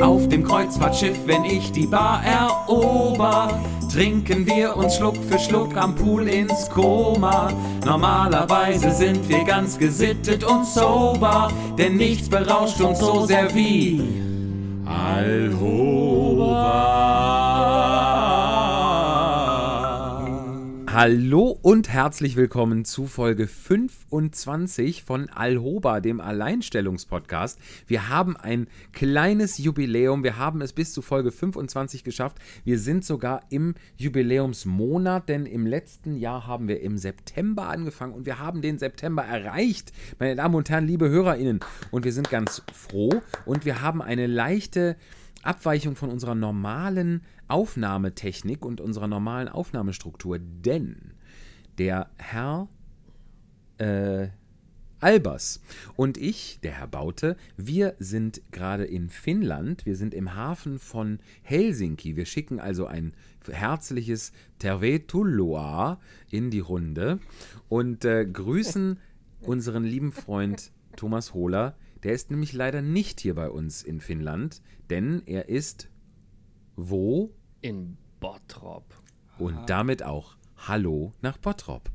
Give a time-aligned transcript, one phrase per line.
[0.00, 3.60] Auf dem Kreuzfahrtschiff, wenn ich die Bar erober,
[3.92, 7.52] trinken wir uns Schluck für Schluck am Pool ins Koma.
[7.84, 14.02] Normalerweise sind wir ganz gesittet und sober, denn nichts berauscht uns so sehr wie
[14.84, 15.48] Alhoba.
[20.90, 27.58] Hallo und herzlich willkommen zu Folge 25 von Alhoba, dem Alleinstellungspodcast.
[27.86, 30.24] Wir haben ein kleines Jubiläum.
[30.24, 32.38] Wir haben es bis zu Folge 25 geschafft.
[32.64, 38.24] Wir sind sogar im Jubiläumsmonat, denn im letzten Jahr haben wir im September angefangen und
[38.24, 41.60] wir haben den September erreicht, meine Damen und Herren, liebe HörerInnen.
[41.90, 43.10] Und wir sind ganz froh
[43.44, 44.96] und wir haben eine leichte
[45.42, 51.14] Abweichung von unserer normalen Aufnahmetechnik und unserer normalen Aufnahmestruktur, denn
[51.78, 52.68] der Herr
[53.78, 54.28] äh,
[55.00, 55.60] Albers
[55.94, 61.20] und ich, der Herr Baute, wir sind gerade in Finnland, wir sind im Hafen von
[61.42, 62.16] Helsinki.
[62.16, 63.12] Wir schicken also ein
[63.48, 67.20] herzliches Tervetuloa in die Runde
[67.68, 68.98] und äh, grüßen
[69.40, 71.76] unseren lieben Freund Thomas Hohler.
[72.02, 75.88] Der ist nämlich leider nicht hier bei uns in Finnland, denn er ist
[76.74, 77.32] wo?
[77.68, 78.94] In Bottrop.
[79.38, 81.90] Und damit auch Hallo nach Bottrop.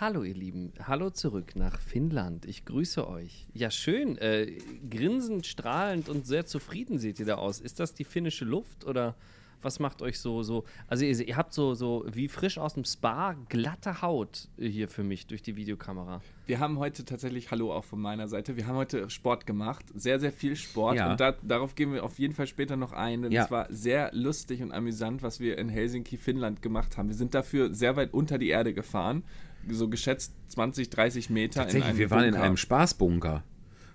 [0.00, 2.46] Hallo ihr Lieben, hallo zurück nach Finnland.
[2.46, 3.46] Ich grüße euch.
[3.52, 4.56] Ja schön, äh,
[4.88, 7.60] grinsend, strahlend und sehr zufrieden seht ihr da aus.
[7.60, 9.16] Ist das die finnische Luft oder
[9.64, 10.64] was macht euch so so?
[10.86, 15.02] Also ihr, ihr habt so so wie frisch aus dem Spa glatte Haut hier für
[15.02, 16.20] mich durch die Videokamera.
[16.46, 20.20] Wir haben heute tatsächlich, hallo auch von meiner Seite, wir haben heute Sport gemacht, sehr,
[20.20, 21.10] sehr viel Sport Ja.
[21.12, 23.44] und da, darauf gehen wir auf jeden Fall später noch ein, denn Ja.
[23.44, 27.08] es war sehr lustig und amüsant, was wir in Helsinki, Finnland gemacht haben.
[27.08, 29.22] Wir sind dafür sehr weit unter die Erde gefahren,
[29.70, 32.44] so geschätzt 20, 30 Meter in Tatsächlich, wir waren in Bunker.
[32.44, 33.42] einem Spaßbunker.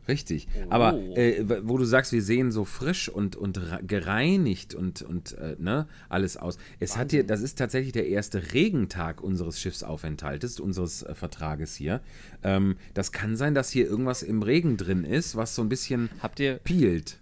[0.09, 0.47] Richtig.
[0.69, 5.55] Aber äh, wo du sagst, wir sehen so frisch und, und gereinigt und, und äh,
[5.59, 6.57] ne, alles aus.
[6.79, 12.01] Es hat hier, das ist tatsächlich der erste Regentag unseres Schiffsaufenthaltes, unseres äh, Vertrages hier.
[12.43, 16.09] Ähm, das kann sein, dass hier irgendwas im Regen drin ist, was so ein bisschen
[16.21, 17.19] Habt ihr, pielt.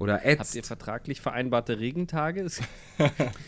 [0.00, 2.46] Oder habt ihr vertraglich vereinbarte Regentage?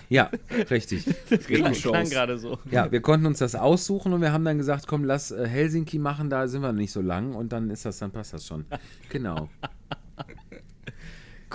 [0.08, 0.30] Ja,
[0.70, 1.04] richtig.
[1.46, 2.58] klang, klang gerade so.
[2.70, 5.98] Ja, wir konnten uns das aussuchen und wir haben dann gesagt, komm, lass äh, Helsinki
[5.98, 8.66] machen, da sind wir nicht so lang und dann ist das, dann passt das schon.
[9.08, 9.48] Genau.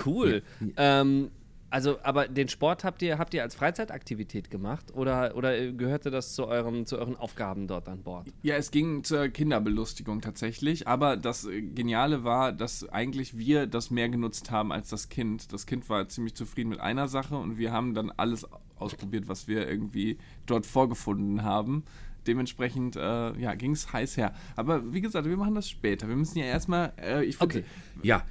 [0.06, 0.44] Cool.
[0.76, 1.32] Ähm,
[1.70, 6.34] also, aber den Sport habt ihr, habt ihr als Freizeitaktivität gemacht oder, oder gehörte das
[6.34, 8.28] zu, eurem, zu euren Aufgaben dort an Bord?
[8.42, 13.92] Ja, es ging zur Kinderbelustigung tatsächlich, aber das äh, Geniale war, dass eigentlich wir das
[13.92, 15.52] mehr genutzt haben als das Kind.
[15.52, 19.48] Das Kind war ziemlich zufrieden mit einer Sache und wir haben dann alles ausprobiert, was
[19.48, 21.84] wir irgendwie dort vorgefunden haben.
[22.28, 24.34] Dementsprechend äh, ja, ging es heiß her.
[24.56, 26.08] Aber wie gesagt, wir machen das später.
[26.08, 27.64] Wir müssen ja erstmal, äh, ich Okay.
[28.04, 28.24] Ja,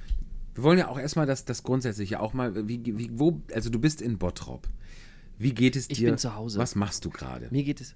[0.57, 3.79] wir wollen ja auch erstmal das, das Grundsätzliche auch mal, wie, wie, wo, also du
[3.79, 4.67] bist in Bottrop.
[5.37, 5.93] Wie geht es dir?
[5.93, 6.57] Ich bin zu Hause.
[6.57, 7.47] Was machst du gerade?
[7.51, 7.95] Mir geht es,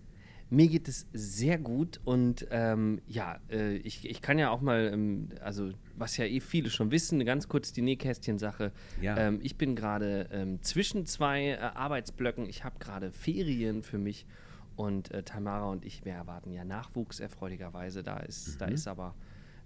[0.52, 4.92] mir geht es sehr gut und ähm, ja, äh, ich, ich kann ja auch mal,
[4.94, 8.72] ähm, also was ja eh viele schon wissen, ganz kurz die Nähkästchen-Sache.
[9.02, 9.18] Ja.
[9.18, 12.48] Ähm, ich bin gerade ähm, zwischen zwei äh, Arbeitsblöcken.
[12.48, 14.28] Ich habe gerade Ferien für mich
[14.76, 18.04] und äh, Tamara und ich, wir erwarten ja Nachwuchs erfreulicherweise.
[18.04, 19.16] Da ist, da ist aber,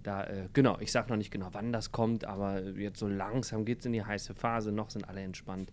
[0.06, 3.66] da, äh, genau, ich sage noch nicht genau, wann das kommt, aber jetzt so langsam
[3.66, 5.72] geht es in die heiße Phase, noch sind alle entspannt.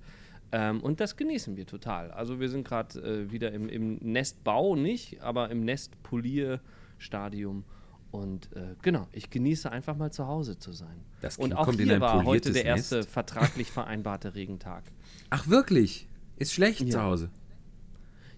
[0.52, 2.10] Ähm, und das genießen wir total.
[2.10, 7.64] Also wir sind gerade äh, wieder im, im Nestbau, nicht, aber im Nestpolierstadium.
[8.10, 11.02] Und äh, genau, ich genieße einfach mal zu Hause zu sein.
[11.22, 13.10] Das und Kind auch kommt in hier ein war heute der erste Nest.
[13.10, 14.84] vertraglich vereinbarte Regentag.
[15.30, 16.06] Ach, wirklich?
[16.36, 16.90] Ist schlecht Ja.
[16.90, 17.30] zu Hause.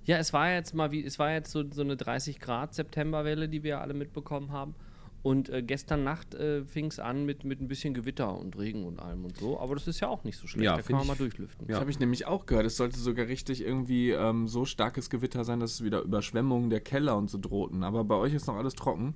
[0.04, 3.48] Ja, es war jetzt mal wie, es war jetzt so, so eine 30 Grad Septemberwelle,
[3.48, 4.76] die wir alle mitbekommen haben.
[5.24, 8.84] Und äh, gestern Nacht äh, fing es an mit, mit ein bisschen Gewitter und Regen
[8.84, 9.58] und allem und so.
[9.58, 10.66] Aber das ist ja auch nicht so schlecht.
[10.66, 11.66] Ja, da kann man mal ich- durchlüften.
[11.66, 12.66] Das habe ich nämlich auch gehört.
[12.66, 16.80] Es sollte sogar richtig irgendwie ähm, so starkes Gewitter sein, dass es wieder Überschwemmungen der
[16.82, 17.84] Keller und so drohten.
[17.84, 19.14] Aber bei euch ist noch alles trocken.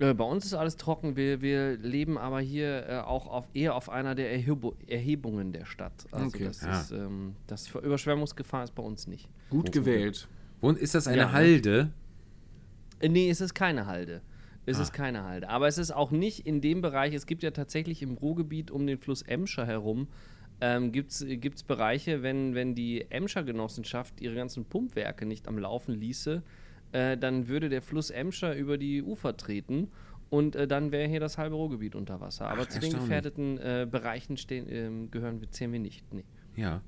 [0.00, 1.14] Äh, bei uns ist alles trocken.
[1.14, 5.64] Wir, wir leben aber hier äh, auch auf, eher auf einer der Erhebo Erhebungen der
[5.64, 6.06] Stadt.
[6.10, 6.44] Also Okay.
[6.44, 6.80] das Ah.
[6.80, 9.28] ist, ähm, das Überschwemmungsgefahr ist bei uns nicht.
[9.50, 10.26] Gut gewählt.
[10.60, 11.32] Und ist das eine Ja, ne?
[11.32, 11.92] Halde?
[12.98, 14.22] Äh, nee, es ist keine Halde.
[14.68, 14.82] Es Ah.
[14.82, 15.48] ist keine Halde.
[15.48, 18.86] Aber es ist auch nicht in dem Bereich, es gibt ja tatsächlich im Ruhrgebiet um
[18.86, 20.08] den Fluss Emscher herum,
[20.60, 25.94] ähm, gibt es Bereiche, wenn, wenn die Emscher Genossenschaft ihre ganzen Pumpwerke nicht am Laufen
[25.94, 26.42] ließe,
[26.92, 29.88] äh, dann würde der Fluss Emscher über die Ufer treten
[30.30, 32.48] und äh, dann wäre hier das halbe Ruhrgebiet unter Wasser.
[32.48, 36.12] Aber Ach, zu den gefährdeten äh, Bereichen stehen, ähm, gehören wir, zählen wir nicht.
[36.12, 36.24] Nee.
[36.56, 36.82] Ja.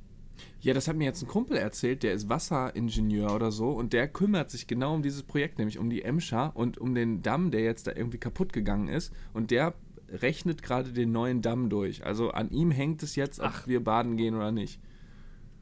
[0.60, 4.08] Ja, das hat mir jetzt ein Kumpel erzählt, der ist Wasseringenieur oder so und der
[4.08, 7.62] kümmert sich genau um dieses Projekt, nämlich um die Emscher und um den Damm, der
[7.62, 9.74] jetzt da irgendwie kaputt gegangen ist und der
[10.10, 12.04] rechnet gerade den neuen Damm durch.
[12.04, 14.80] Also an ihm hängt es jetzt, ob wir baden gehen oder nicht.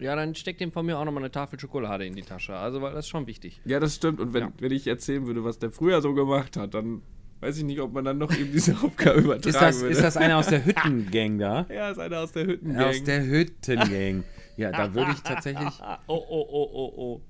[0.00, 2.54] Ja, dann steckt dem von mir auch nochmal eine Tafel Schokolade in die Tasche.
[2.54, 3.60] Also, weil das ist schon wichtig.
[3.64, 4.20] Ja, das stimmt.
[4.20, 4.52] Und wenn, Ja.
[4.60, 7.02] wenn ich erzählen würde, was der früher so gemacht hat, dann
[7.40, 9.92] weiß ich nicht, ob man dann noch eben diese Aufgabe übertragen Ist das, würde.
[9.92, 11.66] ist das einer aus der Hüttengang da?
[11.68, 12.84] ja, ist einer aus der Hüttengang.
[12.84, 14.24] Aus der Hüttengang.
[14.58, 15.80] Ja, da würde ich tatsächlich.
[16.06, 17.20] Oh, oh, oh, oh, oh.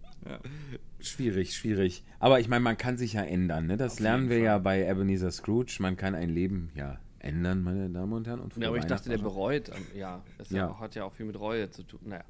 [1.01, 2.03] Schwierig, schwierig.
[2.19, 3.67] Aber ich meine, man kann sich ja ändern.
[3.69, 3.77] Ne?
[3.77, 5.77] Das lernen wir ja bei Ebenezer Scrooge.
[5.81, 8.41] Man kann ein Leben ja ändern, meine Damen und Herren.
[8.41, 9.69] Und Ja, aber ich dachte, der bereut.
[9.69, 10.69] ähm, Ja, das Ja.
[10.69, 10.81] ja.
[10.81, 12.01] hat ja auch viel mit Reue zu tun.
[12.05, 12.25] Naja.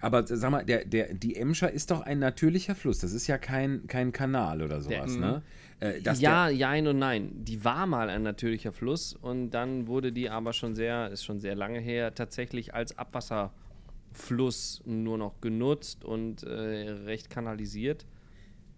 [0.00, 2.98] Aber sag mal, der, der, die Emscher ist doch ein natürlicher Fluss.
[3.00, 5.42] Das ist ja kein, kein Kanal oder sowas, Der- ne?
[5.80, 7.32] Äh, ja, jein und nein.
[7.44, 11.38] Die war mal ein natürlicher Fluss und dann wurde die aber schon sehr, ist schon
[11.40, 12.96] sehr lange her, tatsächlich als
[14.10, 18.06] Abwasserfluss nur noch genutzt und äh, recht kanalisiert.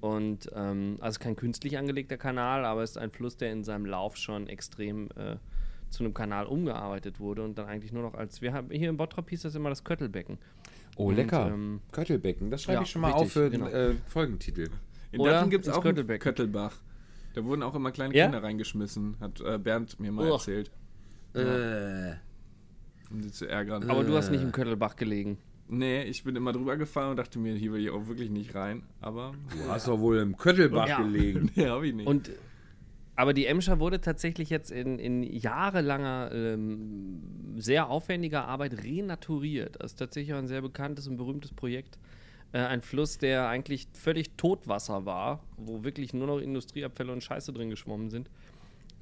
[0.00, 3.84] Und ähm, also kein künstlich angelegter Kanal, aber es ist ein Fluss, der in seinem
[3.84, 5.36] Lauf schon extrem äh,
[5.90, 8.96] zu einem Kanal umgearbeitet wurde und dann eigentlich nur noch als, wir haben hier in
[8.96, 10.38] Bottrop hieß das immer das Köttelbecken.
[10.96, 11.46] oh, lecker.
[11.46, 12.50] Und, ähm, Köttelbecken.
[12.50, 13.66] Das schreibe ja, ich schon mal richtig, auf für genau.
[13.66, 14.68] äh, Folgentitel.
[15.10, 16.22] In Oder Datteln gibt es auch Köttelbecken.
[16.22, 16.76] Köttelbach.
[17.34, 18.26] Da wurden auch immer kleine Ja?
[18.26, 20.34] Kinder reingeschmissen, hat äh, Bernd mir mal Uah.
[20.34, 20.70] erzählt,
[21.34, 22.14] Äh,
[23.10, 23.88] um sie zu ärgern.
[23.90, 25.38] aber du hast nicht im Köttelbach gelegen.
[25.68, 28.54] nee, ich bin immer drüber gefahren und dachte mir, hier will ich auch wirklich nicht
[28.54, 28.82] rein.
[29.00, 31.02] Aber du hast doch wohl im Köttelbach Ja.
[31.02, 31.50] gelegen.
[31.56, 32.06] nee, hab ich nicht.
[32.06, 32.30] Und
[33.16, 37.20] aber die Emscher wurde tatsächlich jetzt in, in jahrelanger, ähm,
[37.56, 39.74] sehr aufwendiger Arbeit renaturiert.
[39.80, 41.98] Das ist tatsächlich auch ein sehr bekanntes und berühmtes Projekt.
[42.52, 47.52] Äh, ein Fluss, der eigentlich völlig Totwasser war, wo wirklich nur noch Industrieabfälle und Scheiße
[47.52, 48.30] drin geschwommen sind.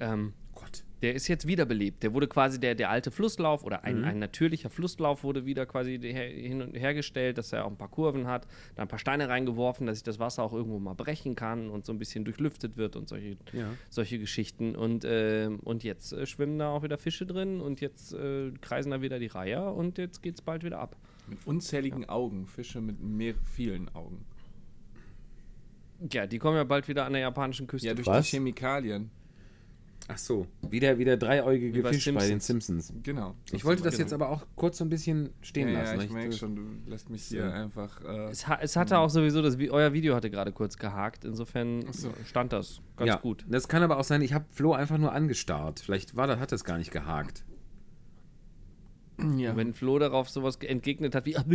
[0.00, 0.82] Ähm, Gott.
[1.02, 2.02] Der ist jetzt wiederbelebt.
[2.02, 5.98] Der wurde quasi der, der alte Flusslauf oder ein, ein natürlicher Flusslauf wurde wieder quasi
[6.00, 8.46] her, hin und hergestellt, dass er auch ein paar Kurven hat,
[8.76, 11.84] da ein paar Steine reingeworfen, dass sich das Wasser auch irgendwo mal brechen kann und
[11.84, 13.68] so ein bisschen durchlüftet wird und solche, Ja.
[13.90, 14.74] solche Geschichten.
[14.74, 18.90] Und, ähm, und jetzt äh, schwimmen da auch wieder Fische drin und jetzt äh, kreisen
[18.90, 20.96] da wieder die Reiher und jetzt geht es bald wieder ab.
[21.28, 24.24] mit unzähligen Augen, Fische mit mehr, vielen Augen.
[26.12, 27.88] Ja, die kommen ja bald wieder an der japanischen Küste.
[27.88, 28.26] Ja, durch Was?
[28.26, 29.10] die Chemikalien.
[30.08, 32.86] Ach so, wieder, wieder dreieugige Wie bei Fisch bei den Simpsons.
[32.86, 33.02] Simpsons.
[33.02, 33.34] Genau.
[33.50, 35.96] Ich wollte das jetzt aber auch kurz so ein bisschen stehen ja, lassen.
[35.98, 36.14] Ja, ich ne?
[36.14, 37.50] merke schon, du lässt mich hier So.
[37.50, 38.04] einfach.
[38.04, 41.84] Äh, es, ha es hatte auch sowieso, das, euer Video hatte gerade kurz gehakt, insofern
[41.92, 42.12] so.
[42.24, 43.44] stand das ganz ja, gut.
[43.48, 45.80] Das kann aber auch sein, ich habe Flo einfach nur angestarrt.
[45.80, 47.44] Vielleicht war das, hat das gar nicht gehakt.
[49.36, 49.56] ja.
[49.56, 51.36] Wenn Flo darauf sowas ge- entgegnet hat wie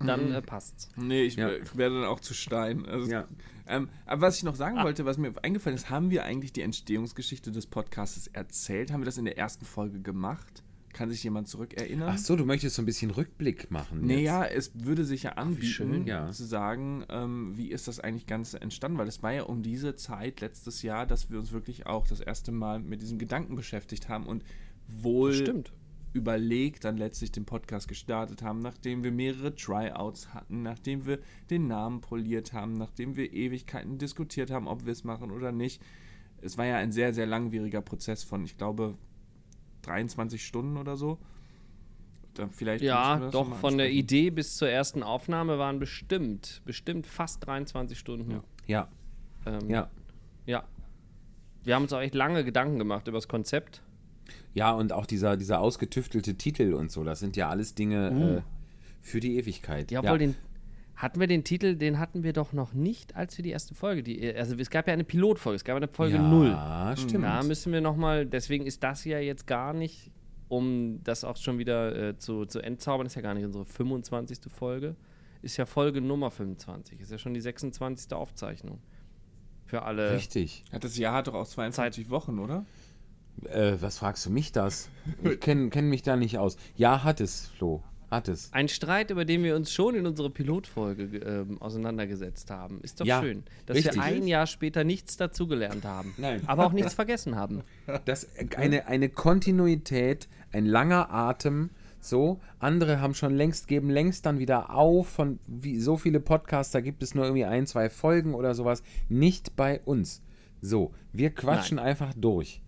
[0.00, 0.88] dann äh, passt's.
[0.96, 1.48] Nee, ich Ja.
[1.74, 2.86] werde dann auch zu Stein.
[2.86, 3.26] Also, Ja.
[3.66, 6.62] ähm, aber was ich noch sagen wollte, was mir eingefallen ist, haben wir eigentlich die
[6.62, 8.92] Entstehungsgeschichte des Podcasts erzählt?
[8.92, 10.62] Haben wir das in der ersten Folge gemacht?
[10.92, 12.10] Kann sich jemand zurückerinnern?
[12.14, 14.08] Ach so, du möchtest so ein bisschen Rückblick machen.
[14.08, 14.16] jetzt.
[14.16, 16.06] Naja, es würde sich ja anbieten, schön.
[16.06, 16.30] Ja.
[16.30, 19.96] zu sagen, ähm, wie ist das eigentlich Ganze entstanden, weil es war ja um diese
[19.96, 24.08] Zeit letztes Jahr, dass wir uns wirklich auch das erste Mal mit diesem Gedanken beschäftigt
[24.08, 24.44] haben und
[24.86, 25.72] wohl Stimmt.
[26.14, 31.18] Überlegt dann letztlich den Podcast gestartet haben, nachdem wir mehrere Tryouts hatten, nachdem wir
[31.50, 35.82] den Namen poliert haben, nachdem wir Ewigkeiten diskutiert haben, ob wir es machen oder nicht.
[36.40, 38.96] Es war ja ein sehr, sehr langwieriger Prozess von, ich glaube,
[39.82, 41.18] 23 Stunden oder so.
[42.34, 43.90] Dann vielleicht Ja, doch, von der.
[43.90, 48.30] Idee bis zur ersten Aufnahme waren bestimmt, bestimmt fast 23 Stunden.
[48.30, 48.42] Ja.
[48.66, 48.88] Ja,
[49.46, 49.90] Ähm, ja.
[50.46, 50.64] ja.
[51.64, 53.82] Wir haben uns auch echt lange Gedanken gemacht über das Konzept.
[54.54, 58.50] Ja, und auch dieser, dieser ausgetüftelte Titel und so, das sind ja alles Dinge äh,
[59.02, 59.90] für die Ewigkeit.
[59.90, 60.34] Ja, obwohl den.
[60.96, 64.04] Hatten wir den Titel, den hatten wir doch noch nicht, als wir die erste Folge,
[64.04, 66.46] die, also es gab ja eine Pilotfolge, es gab eine Folge ja, 0.
[66.46, 67.24] Ja, stimmt.
[67.24, 70.12] Da müssen wir nochmal, deswegen ist das ja jetzt gar nicht,
[70.46, 74.38] um das auch schon wieder äh, zu, zu entzaubern, ist ja gar nicht unsere 25.
[74.52, 74.94] Folge,
[75.42, 78.12] ist ja Folge Nummer 25, ist ja schon die 26.
[78.12, 78.78] Aufzeichnung.
[79.66, 80.14] Für alle.
[80.14, 80.62] Richtig.
[80.70, 82.64] Hat das Jahr hat doch auch 52 Wochen, oder?
[83.46, 84.88] Äh, was fragst du mich das?
[85.22, 86.56] Ich kenne kenn mich da nicht aus.
[86.76, 87.82] Ja, hat es, Flo.
[88.10, 88.52] Hat es.
[88.52, 92.80] Ein Streit, über den wir uns schon in unserer Pilotfolge ähm, auseinandergesetzt haben.
[92.82, 93.94] Ist doch Ja, schön, dass richtig.
[93.96, 96.14] wir ein Jahr später nichts dazugelernt haben.
[96.16, 96.42] Nein.
[96.46, 97.62] Aber auch nichts vergessen haben.
[98.04, 101.70] Das, eine, eine Kontinuität, ein langer Atem.
[102.00, 105.08] So, andere haben schon längst, geben längst dann wieder auf.
[105.08, 108.82] Von wie, so viele Podcaster gibt es nur irgendwie ein, zwei Folgen oder sowas.
[109.08, 110.22] Nicht bei uns.
[110.60, 112.60] So, wir quatschen einfach durch.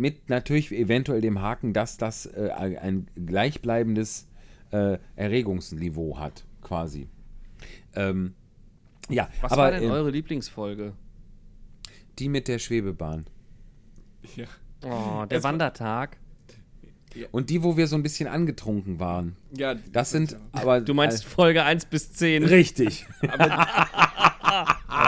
[0.00, 4.28] Mit natürlich eventuell dem Haken, dass das äh, ein gleichbleibendes
[4.70, 7.08] äh, Erregungsniveau hat, quasi.
[7.94, 8.34] Ähm,
[9.10, 10.94] ja, Was aber war denn äh, eure Lieblingsfolge?
[12.18, 13.26] die mit der Schwebebahn.
[14.36, 14.46] Ja.
[14.84, 16.16] Oh, der Es Wandertag.
[17.32, 19.36] Und die, wo wir so ein bisschen angetrunken waren.
[19.52, 20.80] ja Das sind aber.
[20.80, 22.42] Du meinst Folge 1 bis 10.
[22.42, 23.06] Äh, richtig.
[23.26, 23.66] Aber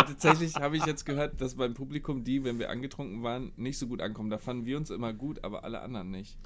[0.07, 3.87] tatsächlich habe ich jetzt gehört, dass beim Publikum die, wenn wir angetrunken waren, nicht so
[3.87, 4.31] gut ankommen.
[4.31, 6.39] Da fanden wir uns immer gut, aber alle anderen nicht.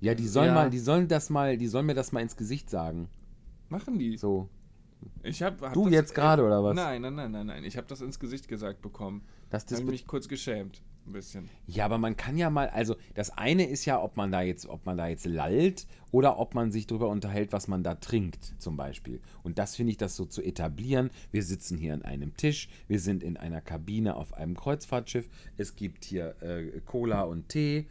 [0.00, 0.54] Ja, die sollen Ja.
[0.54, 3.08] mal, die sollen das mal, die sollen mir das mal ins Gesicht sagen.
[3.68, 4.16] Machen die.
[4.16, 4.48] So.
[5.22, 6.74] Ich hab, hab Du das- jetzt gerade, oder was?
[6.74, 7.64] Nein, nein, nein, nein, nein.
[7.64, 9.22] Ich habe das ins Gesicht gesagt bekommen.
[9.50, 10.82] Das habe ich mich kurz geschämt.
[11.06, 11.48] Ein bisschen.
[11.66, 14.66] Ja, aber man kann ja mal, also das eine ist ja, ob man da jetzt,
[14.66, 18.54] ob man da jetzt lallt oder ob man sich darüber unterhält, was man da trinkt,
[18.58, 19.20] zum Beispiel.
[19.44, 21.10] Und das finde ich, das so zu etablieren.
[21.30, 25.76] Wir sitzen hier an einem Tisch, wir sind in einer Kabine auf einem Kreuzfahrtschiff, es
[25.76, 27.86] gibt hier äh, Cola und Tee.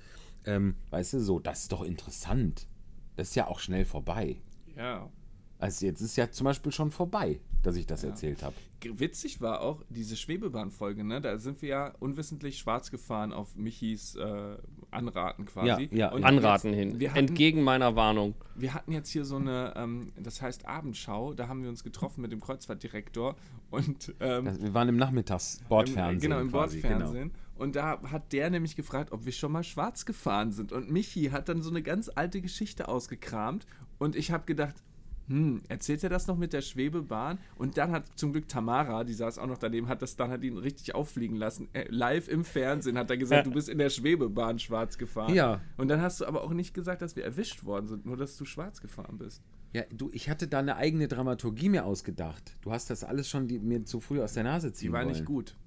[0.45, 2.67] Ähm, weißt du, so, das ist doch interessant.
[3.15, 4.37] Das ist ja auch schnell vorbei.
[4.75, 5.09] Ja.
[5.57, 8.55] Also jetzt ist ja zum Beispiel schon vorbei, dass ich das erzählt habe.
[8.93, 11.21] Witzig war auch diese Schwebebahn-Folge, ne?
[11.21, 14.57] Da sind wir ja unwissentlich schwarz gefahren auf Michis äh,
[14.91, 15.89] Anraten quasi.
[15.91, 16.23] Ja, ja, Und.
[16.23, 17.09] Anraten jetzt, hin.
[17.09, 18.35] Hatten, Entgegen meiner Warnung.
[18.55, 22.21] wir hatten jetzt hier so eine, ähm, das heißt Abendschau, da haben wir uns getroffen
[22.21, 23.35] mit dem Kreuzfahrtdirektor
[23.71, 26.19] und ähm, wir waren im Nachmittags-Bordfernsehen.
[26.19, 27.31] Genau, im quasi, Bordfernsehen.
[27.57, 30.73] Und da hat der nämlich gefragt, ob wir schon mal schwarz gefahren sind.
[30.73, 33.65] Und Michi hat dann so eine ganz alte Geschichte ausgekramt.
[33.97, 34.75] Und ich habe gedacht,
[35.27, 37.39] hm, erzählt er das noch mit der Schwebebahn?
[37.55, 40.43] Und dann hat zum Glück Tamara, die saß auch noch daneben, hat das dann hat
[40.43, 41.67] ihn richtig auffliegen lassen.
[41.73, 45.33] Äh, live im Fernsehen hat er gesagt, du bist in der Schwebebahn schwarz gefahren.
[45.33, 45.61] Ja.
[45.77, 48.37] Und dann hast du aber auch nicht gesagt, dass wir erwischt worden sind, nur dass
[48.37, 49.41] du schwarz gefahren bist.
[49.73, 52.55] Ja, du, ich hatte da eine eigene Dramaturgie mir ausgedacht.
[52.61, 55.01] Du hast das alles schon die, mir zu früh aus der Nase ziehen Die war
[55.01, 55.09] wollen.
[55.11, 55.57] nicht gut.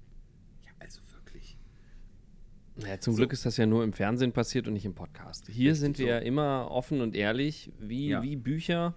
[0.65, 1.57] Ja, also wirklich.
[2.77, 5.47] Ja, zum Glück ist das ja nur im Fernsehen passiert und nicht im Podcast.
[5.47, 8.23] Hier sind wir ja immer offen und ehrlich, wie, Ja.
[8.23, 8.95] wie Bücher.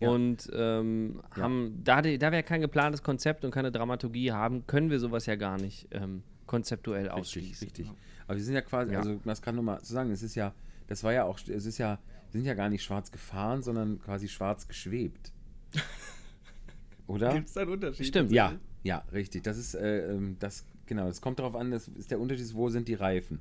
[0.00, 0.10] Ja.
[0.10, 4.90] Und ähm, haben, da, die- da wir kein geplantes Konzept und keine Dramaturgie haben, können
[4.90, 7.64] wir sowas ja gar nicht ähm, konzeptuell Richtig, ausschließen.
[7.66, 7.90] richtig.
[8.26, 8.98] Aber wir sind ja quasi, Ja.
[9.00, 10.54] also das kann nochmal zu sagen, es ist ja,
[10.86, 11.98] das war ja auch, es ist ja,
[12.30, 15.32] wir sind ja gar nicht schwarz gefahren, sondern quasi schwarz geschwebt.
[17.06, 17.32] Oder?
[17.32, 18.06] Gibt es da einen Unterschied?
[18.06, 18.30] Stimmt.
[18.32, 18.52] Ja,
[18.82, 19.42] ja, richtig.
[19.42, 22.68] Das ist, äh, ähm, das, genau, es kommt darauf an, das ist der Unterschied, wo
[22.68, 23.40] sind die Reifen.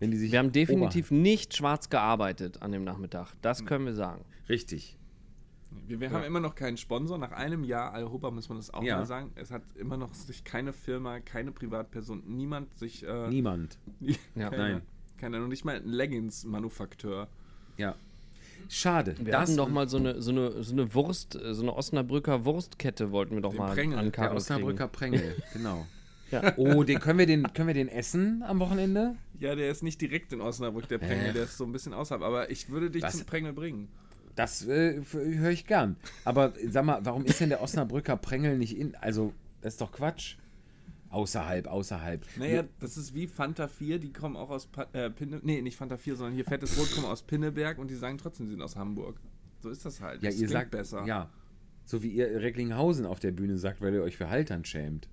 [0.00, 3.32] Wenn die sich Wir haben definitiv oberhalb- nicht schwarz gearbeitet an dem Nachmittag.
[3.42, 4.24] Das können wir sagen.
[4.48, 4.98] Richtig.
[5.86, 7.18] Wir, wir haben immer noch keinen Sponsor.
[7.18, 8.98] Nach einem Jahr Alhoba muss man das auch Ja.
[8.98, 9.30] mal sagen.
[9.34, 13.04] Es hat immer noch sich keine Firma, keine Privatperson, niemand sich.
[13.06, 13.78] Äh, Niemand.
[14.34, 14.50] Ja.
[14.50, 14.82] keiner, Nein.
[15.18, 15.84] Keiner, noch nicht mal ein
[16.44, 17.28] Leggings-Manufakteur.
[17.76, 17.94] Ja.
[18.68, 19.14] Schade.
[19.18, 21.74] Wir das hatten doch mal so eine, so, eine, so eine Wurst, äh, so eine
[21.76, 25.86] Osnabrücker Wurstkette wollten wir doch Den mal Prängel, an der Osnabrücker Prängel, genau.
[26.30, 26.54] Ja.
[26.56, 29.16] Oh, den können wir den, können wir den essen am Wochenende?
[29.38, 31.32] Ja, der ist nicht direkt in Osnabrück, der Prängel, Äh.
[31.34, 32.22] der ist so ein bisschen außerhalb.
[32.22, 33.18] Aber ich würde dich Was?
[33.18, 33.88] zum Prängel bringen.
[34.34, 35.96] Das äh, höre ich gern.
[36.24, 38.94] Aber sag mal, warum ist denn der Osnabrücker Prängel nicht in.
[38.96, 40.36] Also, das ist doch Quatsch.
[41.10, 42.26] Außerhalb, außerhalb.
[42.38, 45.38] Naja, das ist wie Fanta 4, die kommen auch aus pa äh, Pinne.
[45.44, 48.46] Nee, nicht Fanta 4, sondern hier Fettes Rot kommen aus Pinneberg und die sagen trotzdem,
[48.46, 49.20] sie sind aus Hamburg.
[49.60, 50.22] So ist das halt.
[50.22, 51.04] Ja, das ihr sagt besser.
[51.06, 51.30] Ja.
[51.84, 55.08] So wie ihr Recklinghausen auf der Bühne sagt, weil ihr euch für Haltern schämt.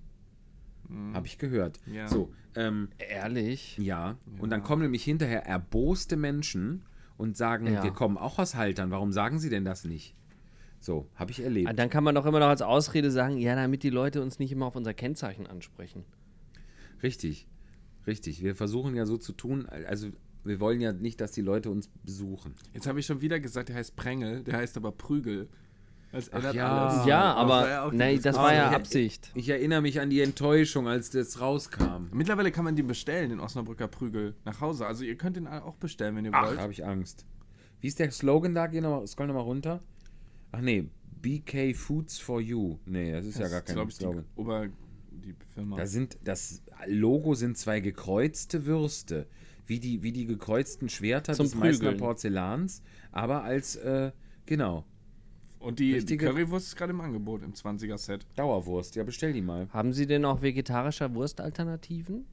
[1.14, 1.80] Habe ich gehört.
[1.86, 2.08] Ja.
[2.08, 3.78] So, ähm, Ehrlich?
[3.78, 4.18] ja.
[4.38, 6.82] Und dann kommen nämlich hinterher erboste Menschen
[7.22, 7.82] und sagen, Ja.
[7.84, 8.90] wir kommen auch aus Haltern.
[8.90, 10.14] Warum sagen sie denn das nicht?
[10.80, 11.68] So, habe ich erlebt.
[11.68, 14.40] Ah, Dann kann man doch immer noch als Ausrede sagen, ja, damit die Leute uns
[14.40, 16.04] nicht immer auf unser Kennzeichen ansprechen.
[17.02, 17.46] Richtig,
[18.06, 18.42] richtig.
[18.42, 20.08] Wir versuchen ja so zu tun, also
[20.44, 22.54] wir wollen ja nicht, dass die Leute uns besuchen.
[22.74, 25.48] Jetzt habe ich schon wieder gesagt, der heißt Prängel, der heißt aber Prügel.
[26.12, 26.88] Das ändert ja.
[26.88, 27.06] alles.
[27.06, 28.70] ja, Das war aber ja die nein, das war ja.
[28.70, 29.30] Absicht.
[29.34, 32.08] Ich erinnere mich an die Enttäuschung, als das rauskam.
[32.12, 34.86] Mittlerweile kann man die bestellen, den Osnabrücker Prügel, nach Hause.
[34.86, 36.58] Also ihr könnt den auch bestellen, wenn ihr Ach, wollt.
[36.60, 37.24] habe ich Angst.
[37.80, 38.66] Wie ist der Slogan da?
[38.66, 39.82] Geh noch mal, scroll nochmal runter.
[40.52, 40.88] Ach nee,
[41.22, 42.78] BK Foods for You.
[42.84, 44.24] Nee, das ist ja gar kein glaub ich, die, Slogan.
[44.36, 44.68] Ober,
[45.10, 45.76] die Firma.
[45.78, 49.26] Da sind, das Logo sind zwei gekreuzte Würste.
[49.66, 51.96] Wie die, wie die gekreuzten Schwerter Zum des Meißner Prügeln.
[51.96, 54.10] Porzellans, aber als, äh,
[54.44, 54.84] genau,
[55.62, 58.26] Und die, die Currywurst ist gerade im Angebot, im 20er-Set.
[58.36, 58.96] Dauerwurst.
[58.96, 59.68] Ja, bestell die mal.
[59.70, 62.24] Haben Sie denn auch vegetarischer Wurstalternativen?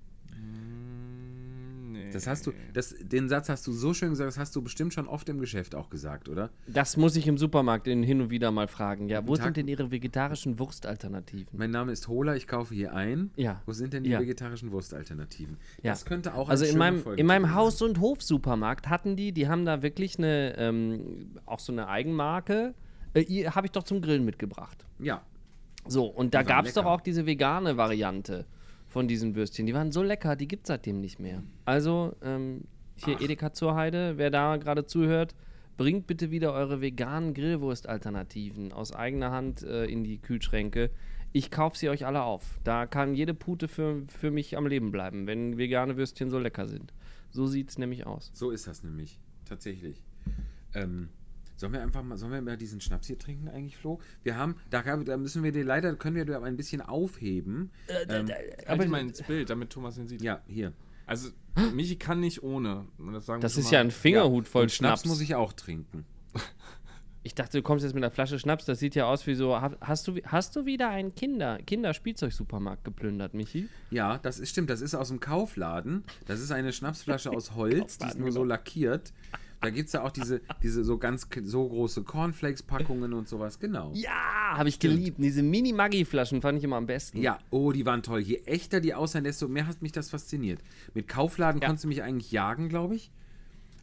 [1.92, 2.10] Nee.
[2.12, 4.94] Das hast du, das, den Satz hast du so schön gesagt, das hast du bestimmt
[4.94, 6.50] schon oft im Geschäft auch gesagt, oder?
[6.68, 9.10] Das muss ich im Supermarkt in, hin und wieder mal fragen.
[9.10, 9.46] Ja, wo Tag.
[9.46, 11.58] sind denn Ihre vegetarischen Wurstalternativen?
[11.58, 13.32] Mein Name ist Hola, ich kaufe hier ein.
[13.36, 13.62] Ja.
[13.66, 14.20] Wo sind denn die Ja.
[14.20, 15.58] vegetarischen Wurstalternativen?
[15.84, 15.92] Ja.
[15.92, 19.32] Das könnte auch Also eine in meinem, Folge in meinem Haus- und Hofsupermarkt hatten die,
[19.32, 22.74] die haben da wirklich eine, ähm, auch so eine Eigenmarke.
[23.14, 24.86] Äh, Habe ich doch zum Grillen mitgebracht.
[25.00, 25.22] Ja.
[25.88, 28.46] So, und da gab es doch auch diese vegane Variante
[28.88, 29.66] von diesen Würstchen.
[29.66, 31.44] Die waren so lecker, die gibt es seitdem nicht mehr.
[31.66, 35.36] Also, ähm, hier Edeka zur Heide, wer da gerade zuhört,
[35.78, 40.90] bringt bitte wieder eure veganen Grillwurst-Alternativen aus eigener Hand äh, in die Kühlschränke.
[41.32, 42.60] Ich kaufe sie euch alle auf.
[42.64, 46.68] Da kann jede Pute für, für mich am Leben bleiben, wenn vegane Würstchen so lecker
[46.68, 46.94] sind.
[47.32, 48.32] So sieht es nämlich aus.
[48.34, 49.20] So ist das nämlich.
[49.46, 50.04] Tatsächlich.
[50.74, 51.10] Ähm,
[51.60, 54.00] Sollen wir einfach mal, sollen wir mal diesen Schnaps hier trinken eigentlich, Flo?
[54.24, 57.72] Wir haben, da, da müssen wir den leider, können wir den ein bisschen aufheben.
[58.08, 58.30] Ähm,
[58.66, 60.22] Halt ihn mal ins Bild, damit Thomas ihn sieht.
[60.22, 60.72] ja, hier.
[61.06, 61.32] Also,
[61.74, 62.86] Michi kann nicht ohne.
[63.12, 63.72] Das, Das ist mal.
[63.74, 65.10] ja ein Fingerhut voll Und Schnaps Schnaps.
[65.10, 66.06] muss ich auch trinken.
[67.22, 68.64] Ich dachte, du kommst jetzt mit einer Flasche Schnaps.
[68.64, 69.60] Das sieht ja aus wie so.
[69.82, 73.68] Hast du, hast du wieder einen Kinder, Kinderspielzeugsupermarkt geplündert, Michi?
[73.92, 74.70] Ja, das ist stimmt.
[74.70, 76.06] Das ist aus dem Kaufladen.
[76.28, 79.12] Das ist eine Schnapsflasche aus Holz, die ist nur so lackiert.
[79.62, 83.92] Da gibt es ja auch diese, diese so ganz so große Cornflakes-Packungen und sowas, genau.
[83.94, 84.10] Ja,
[84.58, 85.18] habe ich geliebt.
[85.20, 87.22] Diese Mini-Maggi-Flaschen fand ich immer am besten.
[87.22, 88.22] Ja, oh, die waren toll.
[88.22, 90.62] Je echter die aussehen, desto mehr hat mich das fasziniert.
[90.94, 91.68] Mit Kaufladen Ja.
[91.68, 93.12] konntest du mich eigentlich jagen, glaube ich.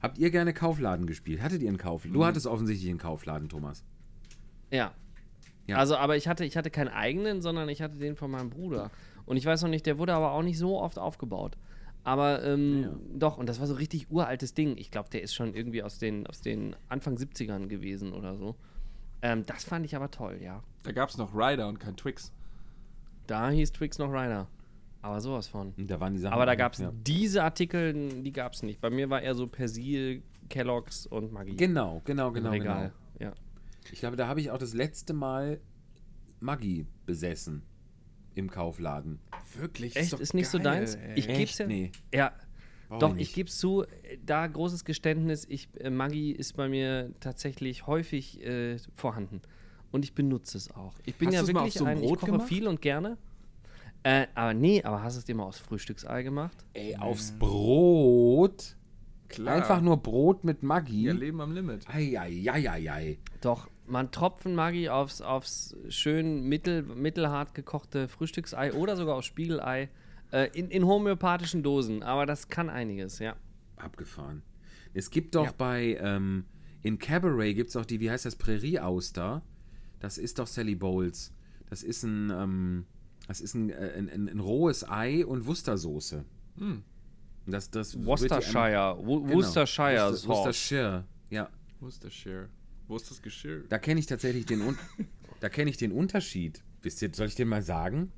[0.00, 1.42] Habt ihr gerne Kaufladen gespielt?
[1.42, 2.14] Hattet ihr einen Kaufladen?
[2.14, 3.84] Du hattest offensichtlich einen Kaufladen, Thomas.
[4.70, 4.92] Ja.
[5.66, 5.76] Ja.
[5.76, 8.90] Also, aber ich hatte, ich hatte keinen eigenen, sondern ich hatte den von meinem Bruder.
[9.26, 11.56] Und ich weiß noch nicht, der wurde aber auch nicht so oft aufgebaut.
[12.06, 14.76] Aber ähm, doch, und das war so richtig uraltes Ding.
[14.76, 18.54] Ich glaube, der ist schon irgendwie aus den, aus den Anfang 70ern gewesen oder so.
[19.22, 20.62] Ähm, das fand ich aber toll, ja.
[20.84, 22.32] Da gab es noch Ryder und kein Twix.
[23.26, 24.46] Da hieß Twix noch Ryder.
[25.02, 25.74] Aber sowas von.
[25.76, 26.32] Da waren die Sachen.
[26.32, 26.92] Aber da gab es ja.
[26.94, 28.80] diese Artikel, die gab es nicht.
[28.80, 31.56] Bei mir war eher so Persil, Kellogg's und Maggi.
[31.56, 32.92] Genau, genau, genau, Regal.
[33.18, 33.30] genau.
[33.30, 33.34] Ja.
[33.90, 35.58] Ich glaube, da habe ich auch das letzte Mal
[36.38, 37.62] Maggi besessen.
[38.36, 39.18] Im Kaufladen.
[39.58, 39.96] Wirklich?
[39.96, 40.12] Echt?
[40.12, 40.96] Ist nicht so deins?
[41.16, 41.38] Ich Echt?
[41.38, 41.66] geb's ja.
[41.66, 41.90] Nee.
[42.14, 42.32] Ja.
[42.88, 43.34] Brauch Doch, ich ich nicht.
[43.34, 43.84] gebe es zu,
[44.24, 49.40] da großes Geständnis, ich, äh, Maggi ist bei mir tatsächlich häufig äh, vorhanden.
[49.90, 50.94] Und ich benutze es auch.
[51.04, 52.48] Ich bin Hast ja wirklich auf so ein ein, ich Brot koche gemacht?
[52.48, 53.16] viel und gerne.
[54.02, 56.56] Äh, aber nee, aber hast du es dir mal aus Frühstücksei gemacht?
[56.74, 58.76] Ey, aufs Brot.
[59.28, 59.56] Klar.
[59.56, 61.06] Einfach nur Brot mit Maggi.
[61.06, 61.88] Ja, Leben am Limit.
[61.88, 63.18] Eieieiei.
[63.40, 69.88] Doch, man Tropfen Maggi aufs, aufs schön mittel, mittelhart gekochte Frühstücksei oder sogar aufs Spiegelei
[70.32, 72.02] äh, in, in homöopathischen Dosen.
[72.02, 73.36] Aber das kann einiges, ja.
[73.76, 74.42] Abgefahren.
[74.94, 75.52] Es gibt doch Ja.
[75.56, 76.44] bei, ähm,
[76.82, 79.42] in Cabaret gibt es auch die, wie heißt das, Prärie-Auster.
[80.00, 81.32] Das ist doch Sally Bowles.
[81.68, 82.86] Das ist ein, ähm,
[83.28, 86.24] das ist ein, äh, ein, ein, ein rohes Ei und Wustersoße.
[86.58, 86.82] Hm.
[87.46, 89.34] Das, das wird Worcestershire, Wo- Genau.
[89.36, 90.12] Worcestershire.
[90.26, 91.48] Worcestershire, ja.
[91.80, 92.48] Wo ist das Geschirr?
[92.88, 93.64] Wo ist das Geschirr?
[93.68, 94.78] Da kenne ich tatsächlich den, Un
[95.40, 96.62] da kenne ich den Unterschied.
[96.82, 98.12] Wisst ihr, soll ich den mal sagen?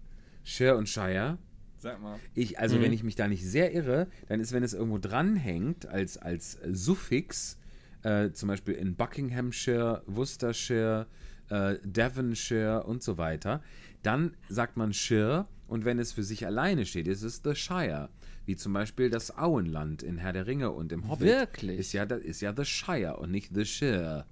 [0.45, 1.39] Shire und Shire.
[1.79, 2.19] Sag mal.
[2.35, 5.87] Ich, also wenn ich mich da nicht sehr irre, dann ist, wenn es irgendwo dranhängt
[5.87, 7.57] als, als Suffix,
[8.03, 11.07] äh, zum Beispiel in Buckinghamshire, Worcestershire,
[11.51, 13.63] äh, Devonshire und so weiter,
[14.03, 18.09] dann sagt man Shire und wenn es für sich alleine steht, ist es the Shire.
[18.45, 21.29] Wie zum Beispiel das Auenland in Herr der Ringe und im Hobbit.
[21.29, 21.79] Wirklich?
[21.79, 24.25] Ist ja, das ist ja the Shire und nicht the Shire.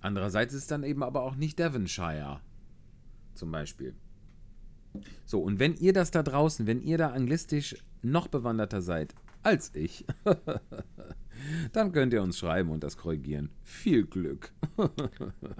[0.00, 2.40] Andererseits ist es dann eben aber auch nicht Devonshire.
[3.34, 3.94] Zum Beispiel.
[5.24, 9.74] So, und wenn ihr das da draußen, wenn ihr da anglistisch noch bewanderter seid als
[9.74, 10.04] ich,
[11.72, 13.50] dann könnt ihr uns schreiben und das korrigieren.
[13.62, 14.52] Viel Glück.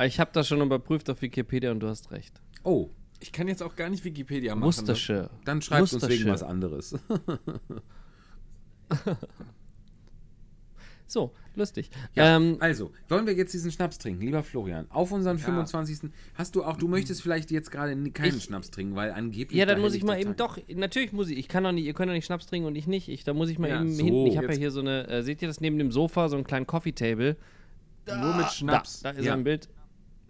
[0.04, 2.40] Ich habe das schon überprüft auf Wikipedia und du hast recht.
[2.64, 4.60] Oh, Ich kann jetzt auch gar nicht Wikipedia machen.
[4.60, 4.66] ne?
[4.66, 5.30] Worcestershire.
[5.44, 6.96] dann schreibt uns wegen was anderes.
[11.10, 11.88] So, lustig.
[12.14, 14.86] Ja, ähm, also, wollen wir jetzt diesen Schnaps trinken, lieber Florian?
[14.90, 15.44] Auf unseren Ja.
[15.44, 16.10] 25.
[16.34, 19.58] Hast du auch, du möchtest vielleicht jetzt gerade keinen Ich- Schnaps trinken, weil angeblich.
[19.58, 20.58] ja, dann da muss ich mal eben Tag- doch.
[20.76, 21.38] Natürlich muss ich.
[21.38, 21.86] Ich kann doch nicht.
[21.86, 23.08] Ihr könnt doch nicht Schnaps trinken und ich nicht.
[23.08, 24.26] Ich, da muss ich mal Ja, eben so, hinten.
[24.26, 25.08] Ich habe ja hier so eine.
[25.08, 27.36] Äh, seht ihr das neben dem Sofa so einen kleinen Coffee Table?
[28.06, 29.00] Nur mit Schnaps.
[29.00, 29.32] Da, da ist Ja.
[29.32, 29.68] ein Bild.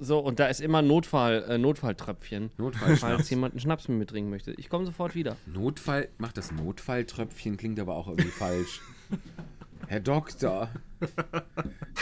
[0.00, 3.00] So und da ist immer Notfall, äh, Notfalltröpfchen, Notfallschnaps.
[3.00, 4.52] falls jemand einen Schnaps mit mir trinken möchte.
[4.56, 5.36] Ich komme sofort wieder.
[5.52, 8.80] Notfall, macht das Notfalltröpfchen, klingt aber auch irgendwie falsch.
[9.88, 10.68] Herr Doktor,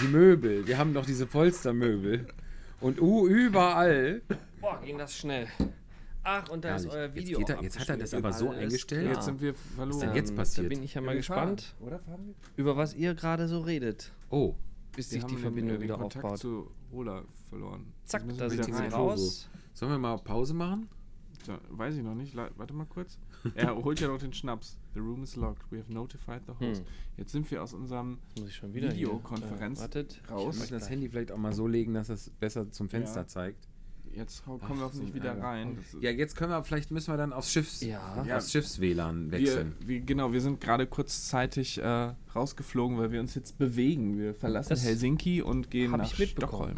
[0.01, 2.27] die Möbel, wir haben doch diese Polstermöbel.
[2.81, 4.23] Und uh, überall.
[4.61, 5.47] Boah, ging das schnell.
[6.25, 6.93] Ach, und da ist Herrlich.
[6.99, 7.39] euer Jetzt Video.
[7.39, 9.03] geht er- jetzt hat er das aber so eingestellt.
[9.05, 9.15] klar.
[9.15, 10.01] Jetzt sind wir Was verloren.
[10.01, 10.67] denn jetzt passiert?
[10.67, 11.55] Da bin ich ja mal Ja, wir fahren.
[11.57, 12.35] gespannt, Oder fahren wir?
[12.57, 14.57] über was ihr gerade so redet, Oh,
[14.97, 16.39] bis Wir sich die Verbindung den, wieder den Kontakt aufbaut.
[16.41, 17.87] zu Ola verloren.
[18.05, 19.49] Zack, Jetzt da sind sie raus.
[19.73, 20.89] sollen wir mal Pause machen?
[21.47, 22.35] Ja, weiß ich noch nicht.
[22.35, 23.19] Warte mal kurz.
[23.55, 24.79] Er holt ja noch den Schnaps.
[24.95, 25.71] The room is locked.
[25.71, 26.81] We have notified the host.
[26.81, 26.87] Hm.
[27.17, 29.89] Jetzt sind wir aus unserem ich Videokonferenz äh.
[30.29, 30.59] Wir raus.
[30.59, 33.27] müssen das Handy vielleicht auch mal so legen, dass es besser zum Fenster Ja.
[33.27, 33.69] zeigt.
[34.15, 35.43] Jetzt Ach, kommen wir auch nicht wieder Ärger.
[35.43, 35.79] rein.
[36.01, 38.25] Ja, jetzt können wir, vielleicht müssen wir dann aufs Schiffs, Ja.
[38.35, 39.75] aufs Schiffs-WLAN wir, wechseln.
[39.85, 44.17] wir, genau, wir sind gerade kurzzeitig äh, rausgeflogen, weil wir uns jetzt bewegen.
[44.19, 46.31] Wir verlassen Das Helsinki und gehen nach ich.
[46.31, 46.77] Stockholm.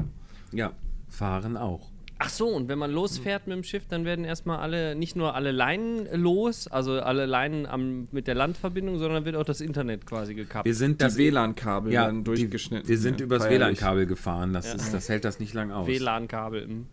[0.50, 0.72] Ja,
[1.08, 1.92] fahren auch.
[2.20, 5.36] Ach so, und wenn man losfährt mit dem Schiff, dann werden erstmal alle, nicht nur
[5.36, 10.04] alle Leinen los, also alle Leinen am, mit der Landverbindung, sondern wird auch das Internet
[10.04, 10.64] quasi gekappt.
[10.64, 12.88] Wir sind Die das WLAN-Kabel ja, die, durchgeschnitten.
[12.88, 13.48] wir sind Ja, übers.
[13.48, 14.52] WLAN-Kabel gefahren.
[14.52, 15.86] Das, ist, das hält das nicht lang aus.
[15.86, 16.66] WLAN-Kabel.
[16.66, 16.86] hm.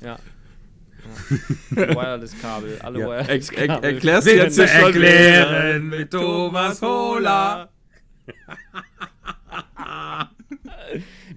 [0.00, 0.18] Ja.
[1.76, 1.94] ja.
[1.94, 3.14] Wireless-Kabel, alle Ja.
[3.16, 7.68] Er, Wireless er, Sind du jetzt erklären mit Thomas Hola.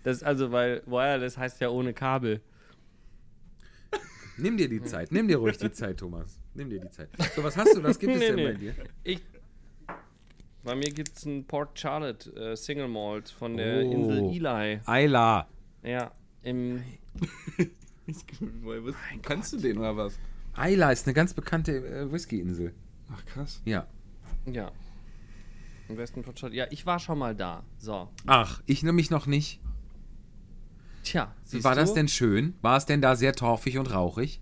[0.04, 2.40] Das also, weil Wireless heißt ja ohne Kabel.
[4.38, 6.40] Nimm dir die Zeit, nimm dir ruhig die Zeit, Thomas.
[6.54, 7.10] Nimm dir die Zeit.
[7.36, 8.46] So, was hast du, was gibt es Nee, denn nee.
[8.46, 8.76] bei dir?
[9.04, 9.22] Ich.
[10.64, 13.92] Bei mir gibt es einen Port Charlotte äh, Single Malt von der Oh.
[13.92, 14.80] Insel Eli.
[14.86, 15.48] Ayla.
[15.84, 16.12] Ja,
[16.44, 16.84] im.
[18.10, 18.16] Ich,
[18.64, 20.18] woher wusst- kannst du den oder was?
[20.54, 22.74] Ayla ist eine ganz bekannte äh, Whisky-Insel.
[23.12, 23.62] Ach krass.
[23.66, 23.86] Ja.
[24.46, 24.72] Ja.
[25.90, 26.56] Im Westen von Schottland.
[26.56, 27.66] Ja, ich war schon mal da.
[27.78, 28.08] So.
[28.26, 29.60] Ach, ich nämlich noch nicht.
[31.12, 31.96] Tja, War das du?
[31.96, 32.54] denn schön?
[32.62, 34.42] War es denn da sehr torfig und rauchig?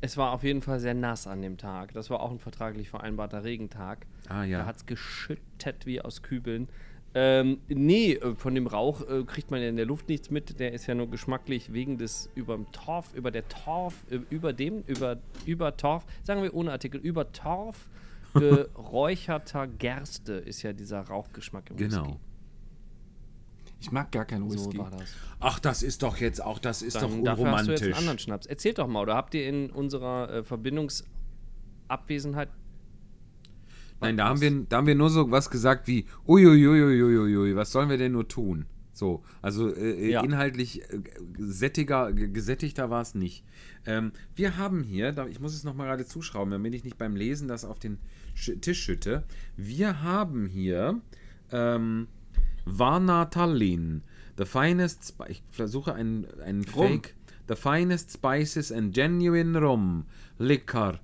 [0.00, 1.92] Es war auf jeden Fall sehr nass an dem Tag.
[1.94, 4.06] Das war auch ein vertraglich vereinbarter Regentag.
[4.28, 4.66] Ah Da ja.
[4.66, 6.68] hat es geschüttet wie aus Kübeln.
[7.14, 10.58] Ähm, nee, äh, von dem Rauch äh, kriegt man ja in der Luft nichts mit.
[10.58, 14.52] Der ist ja nur geschmacklich wegen des über dem Torf, über der Torf, äh, über
[14.52, 17.88] dem, über, über Torf, sagen wir ohne Artikel, über Torf
[18.34, 22.18] geräucherter Gerste ist ja dieser Rauchgeschmack im Genau.
[23.84, 24.78] Ich mag gar keinen Whisky.
[24.78, 25.12] So war das.
[25.40, 27.92] Ach, das ist doch jetzt auch, das ist Dann, doch dafür hast du jetzt einen
[27.92, 27.98] unromantisch.
[27.98, 28.46] anderen Schnaps.
[28.46, 32.48] Erzählt doch mal, oder habt ihr in unserer äh, Verbindungsabwesenheit
[34.00, 37.90] Nein, da haben, wir, da haben wir nur so was gesagt wie, uiuiuiuiui, was sollen
[37.90, 38.66] wir denn nur tun?
[38.92, 40.22] So, also äh, Ja.
[40.22, 41.00] inhaltlich äh,
[41.38, 43.44] sättiger, gesättigter war es nicht.
[43.86, 47.48] Ähm, wir haben hier, ich muss es nochmal gerade zuschrauben, damit ich nicht beim Lesen
[47.48, 47.98] das auf den
[48.34, 49.24] Sch Tisch schütte.
[49.56, 51.00] Wir haben hier
[51.50, 52.08] ähm,
[52.64, 54.02] Varna Tallinn,
[54.36, 56.26] the finest, ich versuche einen.
[56.64, 57.14] Fake,
[57.48, 60.06] the finest spices and genuine rum,
[60.38, 61.00] liquor,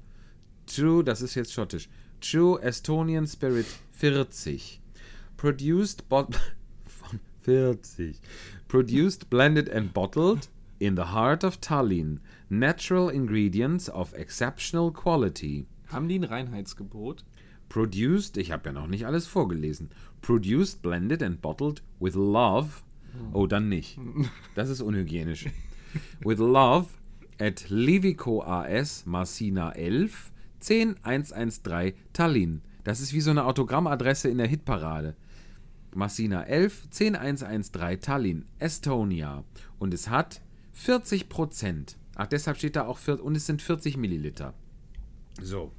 [0.67, 1.89] True, das ist jetzt schottisch.
[2.21, 4.81] True Estonian Spirit 40.
[5.37, 6.39] Produced bot
[7.41, 8.21] 40.
[8.69, 12.21] Produced, blended and bottled in the heart of Tallinn.
[12.49, 15.67] Natural ingredients of exceptional quality.
[15.89, 17.25] Haben die ein Reinheitsgebot?
[17.71, 19.91] Produced, ich habe ja noch nicht alles vorgelesen.
[20.21, 22.69] Produced, blended and bottled with love.
[23.33, 23.99] Oh, dann nicht.
[24.55, 25.47] Das ist unhygienisch.
[26.21, 26.89] with love
[27.39, 32.61] at Livico AS Massina 11 10113 Tallinn.
[32.85, 35.15] Das ist wie so eine Autogrammadresse in der Hitparade.
[35.95, 39.45] Massina 11 10113 Tallinn, Estonia.
[39.79, 41.97] Und es hat 40 Prozent.
[42.17, 44.55] Ach, deshalb steht da auch 40, und es sind 40 Milliliter.
[45.41, 45.73] So.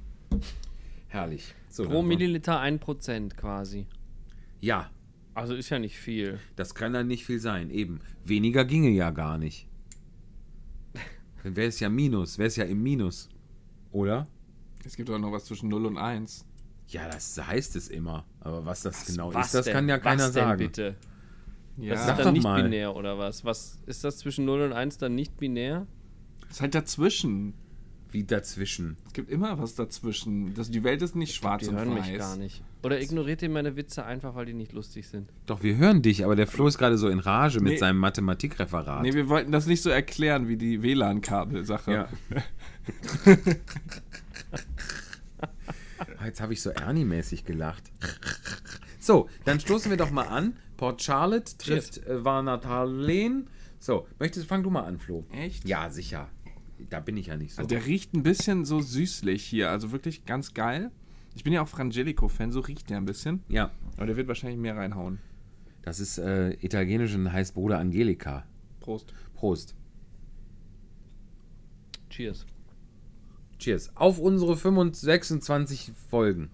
[1.12, 1.54] Herrlich.
[1.68, 3.86] So, pro Milliliter 1% quasi?
[4.60, 4.90] Ja,
[5.34, 6.38] Also ist ja nicht viel.
[6.56, 7.68] das kann dann nicht viel sein.
[7.70, 8.00] Eben.
[8.24, 9.68] Weniger ginge ja gar nicht.
[11.42, 13.28] Dann wäre es ja Minus, wäre es ja im Minus.
[13.90, 14.26] Oder?
[14.84, 16.46] Es gibt doch noch was zwischen 0 und 1.
[16.88, 18.24] Ja, das heißt es immer.
[18.40, 19.74] Aber was das genau Was ist, das denn?
[19.74, 20.58] kann ja keiner was denn sagen.
[20.58, 20.96] bitte?
[21.78, 22.62] Ja, Das Sag ist doch dann nicht mal.
[22.62, 23.44] binär oder was?
[23.44, 25.86] Was ist das zwischen 0 und 1 dann nicht binär?
[26.48, 27.54] ist halt dazwischen.
[28.12, 28.98] Wie dazwischen.
[29.06, 30.52] Es gibt immer was dazwischen.
[30.54, 32.06] Das, die Welt ist nicht schwarz Die und hören weiß.
[32.08, 32.62] mich gar nicht.
[32.82, 35.30] Oder ignoriert ihr meine Witze einfach, weil die nicht lustig sind?
[35.46, 37.78] Doch, wir hören dich, aber der Flo ist gerade so in Rage mit Nee.
[37.78, 39.02] seinem Mathematikreferat.
[39.02, 41.92] Nee, wir wollten das nicht so erklären wie die WLAN-Kabel-Sache.
[41.92, 42.08] Ja.
[46.18, 47.84] Ah, Jetzt habe ich so Ernie-mäßig gelacht.
[48.98, 50.56] So, dann stoßen wir doch mal an.
[50.76, 52.20] Port Charlotte trifft äh.
[53.78, 55.24] So, möchtest fang du mal an, Flo.
[55.32, 55.64] Echt?
[55.66, 56.28] Ja, sicher.
[56.90, 57.58] Da bin ich ja nicht so.
[57.62, 59.70] Also der riecht ein bisschen so süßlich hier.
[59.70, 60.90] Also wirklich ganz geil.
[61.34, 63.42] Ich bin ja auch Frangelico-Fan, so riecht der ein bisschen.
[63.48, 65.18] ja, Aber der wird wahrscheinlich mehr reinhauen.
[65.82, 68.44] das ist äh, italienisch und heißt Bruder Angelika.
[68.80, 69.14] Prost.
[69.34, 69.74] Prost.
[72.10, 72.44] Cheers.
[73.58, 73.90] Cheers.
[73.96, 76.50] Auf unsere 25, 26 Folgen.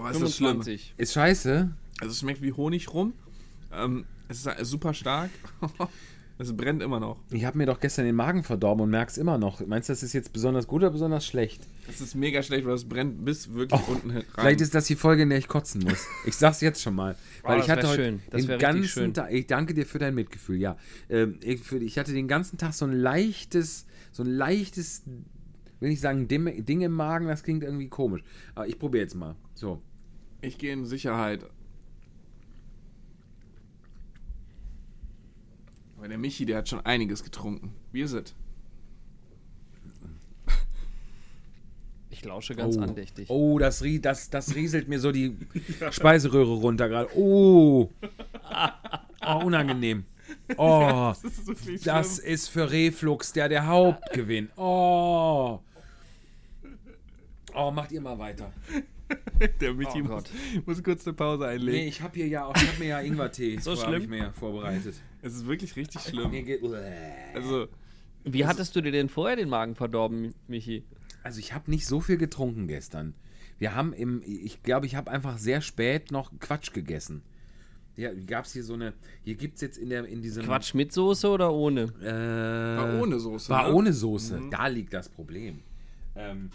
[0.00, 0.62] Oh, ist das schlimm.
[0.62, 0.94] 25.
[0.96, 1.70] Ist scheiße.
[2.00, 3.12] Also es schmeckt wie Honig rum.
[3.72, 5.30] Ähm, es ist super stark.
[6.38, 7.20] es brennt immer noch.
[7.30, 9.64] Ich habe mir doch gestern den Magen verdorben und merk's immer noch.
[9.66, 11.62] Meinst du, das ist jetzt besonders gut oder besonders schlecht?
[11.88, 14.26] Es ist mega schlecht, weil es brennt bis wirklich unten hin rein.
[14.34, 16.06] Vielleicht ist das die Folge, in der ich kotzen muss.
[16.26, 17.14] Ich sag's jetzt schon mal.
[17.42, 18.22] Weil Oh, ich das hatte heute schön.
[18.30, 19.14] Das den ganzen schön.
[19.14, 20.76] Tag, ich danke dir für dein Mitgefühl, ja.
[21.08, 25.02] Ähm, ich, für, ich hatte den ganzen Tag so ein leichtes, so ein leichtes,
[25.80, 28.22] will ich sagen, Ding, Ding im Magen, das klingt irgendwie komisch.
[28.54, 29.36] Aber ich probiere jetzt mal.
[29.54, 29.80] So.
[30.40, 31.46] Ich gehe in Sicherheit.
[36.04, 37.72] Aber der Michi, der hat schon einiges getrunken.
[37.90, 38.34] Wie ist es?
[42.10, 42.80] Ich lausche ganz oh.
[42.82, 43.30] andächtig.
[43.30, 45.34] Oh, das, rie- das, das rieselt mir so die
[45.90, 47.08] Speiseröhre runter gerade.
[47.16, 47.90] Oh.
[49.26, 50.04] oh, unangenehm.
[50.58, 54.50] Oh, Das ist so das ist für Reflux der der Hauptgewinn.
[54.56, 55.60] Oh.
[57.54, 58.52] Oh, macht ihr mal weiter.
[59.60, 60.30] Der Michi Oh muss, Gott.
[60.66, 61.78] muss kurz eine Pause einlegen.
[61.80, 64.02] Nee, ich habe hier ja auch, ich habe mir ja Ingwertee So vor- hab schlimm?
[64.02, 64.94] ich mir ja vorbereitet.
[65.24, 66.30] Es ist wirklich richtig schlimm.
[67.34, 67.66] Also,
[68.24, 70.84] Wie hattest du dir denn vorher den Magen verdorben, Michi?
[71.22, 73.14] also ich habe nicht so viel getrunken gestern.
[73.58, 77.22] Wir haben im, ich glaube, ich habe einfach sehr spät noch Quatsch gegessen.
[77.96, 78.92] Ja, gab es hier so eine.
[79.22, 80.44] Hier gibt es jetzt in, der, in diesem.
[80.44, 81.82] Quatsch mit Soße oder ohne?
[82.02, 83.48] Äh, War ohne Soße.
[83.48, 83.74] War ne?
[83.74, 84.42] ohne Soße.
[84.50, 85.60] Da liegt das Problem.
[86.16, 86.50] Ähm,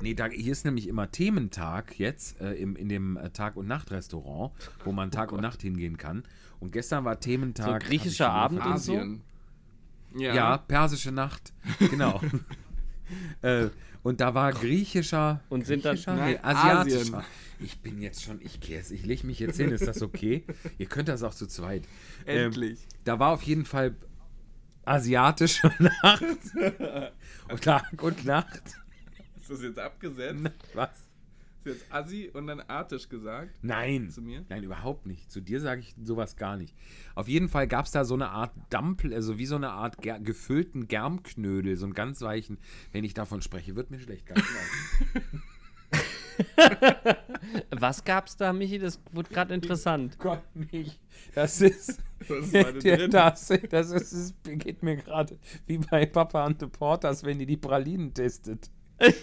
[0.00, 3.66] nee, da, hier ist nämlich immer Thementag jetzt äh, im, in dem äh, Tag- und
[3.66, 4.52] Nacht-Restaurant,
[4.84, 6.24] wo man Tag und Nacht hingehen kann.
[6.60, 7.82] Und gestern war Thementag.
[7.82, 8.94] So griechischer Abend und so?
[10.16, 10.34] Ja.
[10.34, 11.52] Ja, persische Nacht.
[11.78, 12.20] Genau.
[13.42, 13.68] äh,
[14.02, 15.40] und da war griechischer.
[15.48, 16.14] Und sind dann- griechischer?
[16.16, 17.18] Nein, nee, asiatischer.
[17.18, 17.22] Asien.
[17.58, 20.44] Ich bin jetzt schon, ich, ich, ich lege mich jetzt hin, ist das okay?
[20.78, 21.84] Ihr könnt das auch zu zweit.
[22.26, 22.86] Ähm, Endlich.
[23.04, 23.96] da war auf jeden Fall
[24.84, 26.22] asiatische Nacht.
[27.48, 28.62] und Tag und Nacht.
[29.48, 30.50] Ist das jetzt abgesetzt?
[30.74, 30.90] Was?
[31.64, 33.50] Ist jetzt Assi und dann artisch gesagt?
[33.62, 34.10] Nein.
[34.10, 34.44] Zu mir?
[34.48, 35.30] Nein, überhaupt nicht.
[35.30, 36.74] Zu dir sage ich sowas gar nicht.
[37.14, 39.98] Auf jeden Fall gab es da so eine Art Dampel, also wie so eine Art
[40.02, 42.58] ger gefüllten Germknödel, so einen ganz weichen.
[42.90, 44.26] Wenn ich davon spreche, wird mir schlecht.
[44.26, 44.42] Ganz
[45.12, 45.20] genau.
[47.70, 48.78] Was gab's da, Michi?
[48.78, 50.18] Das wurde gerade interessant.
[50.20, 51.00] Gott nicht.
[51.34, 52.00] Das ist.
[52.28, 53.10] Denn der- drin?
[53.10, 57.46] das, das ist, es geht mir gerade wie bei Papa und the Porters, wenn die
[57.46, 58.70] die Pralinen testet.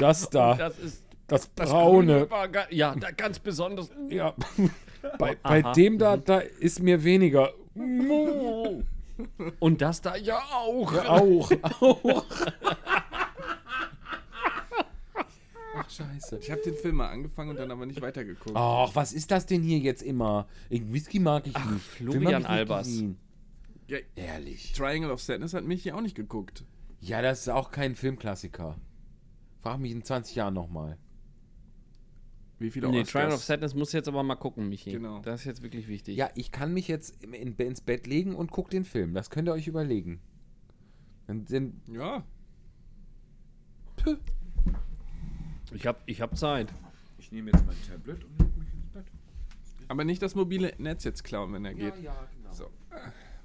[0.00, 2.30] Das da, Das ist das braune.
[2.30, 3.90] war ga- ja, da ganz besonders.
[4.08, 4.34] Ja.
[5.18, 7.50] Bei, bei dem da, da ist mir weniger.
[7.74, 8.86] Und
[9.82, 10.92] das da ja auch.
[11.06, 12.24] Auch, auch.
[15.74, 16.38] Ach, scheiße.
[16.38, 18.54] Ich habe den Film mal angefangen und dann aber nicht weitergeguckt.
[18.54, 20.46] Ach, was ist das denn hier jetzt immer?
[20.68, 21.82] Whisky mag ich nicht.
[21.82, 23.02] Film Florian nicht Albers.
[23.88, 24.72] Ja, Ehrlich.
[24.72, 26.64] Triangle of Sadness hat mich ja auch nicht geguckt.
[27.00, 28.76] Ja, das ist auch kein Filmklassiker.
[29.62, 30.98] Frag mich in 20 Jahren nochmal.
[32.58, 33.12] Wie viele Nee, Oscars?
[33.12, 34.90] Trial of Sadness muss jetzt aber mal gucken, Michi.
[34.90, 35.20] Genau.
[35.20, 36.16] Das ist jetzt wirklich wichtig.
[36.16, 39.14] Ja, ich kann mich jetzt in, in, ins Bett legen und guck den Film.
[39.14, 40.20] Das könnt ihr euch überlegen.
[41.28, 42.24] Dann sind, Ja.
[45.72, 46.72] Ich hab, ich hab Zeit.
[47.18, 49.06] ich nehme jetzt mein Tablet und leg mich ins Bett.
[49.86, 51.98] Aber nicht das mobile Netz jetzt klauen, wenn er geht.
[52.02, 52.52] ja, genau.
[52.52, 52.70] So.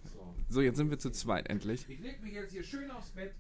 [0.04, 0.34] So.
[0.50, 1.88] so, jetzt sind wir zu zweit endlich.
[1.88, 3.36] Ich leg mich jetzt hier schön aufs Bett.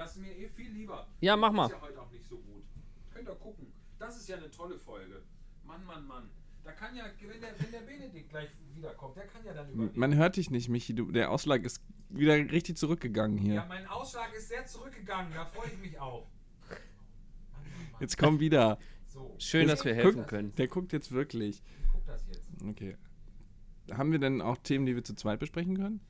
[0.00, 1.06] Das ist mir eh viel lieber.
[1.20, 1.66] Ja, mach mal.
[1.66, 2.64] Ist ja heute auch nicht so gut.
[3.12, 3.66] Könnt ihr gucken.
[3.98, 5.20] Das ist ja eine tolle Folge.
[5.64, 6.30] Mann, Mann, Mann.
[6.64, 9.92] Da kann ja, wenn der, wenn der Benedikt gleich wiederkommt, der kann ja dann übernehmen.
[9.98, 10.94] Man hört dich nicht, Michi.
[10.94, 13.54] Du, der Ausschlag ist wieder richtig zurückgegangen hier.
[13.56, 15.34] Ja, mein Ausschlag ist sehr zurückgegangen.
[15.34, 16.26] Da freue ich mich auch.
[17.52, 18.00] Mann, Mann, Mann.
[18.00, 18.78] Jetzt komm wieder.
[19.06, 20.54] So, Schön, Jetzt dass wir helfen guck- können.
[20.54, 21.56] Der guckt jetzt wirklich.
[21.62, 22.48] ich guck das jetzt.
[22.66, 22.96] Okay.
[23.92, 26.00] Haben wir denn auch Themen, die wir zu zweit besprechen können?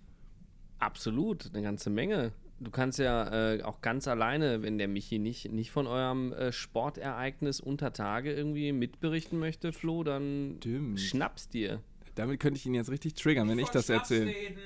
[0.78, 2.32] Absolut, eine ganze Menge.
[2.62, 6.52] Du kannst ja äh, auch ganz alleine, wenn der Michi nicht, nicht von eurem äh,
[6.52, 11.00] Sportereignis unter Tage irgendwie mitberichten möchte, Flo, dann Stimmt.
[11.00, 11.80] schnapp's dir.
[12.16, 14.30] Damit könnte ich ihn jetzt richtig triggern, wenn ich Von das Schnaps erzähle.
[14.30, 14.58] reden.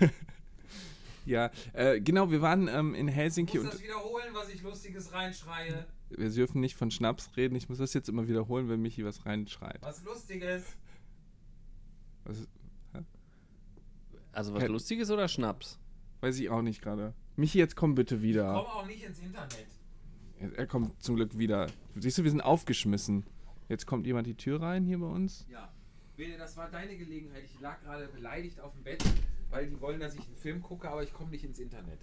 [1.26, 4.62] Ja, äh, genau, wir waren ähm, in Helsinki Ich und muss das wiederholen, was ich
[4.62, 5.84] Lustiges reinschreie.
[6.08, 7.54] wir dürfen nicht von Schnaps reden.
[7.54, 9.76] Ich muss das jetzt immer wiederholen, wenn Michi was reinschreit.
[9.82, 10.64] Was Lustiges.
[12.24, 12.48] Was ist,
[14.32, 14.66] Also was.
[14.68, 15.78] Lustiges oder Schnaps?
[16.22, 17.12] weiß ich auch nicht gerade.
[17.38, 18.56] Michi, jetzt komm bitte Komm wieder.
[18.56, 19.66] auch nicht ins Internet.
[20.56, 21.68] Er kommt zum Glück wieder.
[21.94, 23.24] Siehst du, wir sind aufgeschmissen.
[23.68, 25.46] Jetzt kommt jemand die Tür rein hier bei uns.
[25.48, 25.72] Ja.
[26.16, 27.44] Bene, das war deine Gelegenheit.
[27.44, 29.04] Ich lag gerade beleidigt auf dem Bett,
[29.50, 32.00] weil die wollen, dass ich einen Film gucke, aber ich komme nicht ins Internet.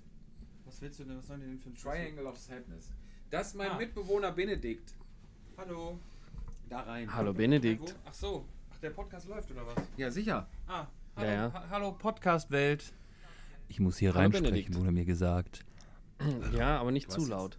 [0.64, 1.18] Was willst du denn?
[1.18, 2.94] Was sollen die denn für ein Triangle of Sadness.
[3.30, 3.78] Das ist mein Ah.
[3.78, 4.94] Mitbewohner Benedikt.
[5.58, 6.00] Hallo.
[6.70, 7.14] Da rein.
[7.14, 7.34] Hallo?
[7.34, 7.94] Benedikt.
[8.06, 8.46] Ach so.
[8.74, 9.76] Ach, der Podcast läuft oder was?
[9.98, 10.48] Ja, sicher.
[10.68, 11.54] Ah, hallo, Ja, ja.
[11.54, 12.94] ha hallo Podcast-Welt.
[13.68, 14.76] Ich muss hier Hallo, reinsprechen, Benedikt.
[14.76, 15.66] wurde mir gesagt.
[16.56, 17.30] Ja, aber nicht zu jetzt?
[17.30, 17.58] laut.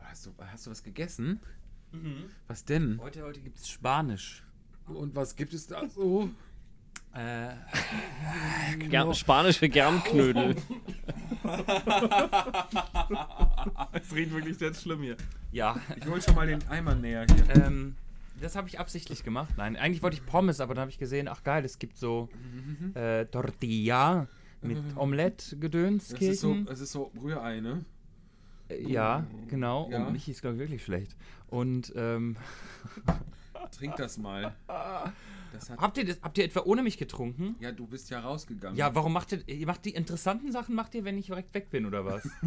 [0.00, 1.40] Hast du, hast du was gegessen?
[2.48, 2.98] Was denn?
[3.02, 4.42] Heute, heute gibt es Spanisch.
[4.86, 6.28] Und was gibt es da so?
[7.14, 7.50] Äh,
[8.88, 10.56] Ger spanische Germknödel.
[13.92, 15.16] Es riecht wirklich sehr schlimm hier.
[15.52, 17.64] ja, Ich hol schon mal den Eimer näher hier.
[17.64, 17.94] ähm,
[18.40, 19.54] das habe ich absichtlich gemacht.
[19.56, 22.28] Nein, eigentlich wollte ich Pommes, aber dann habe ich gesehen, ach geil, es gibt so
[22.94, 24.26] äh, Tortilla
[24.64, 26.08] mit Omelette-Gedöns.
[26.08, 27.84] Das ist so, es ist so Rührei, ne?
[28.70, 29.88] Ja, genau.
[29.90, 30.06] Ja.
[30.06, 31.16] Und Michi ist, glaube ich, wirklich schlecht.
[31.48, 32.36] Und ähm,
[33.70, 34.54] Trink das mal.
[35.52, 37.56] Das hat, habt, ihr das, habt ihr etwa ohne mich getrunken?
[37.60, 38.76] ja, du bist ja rausgegangen.
[38.76, 41.70] Ja, warum macht ihr, ihr macht die interessanten Sachen, macht ihr, wenn ich direkt weg
[41.70, 42.28] bin, oder was?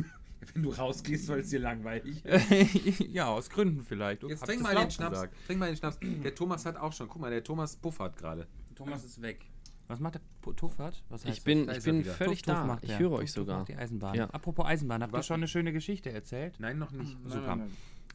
[0.53, 2.99] Wenn du rausgehst, weil es dir langweilig ist.
[3.11, 4.23] ja, aus Gründen vielleicht.
[4.23, 5.27] Jetzt trink mal den Schnaps.
[5.47, 5.97] Trink mal den Schnaps.
[5.99, 7.09] Der Thomas hat auch schon.
[7.09, 8.47] Guck mal, der Thomas puffert gerade.
[8.75, 9.45] Thomas ist weg.
[9.87, 11.03] Was macht der Tuffert?
[11.09, 12.13] Was heißt Ich bin, ich bin wieder.
[12.13, 12.63] völlig Tuff, da.
[12.65, 13.59] macht Ich höre Tuff, euch Tuff sogar.
[13.59, 14.15] macht die Eisenbahn.
[14.15, 14.29] Ja.
[14.31, 16.59] Apropos Eisenbahn, habt ihr schon eine schöne Geschichte erzählt?
[16.59, 17.17] Nein, noch nicht.
[17.25, 17.59] Super.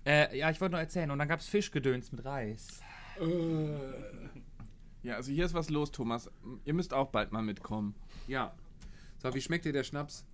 [0.04, 1.10] Äh, ja, ich wollte nur erzählen.
[1.10, 2.80] Und dann gab es Fischgedöns mit Reis.
[5.02, 6.30] Ja, also hier ist was los, Thomas.
[6.64, 7.94] Ihr müsst auch bald mal mitkommen.
[8.26, 8.54] Ja.
[9.18, 10.26] So, wie schmeckt dir der Schnaps?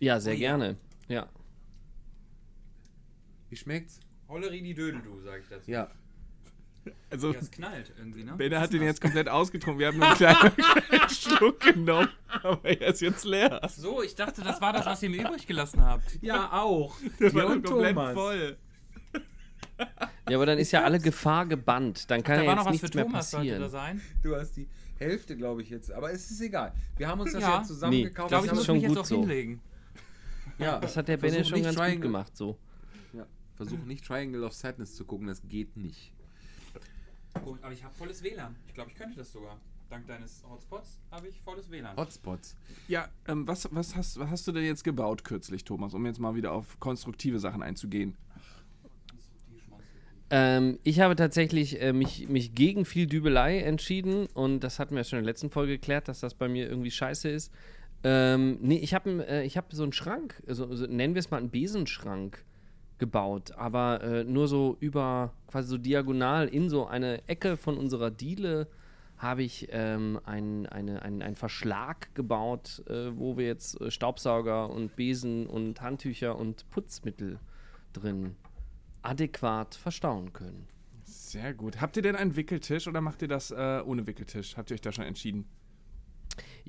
[0.00, 0.76] Ja, sehr gerne.
[1.08, 1.28] Ja.
[3.48, 4.00] Wie schmeckt's?
[4.28, 5.70] Holleri die Dödel, du, sag ich dazu.
[5.70, 5.90] Ja.
[7.10, 8.34] Also, Das knallt irgendwie, ne?
[8.36, 9.78] Benne hat den jetzt komplett ausgetrunken.
[9.78, 12.08] Wir haben nur einen kleinen, kleinen Schluck genommen,
[12.42, 13.60] aber er ist jetzt leer.
[13.74, 16.18] So, ich dachte, das war das, was ihr mir übrig gelassen habt.
[16.22, 16.96] Ja, auch.
[17.20, 18.14] Der Dir war und komplett Thomas.
[18.14, 18.56] voll.
[20.28, 22.10] Ja, aber dann ist ja alle Gefahr gebannt.
[22.10, 23.62] Dann kann Da ja war jetzt noch was nichts für mehr Thomas, sollte passieren.
[23.62, 24.00] da sein.
[24.22, 25.92] Du hast die Hälfte, glaube ich, jetzt.
[25.92, 26.72] Aber es ist egal.
[26.96, 27.58] Wir haben uns das Ja.
[27.58, 28.26] ja zusammengekauft.
[28.26, 29.20] Ich glaube, ich Das muss schon mich jetzt gut auch so.
[29.20, 29.60] hinlegen.
[30.58, 32.58] ja, Das hat der versuch Benne schon ganz gut Triangle- gemacht, so.
[33.12, 36.12] Ja, versuch nicht Triangle of Sadness zu gucken, das geht nicht.
[37.44, 38.56] Gut, aber ich habe volles WLAN.
[38.66, 39.58] Ich glaube, ich könnte das sogar.
[39.90, 41.96] Dank deines Hotspots habe ich volles WLAN.
[41.96, 42.56] Hotspots.
[42.88, 46.18] Ja, ähm, was, was, hast, was hast du denn jetzt gebaut kürzlich, Thomas, um jetzt
[46.18, 48.14] mal wieder auf konstruktive Sachen einzugehen?
[50.30, 55.04] Ähm, ich habe tatsächlich äh, mich, mich gegen viel Dübelei entschieden und das hatten wir
[55.04, 57.50] schon in der letzten Folge geklärt, dass das bei mir irgendwie scheiße ist.
[58.04, 61.30] Ähm, nee, ich habe äh, ich hab so einen Schrank, also, so, nennen wir es
[61.30, 62.44] mal einen Besenschrank
[62.98, 68.10] gebaut, aber äh, nur so über, quasi so diagonal in so eine Ecke von unserer
[68.10, 68.68] Diele
[69.18, 74.70] habe ich ähm, einen eine, ein, ein Verschlag gebaut, äh, wo wir jetzt äh, Staubsauger
[74.70, 77.40] und Besen und Handtücher und Putzmittel
[77.92, 78.36] drin
[79.02, 80.68] adäquat verstauen können.
[81.04, 81.80] Sehr gut.
[81.80, 84.56] Habt ihr denn einen Wickeltisch oder macht ihr das äh, ohne Wickeltisch?
[84.56, 85.46] Habt ihr euch da schon entschieden?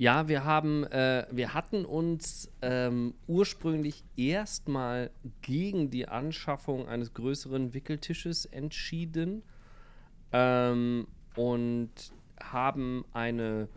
[0.00, 5.10] Ja, wir haben, äh, wir hatten uns ähm, ursprünglich erstmal
[5.42, 9.42] gegen die Anschaffung eines größeren Wickeltisches entschieden
[10.32, 11.90] ähm, und
[12.42, 13.68] haben eine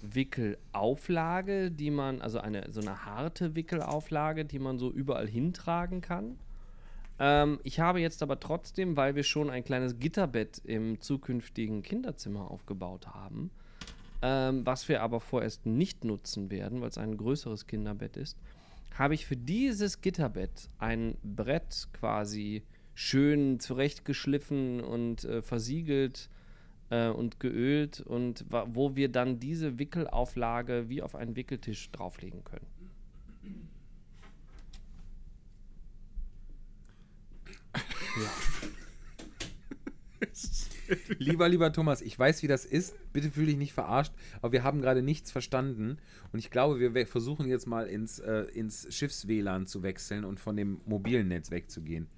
[0.00, 6.38] Wickelauflage, die man, also eine so eine harte Wickelauflage, die man so überall hintragen kann.
[7.18, 12.48] Ähm, ich habe jetzt aber trotzdem, weil wir schon ein kleines Gitterbett im zukünftigen Kinderzimmer
[12.48, 13.50] aufgebaut haben,
[14.26, 18.38] ähm, was wir aber vorerst nicht nutzen werden, weil es ein größeres Kinderbett ist,
[18.94, 22.62] habe ich für dieses Gitterbett ein Brett quasi
[22.94, 26.30] schön zurechtgeschliffen und äh, versiegelt
[26.88, 32.66] äh, und geölt und wo wir dann diese Wickelauflage wie auf einen Wickeltisch drauflegen können.
[41.18, 42.94] Lieber, lieber Thomas, ich weiß, wie das ist.
[43.12, 45.98] Bitte fühl dich nicht verarscht, aber wir haben gerade nichts verstanden.
[46.32, 50.56] Und ich glaube, wir versuchen jetzt mal ins, äh, ins Schiffs-WLAN zu wechseln und von
[50.56, 52.08] dem mobilen Netz wegzugehen.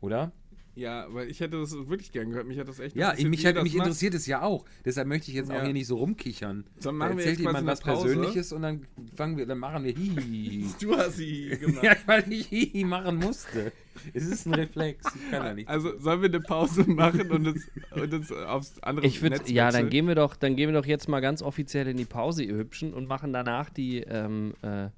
[0.00, 0.32] Oder?
[0.76, 2.46] Ja, weil ich hätte das wirklich gern gehört.
[2.46, 3.86] Mich hat das echt Ja, interessiert, mich, hat, das mich macht.
[3.86, 4.66] interessiert es ja auch.
[4.84, 5.64] Deshalb möchte ich jetzt auch Ja.
[5.64, 6.64] hier nicht so rumkichern.
[6.64, 7.80] Dann Da machen wir erzählt jetzt quasi jemand was.
[7.80, 10.66] Persönliches und dann fangen wir, dann machen wir Hihi.
[10.80, 11.82] Du hast sie gemacht.
[11.82, 13.72] ja, weil ich Hihi machen musste.
[14.12, 15.06] Es ist ein Reflex.
[15.14, 15.66] Ich kann da nicht.
[15.66, 19.70] Also sollen wir eine Pause machen und uns, und uns aufs andere Ich Netz ja,
[19.70, 22.42] dann gehen wir doch, dann gehen wir doch jetzt mal ganz offiziell in die Pause,
[22.44, 24.88] ihr Hübschen, und machen danach die, ähm, äh,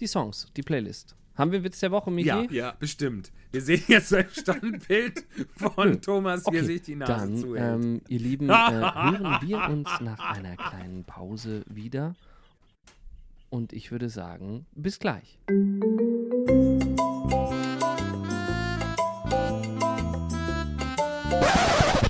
[0.00, 1.14] die Songs, die Playlist.
[1.38, 2.26] Haben wir Witz der Woche, Miki?
[2.28, 2.74] Ja, Ja.
[2.80, 3.30] bestimmt.
[3.52, 5.24] Wir sehen jetzt ein Standbild
[5.56, 7.74] von Thomas, wie er sich die Nase dann, zuhält.
[7.84, 12.16] ähm, ihr Lieben, äh, hören wir uns nach einer kleinen Pause wieder.
[13.50, 15.38] Und ich würde sagen, bis gleich.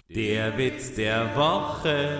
[0.08, 2.18] Der Witz der Woche.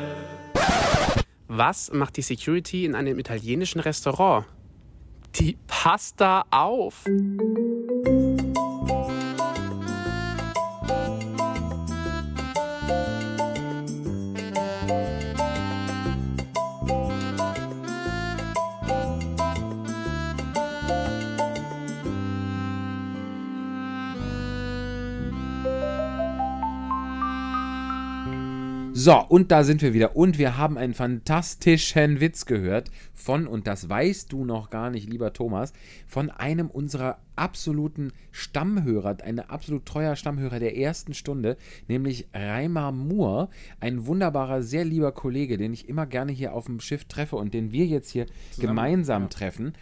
[1.48, 4.44] Was macht die Security in einem italienischen Restaurant?
[5.36, 7.04] Die Pasta auf.
[29.08, 30.16] So, und da sind wir wieder.
[30.16, 35.08] Und wir haben einen fantastischen Witz gehört von, und das weißt du noch gar nicht,
[35.08, 35.72] lieber Thomas,
[36.06, 43.48] von einem unserer absoluten Stammhörer, ein absolut treuer Stammhörer der ersten Stunde, nämlich Reimer Moore,
[43.80, 47.54] ein wunderbarer, sehr lieber Kollege, den ich immer gerne hier auf dem Schiff treffe und
[47.54, 48.26] den wir jetzt hier
[48.58, 49.72] gemeinsam treffen.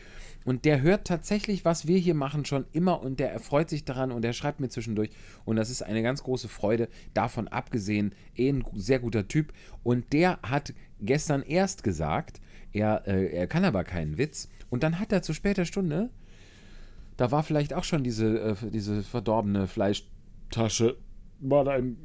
[0.46, 4.12] Und der hört tatsächlich, was wir hier machen, schon immer und der erfreut sich daran
[4.12, 5.10] und der schreibt mir zwischendurch.
[5.44, 6.88] Und das ist eine ganz große Freude.
[7.14, 9.52] Davon abgesehen, eh ein sehr guter Typ.
[9.82, 12.40] Und der hat gestern erst gesagt,
[12.72, 14.48] er, äh, er kann aber keinen Witz.
[14.70, 16.10] Und dann hat er zu später Stunde,
[17.16, 20.96] da war vielleicht auch schon diese, äh, diese verdorbene Fleischtasche,
[21.40, 21.96] war da im,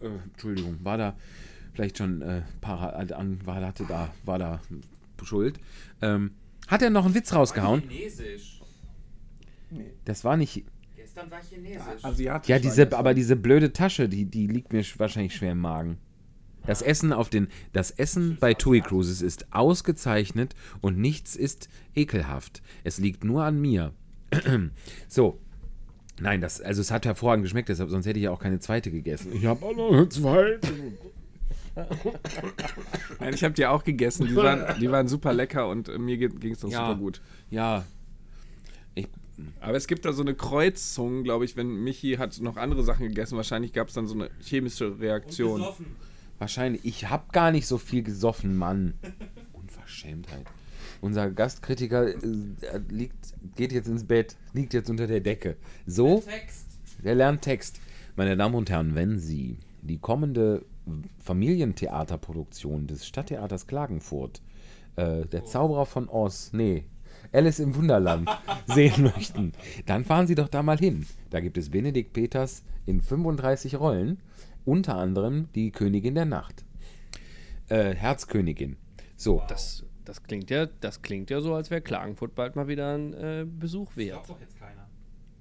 [0.00, 1.14] äh, Entschuldigung, war da
[1.72, 4.60] vielleicht schon äh, para, an, war, hatte da, war da
[5.22, 5.60] schuld.
[6.02, 6.32] Ähm,
[6.66, 7.82] hat er noch einen Witz rausgehauen?
[7.88, 8.60] Chinesisch.
[10.04, 10.64] Das war nicht.
[10.96, 12.02] Gestern war Chinesisch.
[12.04, 15.60] Asiatisch Ja, diese, aber diese blöde Tasche, die, die liegt mir sch- wahrscheinlich schwer im
[15.60, 15.98] Magen.
[16.66, 22.60] Das Essen auf den, das Essen bei TUI Cruises ist ausgezeichnet und nichts ist ekelhaft.
[22.82, 23.92] Es liegt nur an mir.
[25.08, 25.38] so,
[26.18, 28.90] Nein, das, also es hat hervorragend geschmeckt, deshalb, sonst hätte ich ja auch keine zweite
[28.90, 29.32] gegessen.
[29.34, 30.72] Ich habe auch noch eine zweite.
[33.20, 34.26] Nein, ich habe die auch gegessen.
[34.26, 36.86] Die waren, die waren super lecker und äh, mir ging es doch Ja.
[36.88, 37.20] super gut.
[37.50, 37.84] Ja.
[38.94, 39.08] Ich,
[39.60, 43.06] Aber es gibt da so eine Kreuzung, glaube ich, wenn Michi hat noch andere Sachen
[43.08, 43.36] gegessen.
[43.36, 45.64] Wahrscheinlich gab es dann so eine chemische Reaktion.
[46.38, 46.84] wahrscheinlich.
[46.84, 48.94] Ich habe gar nicht so viel gesoffen, Mann.
[49.52, 50.46] Unverschämtheit.
[51.02, 52.16] Unser Gastkritiker äh,
[52.88, 55.56] liegt, geht jetzt ins Bett, liegt jetzt unter der Decke.
[55.86, 56.24] So,
[57.04, 57.80] der lernt Text.
[58.16, 60.64] Meine Damen und Herren, wenn Sie die kommende
[61.18, 64.42] Familientheaterproduktion des Stadttheaters Klagenfurt,
[64.96, 66.84] äh, der Zauberer von Oz, nee,
[67.32, 68.28] Alice im Wunderland
[68.66, 69.52] sehen möchten,
[69.86, 71.06] dann fahren Sie doch da mal hin.
[71.30, 74.20] Da gibt es Benedikt Peters in 35 Rollen,
[74.64, 76.64] unter anderem die Königin der Nacht.
[77.68, 78.76] Äh, Herzkönigin.
[79.16, 82.94] So, Das, das, klingt ja, das klingt ja so, als wäre Klagenfurt bald mal wieder
[82.94, 84.28] ein äh, Besuch wert.
[84.28, 84.75] doch jetzt keiner.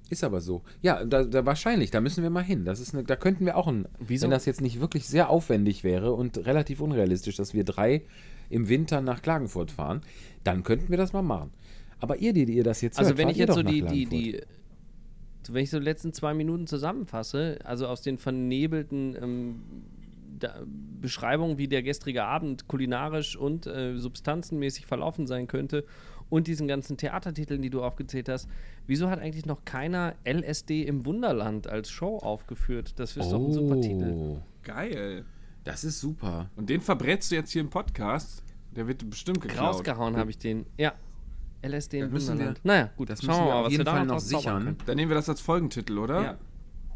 [0.10, 0.62] Ist aber so.
[0.82, 2.64] Ja, da, da wahrscheinlich, da müssen wir mal hin.
[2.64, 4.24] Das ist eine, da könnten wir auch ein, Wieso?
[4.24, 8.04] wenn das jetzt nicht wirklich sehr aufwendig wäre und relativ unrealistisch, dass wir drei
[8.50, 10.02] im Winter nach Klagenfurt fahren,
[10.44, 11.52] dann könnten wir das mal machen.
[12.00, 14.06] Aber ihr, die, die ihr das jetzt Also hört, wenn ich jetzt so die, die,
[14.06, 14.42] die,
[15.50, 19.56] wenn ich so die letzten zwei Minuten zusammenfasse, also aus den vernebelten ähm,
[20.38, 20.62] da,
[21.02, 25.86] Beschreibungen, wie der gestrige Abend kulinarisch und äh, substanzenmäßig verlaufen sein könnte
[26.30, 28.48] und diesen ganzen Theatertiteln, die du aufgezählt hast,
[28.88, 32.94] wieso hat eigentlich noch keiner LSD im Wunderland als Show aufgeführt?
[32.98, 34.14] Das ist doch ein super Titel.
[34.16, 35.26] Oh, Geil.
[35.64, 36.50] das ist super.
[36.56, 38.44] Und den verbrätst du jetzt hier im Podcast.
[38.76, 39.76] Der wird bestimmt geklaut.
[39.76, 40.66] Rausgehauen habe ich den.
[40.78, 40.94] Ja.
[41.62, 42.60] LSD im müssen wir- Wunderland.
[42.64, 44.78] naja, gut, das schauen müssen wir mal, auf was jeden Fall noch sichern.
[44.86, 46.22] Dann nehmen wir das als Folgentitel, oder?
[46.22, 46.38] Ja.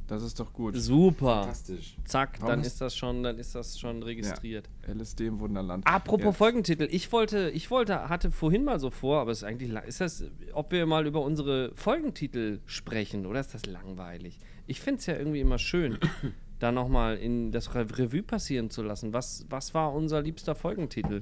[0.10, 0.76] Das ist doch gut.
[0.76, 1.44] Super.
[1.44, 1.96] Fantastisch.
[2.04, 4.68] Zack, Warum dann ist- das schon, dann ist das schon registriert.
[4.88, 5.86] LSD im Wunderland.
[5.88, 6.32] Apropos Ja.
[6.34, 10.02] Folgentitel, ich wollte, ich wollte, hatte vorhin mal so vor, aber es ist eigentlich, ist
[10.02, 14.40] das, ob wir mal über unsere Folgentitel sprechen oder ist das langweilig?
[14.66, 15.98] Ich finde es ja irgendwie immer schön,
[16.60, 19.14] da nochmal in das Re Revue passieren zu lassen.
[19.14, 21.22] Was, was war unser liebster Folgentitel?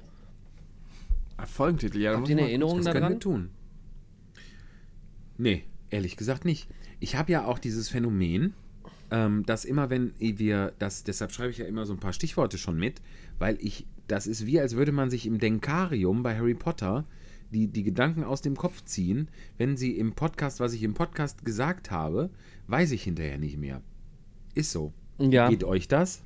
[1.36, 2.16] Ah, Folgentitel, ja.
[2.16, 3.20] Habt ihr ich eine Erinnerung Das können wir daran?
[3.20, 3.50] tun.
[5.38, 6.68] Nee, ehrlich gesagt nicht.
[7.00, 8.54] Ich habe ja auch dieses Phänomen,
[9.12, 12.58] ähm, dass immer, wenn wir das, deshalb schreibe ich ja immer so ein paar Stichworte
[12.58, 13.02] schon mit,
[13.40, 17.06] weil ich, das ist wie, als würde man sich im Denkarium bei Harry Potter
[17.52, 19.30] die, die Gedanken aus dem Kopf ziehen.
[19.58, 22.30] Wenn sie im Podcast, was ich im Podcast gesagt habe,
[22.68, 23.82] weiß ich hinterher nicht mehr.
[24.54, 24.94] Ist so.
[25.18, 26.24] Ja, Geht euch das?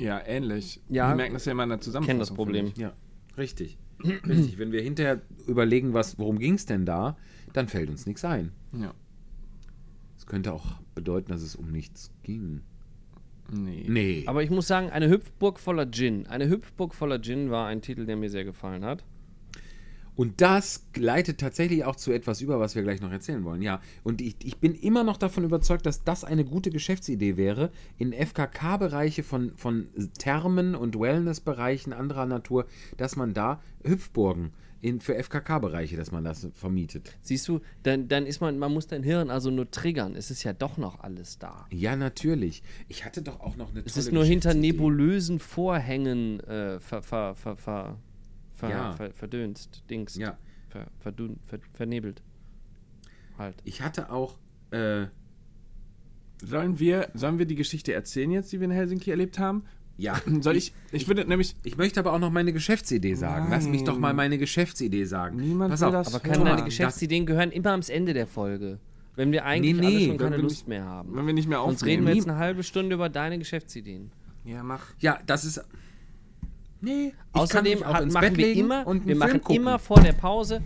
[0.00, 0.80] Ja, ähnlich.
[0.88, 2.18] Ja, wir merken das ja immer in der Zusammenfassung.
[2.18, 2.72] das Problem.
[2.76, 2.92] Ja,
[3.36, 3.78] richtig.
[4.04, 4.58] richtig.
[4.58, 7.16] Wenn wir hinterher überlegen, was, worum ging es denn da,
[7.52, 8.52] dann fällt uns nichts ein.
[8.72, 8.94] Ja.
[10.14, 12.62] Das könnte auch bedeuten, dass es um nichts ging.
[13.52, 13.84] Nee.
[13.88, 14.24] Nee.
[14.26, 16.26] aber ich muss sagen, eine Hüpfburg voller Gin.
[16.26, 19.04] Eine Hüpfburg voller Gin war ein Titel, der mir sehr gefallen hat.
[20.16, 23.62] Und das leitet tatsächlich auch zu etwas über, was wir gleich noch erzählen wollen.
[23.62, 27.70] Ja, und ich, ich bin immer noch davon überzeugt, dass das eine gute Geschäftsidee wäre,
[27.98, 29.88] in FKK-Bereiche von, von
[30.18, 34.52] Thermen und Wellness-Bereichen anderer Natur, dass man da Hüpfburgen
[34.84, 37.16] in, für FKK-Bereiche, dass man das vermietet.
[37.22, 40.14] Siehst du, dann, dann ist man, man muss dein Hirn also nur triggern.
[40.14, 41.66] Es ist ja doch noch alles da.
[41.70, 42.62] Ja, natürlich.
[42.88, 47.34] Ich hatte doch auch noch eine Es ist nur hinter nebulösen Vorhängen äh, ver, ver,
[47.34, 47.98] ver, ver,
[48.54, 48.92] ver, Ja.
[48.92, 50.36] ver, verdönst, Dings, Ja.
[50.68, 52.22] ver, verdun, ver, vernebelt.
[53.38, 53.56] Halt.
[53.64, 54.36] Ich hatte auch.
[54.70, 55.06] Äh,
[56.42, 59.64] Sollen wir, sollen wir die Geschichte erzählen jetzt, die wir in Helsinki erlebt haben?
[59.96, 60.20] Ja.
[60.40, 63.48] Soll ich, ich würde nämlich, Ich möchte aber auch noch meine Geschäftsidee sagen.
[63.50, 64.16] Lass mich doch mal Nein.
[64.16, 65.36] meine Geschäftsidee sagen.
[65.36, 66.44] Niemand Pass will auf, das Aber hören.
[66.44, 68.78] deine das- Geschäftsideen gehören immer ans Ende der Folge.
[69.16, 71.14] Wenn wir eigentlich Nee, alle nee, schon keine wir Lust nicht- mehr haben.
[71.16, 71.90] wenn wir nicht mehr Sonst aufnehmen.
[71.98, 74.10] reden wir jetzt eine halbe Stunde über deine Geschäftsideen.
[74.44, 74.86] Ja, mach.
[74.98, 75.62] Ja, das ist.
[76.80, 77.06] Nee.
[77.06, 79.18] ich kann Außerdem mich auch hat, ins machen Bett wir immer, und einen wir Film
[79.18, 79.56] machen gucken.
[79.56, 80.60] immer vor der Pause.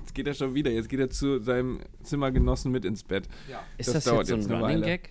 [0.00, 0.70] Jetzt geht er schon wieder.
[0.70, 3.28] Jetzt geht er zu seinem Zimmergenossen mit ins Bett.
[3.78, 4.86] Ist Das das, dauert jetzt so ein jetzt Running Weile.
[4.86, 5.10] Gag?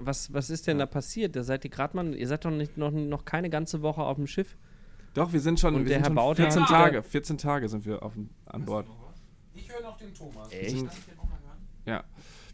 [0.00, 1.36] Was, was ist denn da passiert?
[1.36, 4.16] Da seid ihr gerade mal, ihr seid doch nicht, noch, noch keine ganze Woche auf
[4.16, 4.56] dem Schiff.
[5.14, 7.02] Doch, wir sind schon, Und wir der sind Herr schon Bauter 14 hat- Tage.
[7.02, 8.86] 14 Tage sind wir auf, dem- an Bord.
[9.54, 10.50] Ich höre noch den Thomas.
[10.52, 10.84] Echt?
[11.86, 12.02] Ja.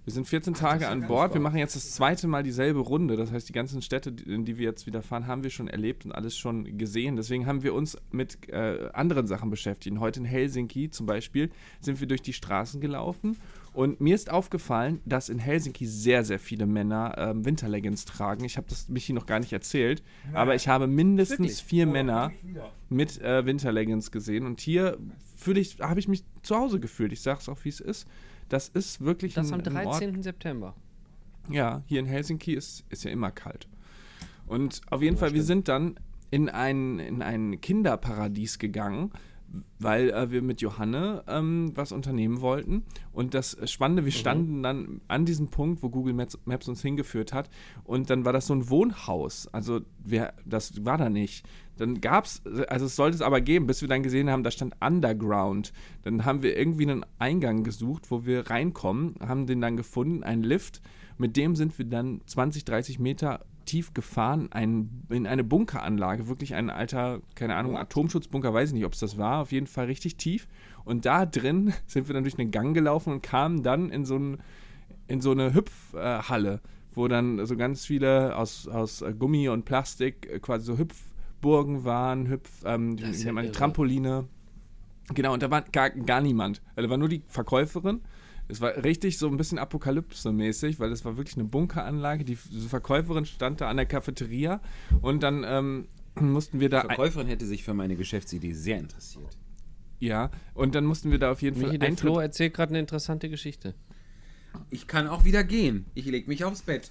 [0.05, 1.35] Wir sind 14 Tage an Bord.
[1.35, 3.16] Wir machen jetzt das zweite Mal dieselbe Runde.
[3.16, 5.68] Das heißt, die ganzen Städte, die- in die wir jetzt wieder fahren, haben wir schon
[5.68, 7.16] erlebt und alles schon gesehen.
[7.16, 9.99] Deswegen haben wir uns mit äh, anderen Sachen beschäftigt.
[10.01, 11.51] Heute in Helsinki zum Beispiel
[11.81, 13.37] sind wir durch die Straßen gelaufen.
[13.73, 18.45] Und mir ist aufgefallen, dass in Helsinki sehr, sehr viele Männer ähm, Winterleggings tragen.
[18.45, 20.03] Ich habe das Michi noch gar nicht erzählt,
[20.33, 22.33] aber ich habe mindestens vier Männer
[22.89, 24.45] mit äh, Winterleggings gesehen.
[24.45, 24.99] Und hier
[25.37, 27.12] fühle ich, habe ich mich zu Hause gefühlt.
[27.12, 28.09] Ich sage es auch, wie es ist.
[28.49, 30.23] Das ist wirklich Das ein, am ein Ort, 13.
[30.25, 30.75] September.
[31.49, 33.68] ja, hier in Helsinki ist, ist ja immer kalt.
[34.47, 35.95] Und auf jeden Fall, wir sind dann
[36.33, 39.12] in ein, in ein Kinderparadies gegangen,
[39.79, 42.85] weil äh, wir mit Johanne ähm, was unternehmen wollten.
[43.13, 47.33] Und das Spannende, wir standen dann an diesem Punkt, wo Google Maps, Maps uns hingeführt
[47.33, 47.51] hat.
[47.85, 49.49] Und dann war das so ein Wohnhaus.
[49.49, 51.45] Also wir, das war da nicht.
[51.77, 54.51] Dann gab es, also es sollte es aber geben, bis wir dann gesehen haben, da
[54.51, 55.73] stand Underground.
[56.03, 60.43] Dann haben wir irgendwie einen Eingang gesucht, wo wir reinkommen, haben den dann gefunden, einen
[60.43, 60.83] Lift.
[61.17, 66.55] Mit dem sind wir dann 20, 30 Meter tief gefahren, ein, in eine Bunkeranlage, wirklich
[66.55, 69.87] ein alter, keine Ahnung, Atomschutzbunker, weiß ich nicht, ob es das war, auf jeden Fall
[69.87, 70.49] richtig tief.
[70.85, 74.17] Und da drin sind wir dann durch einen Gang gelaufen und kamen dann in so,
[74.17, 74.39] ein,
[75.09, 76.61] in so eine Hüpfhalle,
[76.95, 81.85] wo dann so ganz viele aus, aus äh, Gummi und Plastik äh, quasi so Hüpfburgen
[81.85, 83.53] waren, Hüpf, ähm, wie ja irre.
[83.53, 84.27] Trampoline.
[85.15, 86.63] Genau, und da war gar, gar niemand.
[86.77, 88.01] Also da war nur die Verkäuferin.
[88.51, 92.25] Es war richtig so ein bisschen Apokalypse-mäßig, weil es war wirklich eine Bunkeranlage.
[92.25, 94.61] Die Verkäuferin stand da an der Cafeteria
[95.01, 95.89] und dann ähm,
[96.21, 96.83] mussten wir da.
[96.83, 99.39] Die Verkäuferin hätte sich für meine Geschäftsidee sehr interessiert.
[99.99, 102.11] Ja, und dann mussten wir da auf jeden Fall Michi, der Eintritt.
[102.11, 103.75] Flo erzählt gerade eine interessante Geschichte.
[104.71, 105.87] Ich kann auch wieder gehen.
[105.95, 106.91] Ich leg mich aufs Bett.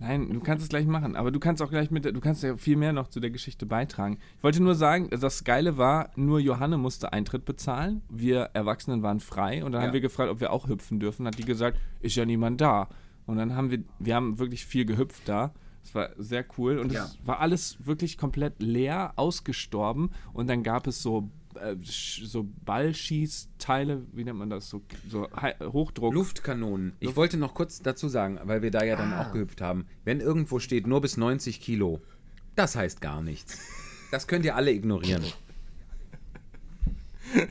[0.00, 2.56] Nein, du kannst es gleich machen, aber du kannst auch gleich mit, du kannst ja
[2.56, 4.18] viel mehr noch zu der Geschichte beitragen.
[4.36, 9.18] Ich wollte nur sagen, das Geile war, nur Johanne musste Eintritt bezahlen, wir Erwachsenen waren
[9.18, 9.88] frei und dann Ja.
[9.88, 11.26] haben wir gefragt, ob wir auch hüpfen dürfen.
[11.26, 12.88] Hat die gesagt, ist ja niemand da.
[13.26, 15.52] Und dann haben wir, wir haben wirklich viel gehüpft da.
[15.82, 17.04] Es war sehr cool und Ja.
[17.04, 21.28] es war alles wirklich komplett leer, ausgestorben und dann gab es so
[21.60, 25.28] äh, so Ballschießteile, wie nennt man das, so, so
[25.60, 26.14] Hochdruck.
[26.14, 26.92] Luftkanonen.
[27.00, 29.86] Ich wollte noch kurz dazu sagen, weil wir da ja dann auch gehüpft haben.
[30.04, 32.00] Wenn irgendwo steht nur bis 90 Kilo,
[32.54, 33.58] das heißt gar nichts.
[34.10, 35.22] Das könnt ihr alle ignorieren.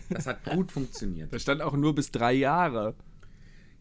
[0.10, 1.32] Das hat gut funktioniert.
[1.32, 2.96] Da stand auch nur bis drei Jahre.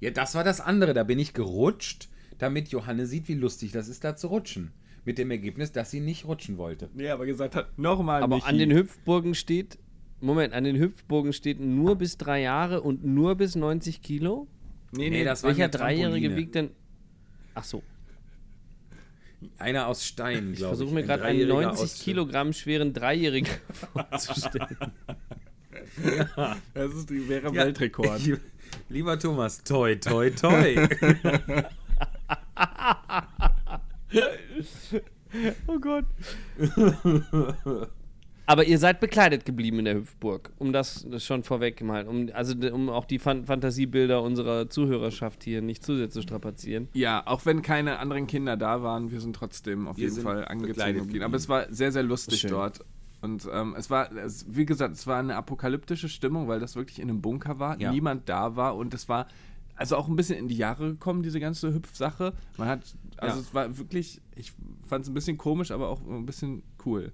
[0.00, 0.92] Ja, das war das andere.
[0.94, 2.08] Da bin ich gerutscht,
[2.38, 4.72] damit Johanne sieht, wie lustig das ist, da zu rutschen.
[5.04, 6.90] Mit dem Ergebnis, dass sie nicht rutschen wollte.
[6.92, 8.48] Nee, aber gesagt hat, nochmal Aber Michi.
[8.48, 9.78] an den Hüpfburgen steht,
[10.20, 14.46] Moment, an den Hüpfburgen steht nur bis drei Jahre und nur bis 90 Kilo?
[14.92, 16.70] Nee, Nee, das waren Welcher ja Dreijährige wiegt denn.
[17.54, 17.82] Ach so,
[19.58, 20.78] Einer aus Stein, ich glaube ich.
[20.78, 23.50] versuche mir gerade einen Dreijähriger 90 aus- Kilogramm schweren Dreijährigen
[23.92, 24.76] vorzustellen.
[26.74, 28.26] Das ist die, wäre Ja, Weltrekord.
[28.26, 28.38] ich-
[28.88, 30.88] Lieber Thomas, toi, toi, toi.
[35.66, 36.04] Oh Gott.
[38.48, 42.30] Aber ihr seid bekleidet geblieben in der Hüpfburg, um das, das schon vorweg mal, um,
[42.32, 46.88] also um auch die Fan Fantasiebilder unserer Zuhörerschaft hier nicht zu sehr zu strapazieren.
[46.92, 50.44] Ja, auch wenn keine anderen Kinder da waren, wir sind trotzdem auf Wir jeden Fall
[50.46, 51.22] angezogen.
[51.22, 52.50] Aber es war sehr, sehr lustig Schön.
[52.50, 52.84] dort.
[53.20, 57.00] Und ähm, es war, es, wie gesagt, es war eine apokalyptische Stimmung, weil das wirklich
[57.00, 57.90] in einem Bunker war, Ja.
[57.90, 59.26] niemand da war und es war
[59.74, 62.32] also auch ein bisschen in die Jahre gekommen, diese ganze Hüpfsache.
[62.56, 62.80] Man hat,
[63.16, 63.42] also Ja.
[63.42, 64.52] es war wirklich, ich
[64.86, 67.12] fand es ein bisschen komisch, aber auch ein bisschen cool.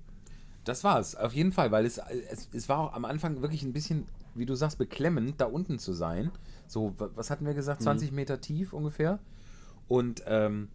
[0.65, 3.63] Das war es, auf jeden Fall, weil es, es, es war auch am Anfang wirklich
[3.65, 6.31] ein bisschen, wie du sagst, beklemmend, da unten zu sein.
[6.69, 9.19] So, wa- was hatten wir gesagt, 20 Meter tief ungefähr.
[9.89, 10.69] Und ähm,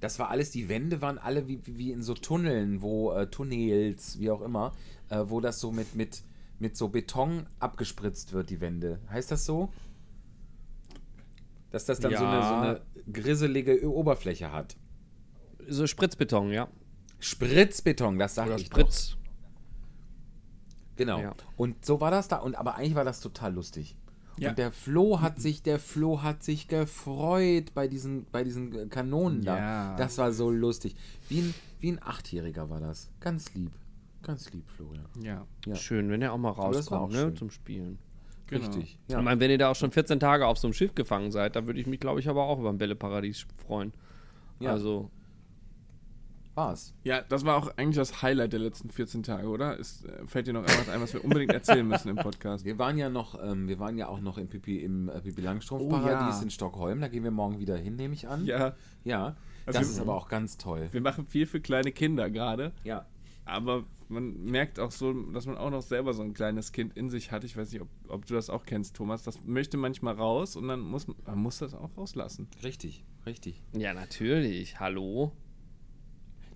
[0.00, 4.18] das war alles, die Wände waren alle wie, wie in so Tunneln, wo äh, Tunnels,
[4.18, 4.72] wie auch immer,
[5.10, 6.22] äh, wo das so mit, mit,
[6.58, 8.98] mit so Beton abgespritzt wird, die Wände.
[9.10, 9.70] Heißt das so?
[11.70, 12.60] Dass das dann so, eine, so Ja.
[12.62, 12.80] eine
[13.12, 14.76] grisselige Oberfläche hat.
[15.68, 16.68] So Spritzbeton, ja.
[17.18, 18.78] Spritzbeton, das sag Oder ich doch.
[20.96, 21.20] Genau.
[21.20, 21.34] Ja.
[21.56, 22.36] Und so war das da.
[22.36, 23.96] Und aber eigentlich war das total lustig.
[24.36, 24.50] Ja.
[24.50, 29.42] Und der Flo hat sich, der Flo hat sich gefreut bei diesen, bei diesen Kanonen
[29.42, 29.56] da.
[29.56, 29.96] Ja.
[29.96, 30.96] Das war so lustig.
[31.28, 33.10] Wie ein, wie ein Achtjähriger war das.
[33.20, 33.70] Ganz lieb.
[34.22, 35.06] Ganz lieb, Florian.
[35.20, 35.76] Ja, Ja.
[35.76, 37.36] Schön, wenn er auch mal rauskommt, ne, schön.
[37.36, 37.98] zum Spielen.
[38.46, 38.64] genau.
[38.64, 38.98] Richtig.
[39.06, 41.56] Ich meine, wenn ihr da auch schon 14 Tage auf so einem Schiff gefangen seid,
[41.56, 43.92] dann würde ich mich, glaube ich, aber auch über ein Bälleparadies freuen.
[44.60, 44.70] Ja.
[44.70, 45.10] Also,
[46.54, 46.94] War's.
[47.02, 49.76] Ja, das war auch eigentlich das Highlight der letzten 14 Tage, oder?
[49.76, 52.64] Ist, äh, fällt dir noch irgendwas ein, was wir unbedingt erzählen müssen im Podcast?
[52.64, 55.40] Wir waren ja noch, ähm, wir waren ja auch noch im Pipi, im äh, Pipi
[55.40, 56.40] Langstrumpf Oh, ja.
[56.40, 57.00] in Stockholm.
[57.00, 58.44] Da gehen wir morgen wieder hin, nehme ich an.
[58.44, 58.74] Ja,
[59.04, 59.36] Ja.
[59.66, 60.88] Also das ist aber auch ganz toll.
[60.92, 62.72] wir machen viel für kleine Kinder gerade.
[62.84, 63.06] Ja.
[63.46, 67.08] Aber man merkt auch so, dass man auch noch selber so ein kleines Kind in
[67.10, 67.44] sich hat.
[67.44, 69.22] Ich weiß nicht, ob, ob du das auch kennst, Thomas.
[69.22, 72.46] Das möchte manchmal raus und dann muss man muss das auch rauslassen.
[72.62, 73.62] Richtig, richtig.
[73.72, 74.78] ja, natürlich.
[74.80, 75.32] Hallo.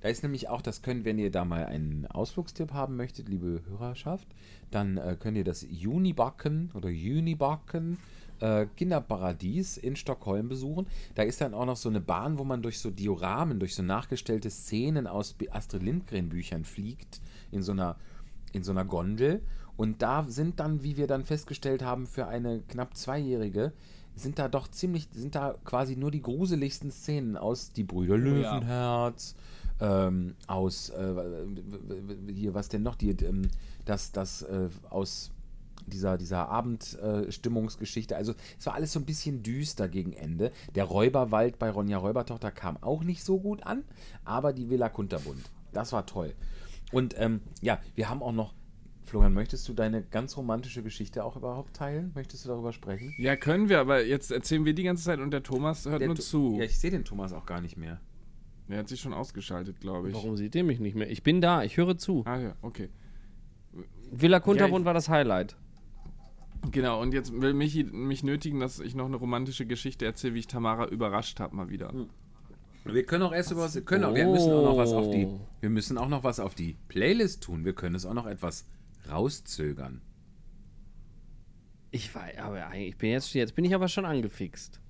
[0.00, 3.62] Da ist nämlich auch, das können, wenn ihr da mal einen Ausflugstipp haben möchtet, liebe
[3.68, 4.28] Hörerschaft,
[4.70, 7.98] dann äh, könnt ihr das Unibacken oder Unibacken
[8.40, 10.86] äh, Kinderparadies in Stockholm besuchen.
[11.14, 13.82] Da ist dann auch noch so eine Bahn, wo man durch so Dioramen, durch so
[13.82, 17.20] nachgestellte Szenen aus Astrid Lindgren Büchern fliegt,
[17.50, 17.96] in so einer,
[18.52, 19.42] in so einer Gondel.
[19.76, 23.72] Und da sind dann, wie wir dann festgestellt haben, für eine knapp Zweijährige
[24.16, 29.12] sind da doch ziemlich, sind da quasi nur die gruseligsten Szenen aus Die Brüder ja.
[29.80, 31.14] Ähm, aus, äh,
[32.32, 33.42] hier, was denn noch, die, ähm,
[33.84, 35.30] das, das, äh, aus
[35.86, 38.16] dieser, dieser Abendstimmungsgeschichte.
[38.16, 40.52] also es war alles so ein bisschen düster gegen Ende.
[40.74, 43.84] Der Räuberwald bei Ronja Räubertochter kam auch nicht so gut an,
[44.24, 46.34] aber die Villa Kunterbund, das war toll.
[46.92, 48.54] Und ähm, ja, wir haben auch noch
[49.04, 52.12] Florian, möchtest du deine ganz romantische Geschichte auch überhaupt teilen?
[52.14, 53.14] Möchtest du darüber sprechen?
[53.18, 56.08] Ja, können wir, aber jetzt erzählen wir die ganze Zeit und der Thomas hört Der
[56.08, 56.56] nur To- zu.
[56.58, 58.00] Ja, ich sehe den Thomas auch gar nicht mehr.
[58.68, 60.14] Er hat sich schon ausgeschaltet, glaube ich.
[60.14, 61.10] Warum seht ihr mich nicht mehr?
[61.10, 62.22] Ich bin da, ich höre zu.
[62.26, 62.90] Ah ja, okay.
[64.10, 65.56] Villa Kunterbund Ja, war das Highlight.
[66.70, 70.40] Genau, und jetzt will Michi mich nötigen, dass ich noch eine romantische Geschichte erzähle, wie
[70.40, 71.92] ich Tamara überrascht habe mal wieder.
[72.84, 75.26] Wir können auch erst über was, können auch, wir müssen auch noch was auf die,
[75.26, 75.40] Oh.
[75.60, 77.64] wir müssen auch noch was auf die Playlist tun.
[77.64, 78.66] Wir können es auch noch etwas
[79.08, 80.00] rauszögern.
[81.90, 84.80] Ich war, aber eigentlich- ich bin jetzt, jetzt bin ich aber schon angefixt.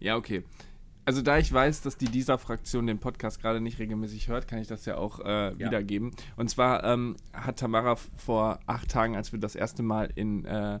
[0.00, 0.44] Ja, okay.
[1.04, 4.60] Also da ich weiß, dass die dieser Fraktion den Podcast gerade nicht regelmäßig hört, kann
[4.60, 6.12] ich das ja auch äh, wiedergeben.
[6.36, 10.78] Und zwar ähm, hat Tamara vor acht Tagen, als wir das erste Mal in, äh,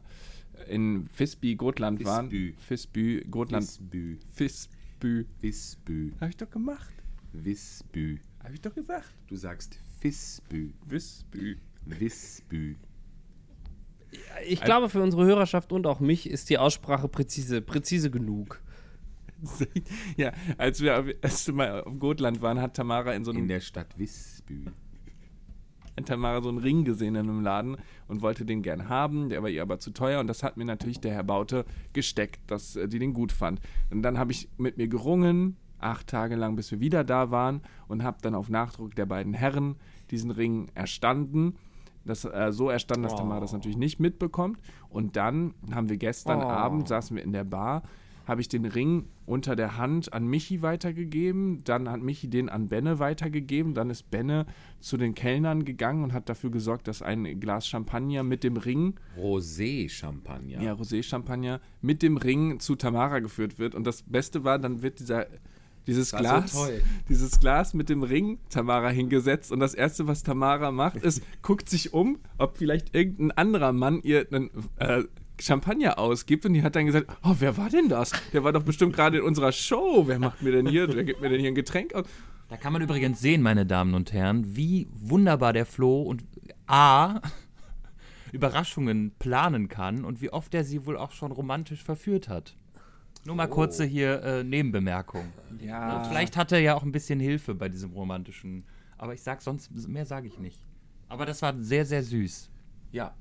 [0.68, 2.30] in Visby, Gotland waren.
[2.30, 2.54] Visby.
[2.68, 3.64] Visby, Gotland.
[3.64, 4.18] Visbü.
[4.36, 5.26] Visby.
[5.40, 6.12] Visbü.
[6.20, 6.92] Habe ich doch gemacht.
[7.32, 8.20] Visbü.
[8.44, 9.08] Habe ich doch gesagt.
[9.26, 10.72] Du sagst Visbü.
[10.86, 11.56] Visby.
[11.84, 12.76] Visbü.
[14.46, 18.60] Ich glaube, für unsere Hörerschaft und auch mich ist die Aussprache präzise, präzise genug.
[20.16, 23.48] ja, als wir das erste Mal auf Gotland waren, hat Tamara in so einem In
[23.48, 24.66] der Stadt Visbü.
[25.96, 27.76] hat Tamara so einen Ring gesehen in einem Laden
[28.08, 30.64] und wollte den gern haben, der war ihr aber zu teuer und das hat mir
[30.64, 33.60] natürlich der Herr Baute gesteckt, dass äh, die den gut fand.
[33.90, 37.60] Und dann habe ich mit mir gerungen, acht Tage lang, bis wir wieder da waren
[37.88, 39.76] und habe dann auf Nachdruck der beiden Herren
[40.10, 41.56] diesen Ring erstanden.
[42.04, 44.60] Das äh, so erstanden, dass Tamara das natürlich nicht mitbekommt.
[44.88, 46.46] Und dann haben wir gestern Oh.
[46.48, 47.82] Abend, saßen wir in der Bar,
[48.26, 52.68] habe ich den Ring unter der Hand an Michi weitergegeben, dann hat Michi den an
[52.68, 54.46] Benne weitergegeben, dann ist Benne
[54.80, 58.94] zu den Kellnern gegangen und hat dafür gesorgt, dass ein Glas Champagner mit dem Ring,
[59.18, 60.62] Rosé-Champagner.
[60.62, 63.74] ja, Rosé-Champagner, mit dem Ring zu Tamara geführt wird.
[63.74, 65.26] Und das Beste war, dann wird dieser,
[65.86, 66.82] dieses so Glas, toll.
[67.08, 71.68] dieses Glas mit dem Ring Tamara hingesetzt und das Erste, was Tamara macht, ist, guckt
[71.68, 75.04] sich um, ob vielleicht irgendein anderer Mann ihr einen äh,
[75.40, 78.12] Champagner ausgibt und die hat dann gesagt, oh, wer war denn das?
[78.32, 80.04] Der war doch bestimmt gerade in unserer Show.
[80.06, 82.06] Wer macht mir denn hier, wer gibt mir denn hier ein Getränk aus?
[82.48, 86.22] Da kann man übrigens sehen, meine Damen und Herren, wie wunderbar der Flo und
[86.66, 87.20] A
[88.32, 92.54] Überraschungen planen kann und wie oft er sie wohl auch schon romantisch verführt hat.
[93.24, 95.32] Nur mal kurze hier äh, Nebenbemerkung.
[95.60, 98.64] Ja, Und vielleicht hat er ja auch ein bisschen Hilfe bei diesem romantischen.
[98.98, 100.60] Aber ich sag sonst, mehr sage ich nicht.
[101.08, 102.50] Aber das war sehr, sehr süß.
[102.90, 103.14] Ja.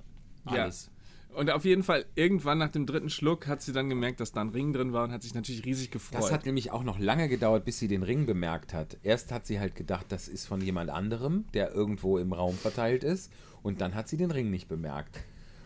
[0.46, 0.64] Ja.
[0.64, 0.91] Alles.
[1.36, 4.42] Und auf jeden Fall, irgendwann nach dem dritten Schluck hat sie dann gemerkt, dass da
[4.42, 6.20] ein Ring drin war und hat sich natürlich riesig gefreut.
[6.24, 8.98] Das hat nämlich auch noch lange gedauert, bis sie den Ring bemerkt hat.
[9.02, 13.04] Erst hat sie halt gedacht, das ist von jemand anderem, der irgendwo im Raum verteilt
[13.06, 13.32] ist.
[13.64, 15.20] Und dann hat sie den Ring nicht bemerkt.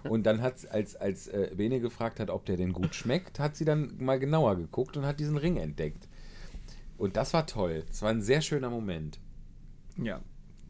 [0.03, 3.55] Und dann hat als, als äh, Bene gefragt hat, ob der denn gut schmeckt, hat
[3.55, 6.07] sie dann mal genauer geguckt und hat diesen Ring entdeckt.
[6.97, 7.84] Und das war toll.
[7.89, 9.20] Es war ein sehr schöner Moment.
[9.97, 10.22] ja.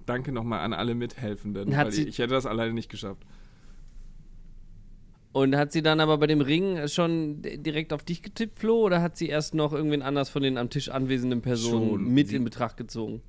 [0.05, 3.25] Danke nochmal an alle Mithelfenden, Hat weil sie- ich, ich hätte das alleine nicht geschafft.
[5.37, 9.01] Und hat sie dann aber bei dem Ring schon direkt auf dich getippt, Flo, oder
[9.01, 12.13] hat sie erst noch irgendwen anders von den am Tisch anwesenden Personen Schon.
[12.13, 13.21] mit Sie- in Betracht gezogen?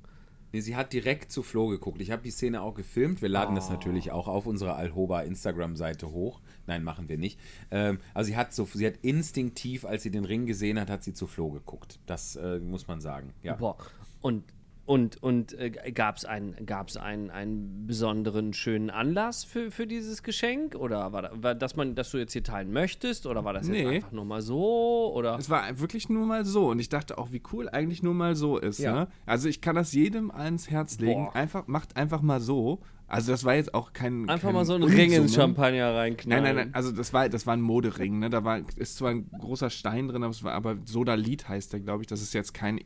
[0.53, 1.99] Nee, sie hat direkt zu Flo geguckt.
[1.99, 3.21] Ich habe die Szene auch gefilmt.
[3.21, 6.39] Wir laden das natürlich auch auf unserer Alhoba Instagram-Seite hoch.
[6.65, 7.37] Nein, machen wir nicht.
[7.71, 11.03] Ähm, also sie hat so, sie hat instinktiv, als sie den Ring gesehen hat, hat
[11.03, 11.99] sie zu Flo geguckt.
[12.05, 13.33] Das äh, muss man sagen.
[13.43, 13.55] Ja.
[13.55, 13.75] Boah.
[14.21, 14.45] Und,
[14.87, 20.23] und, und äh, gab es einen, gab's einen, einen besonderen schönen Anlass für, für dieses
[20.23, 20.75] Geschenk?
[20.75, 23.27] Oder war, da, war das, man, dass du jetzt hier teilen möchtest?
[23.27, 23.95] Oder war das jetzt Nee.
[23.97, 25.13] einfach nur mal so?
[25.13, 25.37] Oder?
[25.37, 26.69] Es war wirklich nur mal so.
[26.69, 28.79] Und ich dachte auch, wie cool eigentlich nur mal so ist.
[28.79, 28.93] Ja.
[28.93, 29.07] Ne?
[29.25, 31.25] Also ich kann das jedem ans Herz legen.
[31.25, 31.35] Boah.
[31.35, 32.79] Einfach, macht einfach mal so.
[33.09, 34.29] Also das war jetzt auch kein.
[34.29, 35.55] Einfach kein mal so einen Ring ins Unsummen.
[35.55, 36.43] Champagner reinknallen.
[36.43, 38.29] Nein, nein, nein, also das war, das war ein Modering, ne?
[38.29, 41.81] Da war, ist zwar ein großer Stein drin, aber es war aber Sodalith heißt der,
[41.81, 42.07] glaube ich.
[42.07, 42.77] Das ist jetzt kein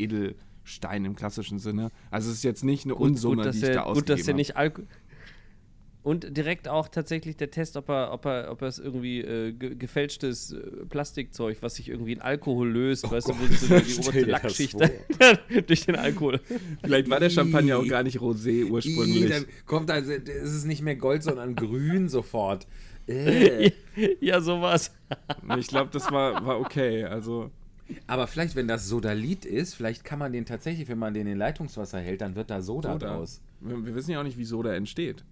[0.61, 1.91] Edelstein im klassischen Sinne.
[2.09, 4.25] Also es ist jetzt nicht eine Unsumme, dass die ich der, da gut, dass ausgegeben
[4.25, 4.37] der habe.
[4.37, 4.87] nicht Alkohol.
[6.03, 9.51] Und direkt auch tatsächlich der Test, ob er, ob er, ob er es irgendwie äh,
[9.51, 10.59] ge gefälschtes äh,
[10.89, 14.75] Plastikzeug, was sich irgendwie in Alkohol löst, weißt du, wo sich so die, oberste Lackschicht
[15.67, 16.39] durch den Alkohol.
[16.83, 19.29] Vielleicht war der Champagner auch gar nicht rosé ursprünglich.
[19.29, 22.65] Dann kommt also, ist es nicht mehr Gold, sondern grün sofort.
[23.07, 23.71] Äh.
[24.21, 24.91] ja, sowas.
[25.57, 27.03] Ich glaube, das war, war okay.
[27.03, 27.49] Also
[28.07, 31.37] Aber vielleicht, wenn das Sodalith ist, vielleicht kann man den tatsächlich, wenn man den in
[31.37, 33.07] Leitungswasser hält, dann wird da Soda, Soda.
[33.15, 33.41] draus.
[33.59, 35.23] Wir, wir wissen ja auch nicht, wie Soda entsteht.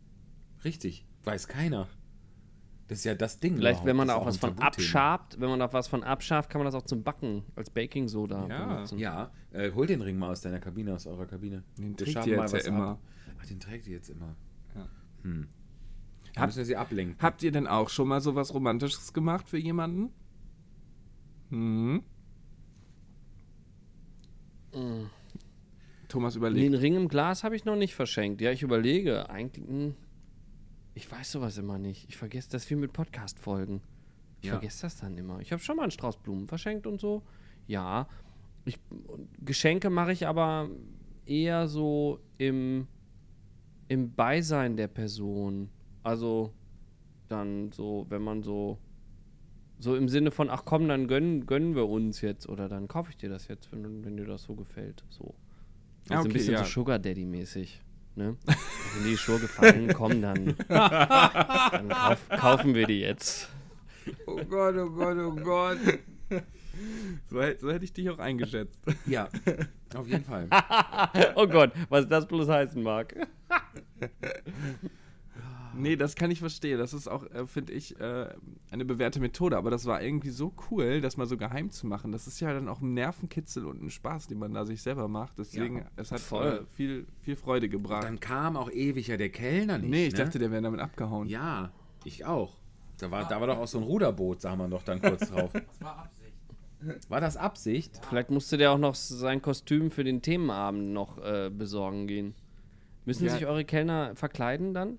[0.64, 1.06] Richtig.
[1.24, 1.88] Weiß keiner.
[2.88, 3.56] Das ist ja das Ding.
[3.58, 6.50] Vielleicht, wenn man da auch Das was von abschabt, wenn man da was von abschafft,
[6.50, 8.66] kann man das auch zum Backen als Baking Soda Ja.
[8.66, 8.98] benutzen.
[8.98, 11.64] Ja, äh, hol den Ring mal aus deiner Kabine, aus eurer Kabine.
[11.78, 12.88] Den Wir trägt schaben ihr mal jetzt ja was immer.
[12.88, 13.00] ab.
[13.40, 14.36] Ach, den trägt ihr jetzt immer.
[14.76, 14.88] Ja.
[15.22, 15.48] Hm.
[16.36, 17.16] Hab- müssen wir sie ablenken.
[17.22, 20.10] Habt ihr denn auch schon mal sowas Romantisches gemacht für jemanden?
[21.50, 22.02] Hm?
[26.08, 26.82] Thomas Den überlegt.
[26.82, 28.42] Ring im Glas habe ich noch nicht verschenkt.
[28.42, 29.30] Ja, ich überlege.
[29.30, 29.68] Eigentlich.
[29.68, 29.96] hm,
[30.96, 32.10] Ich weiß sowas immer nicht.
[32.10, 33.82] Ich vergesse das wie mit Podcast-Folgen.
[34.42, 34.54] Ich Ja.
[34.54, 35.40] vergesse das dann immer.
[35.40, 37.22] Ich habe schon mal einen Strauß Blumen verschenkt und so.
[37.68, 38.08] Ja.
[38.66, 38.78] Ich,
[39.40, 40.70] Geschenke mache ich aber
[41.26, 42.88] eher so im,
[43.88, 45.70] im Beisein der Person.
[46.04, 46.54] Also
[47.28, 48.78] dann so, wenn man so.
[49.80, 53.12] So im Sinne von, ach komm, dann gönnen, gönnen wir uns jetzt oder dann kaufe
[53.12, 55.04] ich dir das jetzt, wenn, wenn dir das so gefällt.
[55.10, 55.34] So.
[56.10, 56.66] Also ein okay, bisschen ja.
[56.66, 57.82] so Sugar Daddy-mäßig.
[58.16, 58.36] Ne?
[58.46, 63.50] Wenn die Schuhe gefallen, komm, dann, dann kauf, kaufen wir die jetzt.
[64.26, 65.78] Oh Gott, oh Gott, oh Gott.
[67.28, 68.80] So, so hätte ich dich auch eingeschätzt.
[69.06, 69.30] Ja,
[69.96, 70.50] auf jeden Fall.
[71.36, 73.16] Oh Gott, was das bloß heißen mag.
[75.76, 76.78] Nee, das kann ich verstehen.
[76.78, 78.30] Das ist auch, äh, finde ich, äh,
[78.72, 79.58] eine bewährte Methode.
[79.58, 82.12] Aber das war irgendwie so cool, das mal so geheim zu machen.
[82.12, 85.08] Das ist ja dann auch ein Nervenkitzel und ein Spaß, den man da sich selber
[85.08, 85.38] macht.
[85.40, 86.66] Deswegen, Ja, es hat voll.
[86.66, 88.04] äh, viel, viel Freude gebracht.
[88.04, 89.90] Dann kam auch ewig ja der Kellner nicht.
[89.90, 90.20] nee, ich ne?
[90.24, 91.28] dachte, der wäre damit abgehauen.
[91.28, 91.72] Ja,
[92.04, 92.58] ich auch.
[92.98, 95.52] Da war, da war doch auch so ein Ruderboot, sagen wir doch dann kurz drauf.
[95.54, 97.10] Das war Absicht.
[97.10, 98.00] War das Absicht?
[98.10, 102.36] Vielleicht musste der auch noch sein Kostüm für den Themenabend noch äh, besorgen gehen.
[103.06, 103.32] Müssen Ja.
[103.34, 104.98] sich eure Kellner verkleiden dann?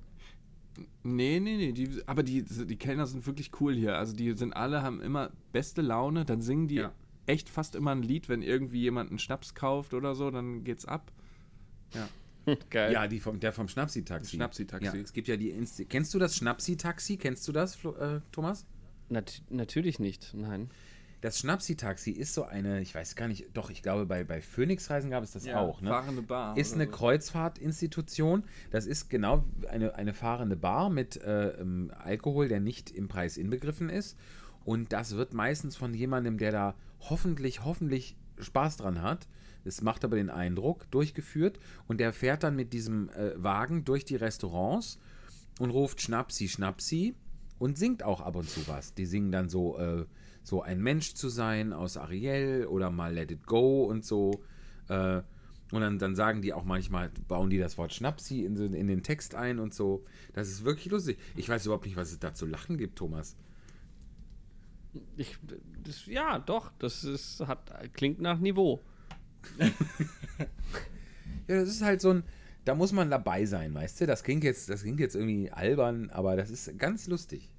[1.03, 1.73] Nee, nee, nee.
[1.73, 3.97] Die, aber die, die Kellner sind wirklich cool hier.
[3.97, 6.25] Also die sind alle, haben immer beste Laune.
[6.25, 6.93] Dann singen die Ja.
[7.27, 10.85] echt fast immer ein Lied, wenn irgendwie jemand einen Schnaps kauft oder so, dann geht's
[10.85, 11.13] ab.
[12.71, 12.93] Geil.
[12.93, 14.37] Ja, die vom, der vom Schnapsi-Taxi.
[14.37, 14.97] Schnapsi-Taxi.
[14.97, 17.17] Ja, es gibt ja die Insti Kennst du das Schnapsi-Taxi?
[17.17, 18.67] Kennst du das, Flo äh, Thomas?
[19.09, 20.71] Nat natürlich nicht, nein.
[21.21, 25.11] Das Schnapsi-Taxi ist so eine, ich weiß gar nicht, doch, ich glaube, bei, bei Phoenix-Reisen
[25.11, 25.83] gab es das auch.
[25.83, 25.91] Ne?
[25.91, 26.57] Fahrende Bar.
[26.57, 26.93] Ist eine so.
[26.93, 28.45] Kreuzfahrtinstitution.
[28.71, 33.37] Das ist genau eine, eine fahrende Bar mit äh, ähm, Alkohol, der nicht im Preis
[33.37, 34.17] inbegriffen ist.
[34.65, 39.29] Und das wird meistens von jemandem, der da hoffentlich, hoffentlich Spaß dran hat.
[39.65, 41.59] Das macht aber den Eindruck, durchgeführt.
[41.87, 44.99] Und der fährt dann mit diesem äh, Wagen durch die Restaurants
[45.59, 47.15] und ruft Schnapsi, Schnapsi
[47.59, 48.95] und singt auch ab und zu was.
[48.95, 50.07] Die singen dann so, äh,
[50.43, 54.43] so ein Mensch zu sein aus Ariel oder mal Let It Go und so.
[54.89, 55.23] Äh,
[55.73, 59.03] und dann, dann sagen die auch manchmal, bauen die das Wort Schnapsi in, in den
[59.03, 60.05] Text ein und so.
[60.33, 61.19] Das ist wirklich lustig.
[61.37, 63.37] Ich weiß überhaupt nicht, was es da zu lachen gibt, Thomas.
[65.17, 65.39] Ich,
[65.85, 68.81] das, ja, doch, das ist, hat, klingt nach Niveau.
[71.51, 72.23] Ja, das ist halt so ein,
[72.65, 74.07] da muss man dabei sein, weißt du?
[74.07, 77.51] Das klingt jetzt, das klingt jetzt irgendwie albern, aber das ist ganz lustig.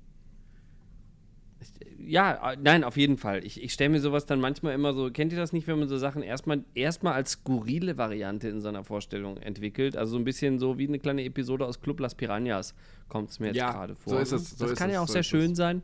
[2.08, 3.44] Ja, äh, nein, auf jeden Fall.
[3.46, 5.88] Ich, ich stelle mir sowas dann manchmal immer so, kennt ihr das nicht, wenn man
[5.88, 9.96] so Sachen erstmal erstmal als skurrile Variante in seiner Vorstellung entwickelt?
[9.98, 12.74] Also so ein bisschen so wie eine kleine Episode aus Club Las Piranhas
[13.10, 14.14] kommt es mir jetzt Ja, gerade vor.
[14.14, 15.30] so ist es, so das ist kann es, ja auch so sehr ist es.
[15.30, 15.84] schön sein.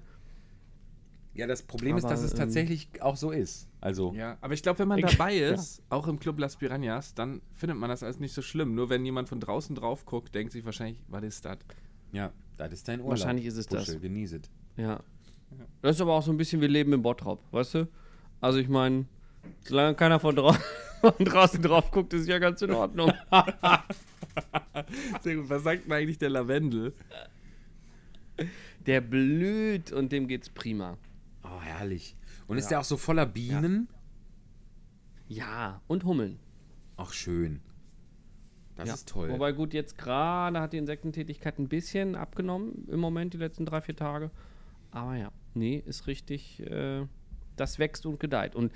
[1.34, 3.68] Ja, das Problem ist, Aber, dass es ähm, tatsächlich auch so ist.
[3.80, 5.52] Also, Ja, aber ich glaube, wenn man dabei ja.
[5.52, 8.74] ist, auch im Club Las Piranhas, dann findet man das alles nicht so schlimm.
[8.74, 11.58] Nur wenn jemand von draußen drauf guckt, denkt sich wahrscheinlich, was ist das?
[12.12, 13.12] ja, das ist dein Urlaub.
[13.12, 13.86] Wahrscheinlich ist es das.
[13.86, 14.42] Puschel, Genieß es.
[14.78, 15.00] Ja.
[15.82, 17.88] Das ist aber auch so ein bisschen wie Leben im Bottrop, weißt du?
[18.42, 19.06] Also ich meine,
[19.62, 20.54] solange keiner von, drau
[21.02, 23.14] von draußen drauf guckt, ist ja ganz in Ordnung.
[25.22, 25.50] Sehr gut.
[25.50, 26.94] Was sagt denn eigentlich der Lavendel?
[28.86, 30.98] Der blüht und dem geht's prima.
[31.44, 32.16] Oh, herrlich.
[32.48, 33.90] Und ist der auch so voller Bienen?
[35.28, 36.40] Ja, und Hummeln.
[36.96, 37.62] Ach, schön.
[38.76, 38.94] Das ja.
[38.94, 39.30] ist toll.
[39.30, 43.82] Wobei gut, jetzt gerade hat die Insektentätigkeit ein bisschen abgenommen im Moment, die letzten drei,
[43.82, 44.32] vier Tage.
[44.92, 47.06] Aber ja, nee, ist richtig, äh,
[47.56, 48.56] das wächst und gedeiht.
[48.56, 48.72] Und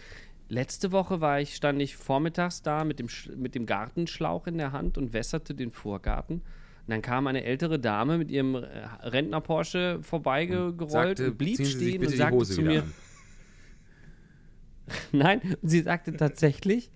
[0.50, 4.72] letzte Woche war ich, stand ich vormittags da mit dem, mit dem Gartenschlauch in der
[4.72, 6.38] Hand und wässerte den Vorgarten.
[6.38, 8.68] Und dann kam eine ältere Dame mit ihrem äh,
[9.04, 12.84] Rentner-Porsche vorbeigerollt Sagte, und blieb stehen und sagte zu mir.
[15.12, 16.92] Nein, und sie sagte tatsächlich,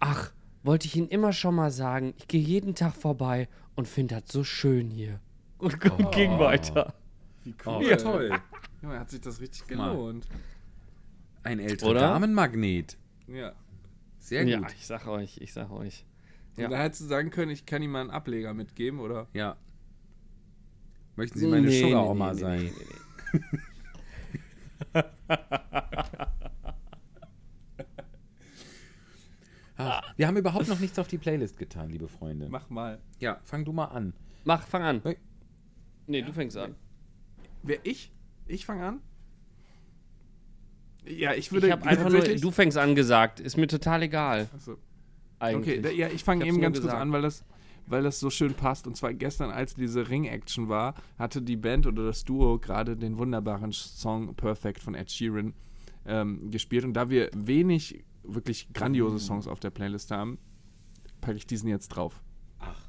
[0.00, 4.20] ach, wollte ich Ihnen immer schon mal sagen, ich gehe jeden Tag vorbei und finde
[4.20, 5.20] das so schön hier.
[5.58, 6.94] Und, und ging weiter.
[7.46, 7.96] Wie Oh, cool.
[7.96, 8.30] toll.
[8.82, 10.26] Ja, hat sich das richtig gelohnt.
[11.44, 12.00] Ein älterer Oder?
[12.00, 12.96] Damenmagnet.
[13.28, 13.52] Ja.
[14.18, 14.72] Sehr Ja, gut.
[14.76, 16.04] ich sag euch, ich sag euch.
[16.56, 16.68] Und Ja.
[16.68, 19.28] da hättest du sagen können, ich kann ihm mal einen Ableger mitgeben, oder?
[19.32, 19.56] Ja.
[21.14, 22.58] Möchten Sie meine Nee, Sugar Oma nee, sein?
[22.64, 22.72] nee,
[23.32, 23.40] nee,
[24.92, 25.02] nee.
[29.78, 32.48] Ach, wir haben überhaupt noch nichts auf die Playlist getan, liebe Freunde.
[32.50, 32.98] Mach mal.
[33.20, 34.14] Ja, fang du mal an.
[34.44, 35.02] Mach, fang an.
[36.06, 36.74] Nee, du fängst an.
[37.66, 38.12] Wer ich?
[38.46, 39.00] Ich fange an?
[41.08, 43.40] Ja, ich würde Ich habe einfach nur, du fängst an gesagt.
[43.40, 44.48] Ist mir total egal.
[44.54, 44.76] Achso.
[45.38, 45.84] Eigentlich.
[45.84, 47.44] Okay, ja, ich fange eben ganz kurz an, weil das,
[47.86, 48.86] weil das so schön passt.
[48.86, 53.18] Und zwar gestern, als diese Ring-Action war, hatte die Band oder das Duo gerade den
[53.18, 55.52] wunderbaren Song Perfect von Ed Sheeran
[56.06, 56.84] ähm, gespielt.
[56.84, 60.38] Und da wir wenig wirklich grandiose Songs auf der Playlist haben,
[61.20, 62.22] packe ich diesen jetzt drauf.
[62.58, 62.80] Ach,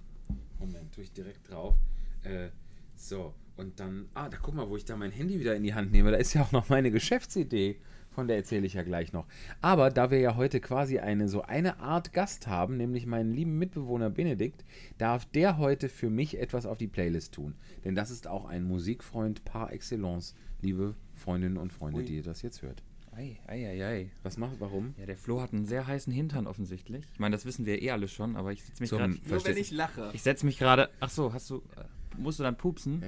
[0.60, 1.76] Moment, tue ich direkt drauf.
[2.24, 2.50] Äh,
[2.96, 5.74] so, und dann, ah, da guck mal, wo ich da mein Handy wieder in die
[5.74, 6.12] Hand nehme.
[6.12, 7.78] Da ist ja auch noch meine Geschäftsidee.
[8.12, 9.28] Von der erzähle ich ja gleich noch.
[9.62, 13.60] Aber da wir ja heute quasi eine so eine Art Gast haben, nämlich meinen lieben
[13.60, 14.66] Mitbewohner Benedikt,
[14.97, 17.53] darf der heute für mich etwas auf die Playlist tun.
[17.86, 22.41] Denn das ist auch ein Musikfreund par excellence, liebe Freundinnen und Freunde, die ihr das
[22.41, 22.82] jetzt hört.
[23.16, 24.12] Ei, ei, ei, ei.
[24.24, 24.95] Was macht, warum?
[24.97, 27.05] Ja, der Flo hat einen sehr heißen Hintern offensichtlich.
[27.14, 29.14] Ich meine, das wissen wir eh alle schon, aber ich setze mich gerade.
[29.14, 30.10] Verstehst- lache.
[30.14, 30.89] Ich setze mich gerade.
[30.99, 31.58] Ach so, hast du.
[31.76, 31.84] äh,
[32.20, 33.03] Musst du dann pupsen?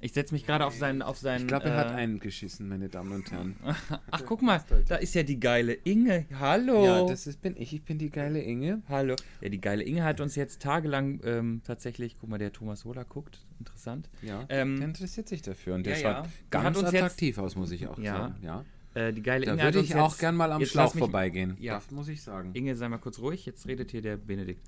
[0.00, 1.00] Ich setze mich gerade auf seinen.
[1.00, 3.56] Auf seinen Ich glaube, er hat äh, einen geschissen, meine Damen und Herren.
[4.10, 6.26] Ach, guck mal, da ist ja die geile Inge.
[6.38, 6.84] Hallo.
[6.84, 7.72] Ja, das ist, bin ich.
[7.72, 8.82] Ich bin die geile Inge.
[8.88, 9.16] Hallo.
[9.40, 13.04] Ja, die geile Inge hat uns jetzt tagelang ähm, tatsächlich, guck mal, der Thomas Wohler
[13.04, 14.10] guckt, interessant.
[14.20, 16.30] Ja, Ähm, der interessiert sich dafür und der ja, schaut ja.
[16.50, 18.16] Ganz hat uns jetzt- attraktiv aus, muss ich auch Ja.
[18.18, 18.34] sagen.
[18.42, 18.64] Ja.
[18.94, 21.00] Äh, die geile Da Inge würde hat ich auch jetzt- gern mal am Schlauch mich-
[21.00, 21.56] vorbeigehen.
[21.58, 21.74] Ja.
[21.76, 22.50] Das muss ich sagen.
[22.52, 24.60] Inge, sei mal kurz ruhig, jetzt redet hier der Benedikt.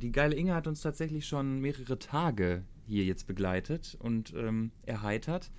[0.00, 5.50] Die geile Inge hat uns tatsächlich schon mehrere Tage hier jetzt begleitet und ähm, erheitert.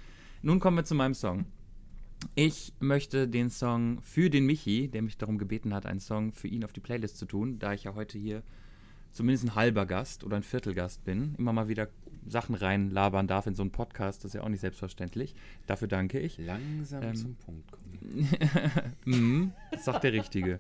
[0.41, 1.45] Nun kommen wir zu meinem Song.
[2.35, 6.47] Ich möchte den Song für den Michi, der mich darum gebeten hat, einen Song für
[6.47, 8.43] ihn auf die Playlist zu tun, da ich ja heute hier
[9.11, 11.89] zumindest ein halber Gast oder ein Viertelgast bin, immer mal wieder
[12.25, 15.35] Sachen reinlabern darf in so einen Podcast, das ist ja auch nicht selbstverständlich.
[15.67, 16.37] Dafür danke ich.
[16.37, 17.15] Langsam Ähm.
[17.15, 19.53] zum Punkt kommen.
[19.71, 20.59] Das sagt der Richtige.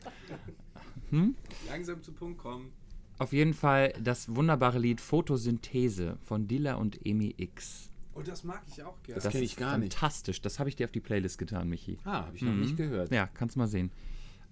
[1.67, 2.71] Langsam zu Punkt kommen.
[3.19, 7.91] Auf jeden Fall das wunderbare Lied Photosynthese von Dilla und Emi X.
[8.13, 9.21] Und das mag ich auch gerne.
[9.21, 9.93] Das kenn ich ist gar nicht.
[9.93, 10.41] fantastisch.
[10.41, 11.97] Das habe ich dir auf die Playlist getan, Michi.
[12.05, 13.11] Ah, habe ich noch nicht gehört.
[13.13, 13.91] Ja, kannst mal sehen.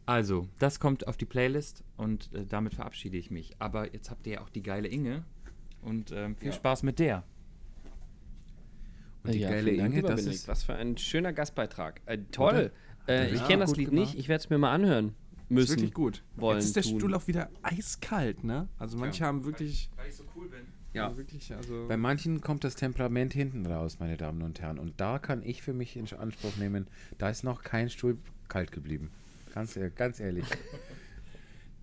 [0.05, 3.55] Also, das kommt auf die Playlist und äh, damit verabschiede ich mich.
[3.59, 5.23] Aber jetzt habt ihr ja auch die geile Inge
[5.81, 7.23] und ähm, viel Spaß mit der.
[9.23, 10.47] Und die Ja, geile Dank, Inge, das ist.
[10.47, 12.01] Was für ein schöner Gastbeitrag.
[12.05, 12.71] Äh, toll.
[13.07, 14.07] Äh, ich Ja, kenne das Lied gemacht.
[14.13, 14.19] nicht.
[14.19, 15.13] Ich werde es mir mal anhören
[15.49, 15.69] ist müssen.
[15.77, 16.23] wirklich gut.
[16.35, 16.99] wollen, Jetzt ist der tun.
[16.99, 18.67] Stuhl auch wieder eiskalt, ne?
[18.77, 20.59] Also manche haben wirklich, Weil ich so cool bin.
[20.93, 21.07] Ja.
[21.07, 24.79] also wirklich, also Bei manchen kommt das Temperament hinten raus, meine Damen und Herren.
[24.79, 26.87] Und da kann ich für mich in Anspruch nehmen,
[27.17, 28.17] da ist noch kein Stuhl
[28.47, 29.11] kalt geblieben.
[29.53, 30.45] Ganz, ganz ehrlich.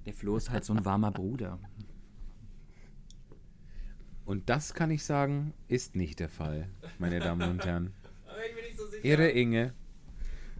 [0.06, 1.58] Der Flo ist halt so ein warmer Bruder.
[4.24, 7.92] Und das kann ich sagen, ist nicht der Fall, meine Damen und Herren.
[9.02, 9.74] Ihre Inge.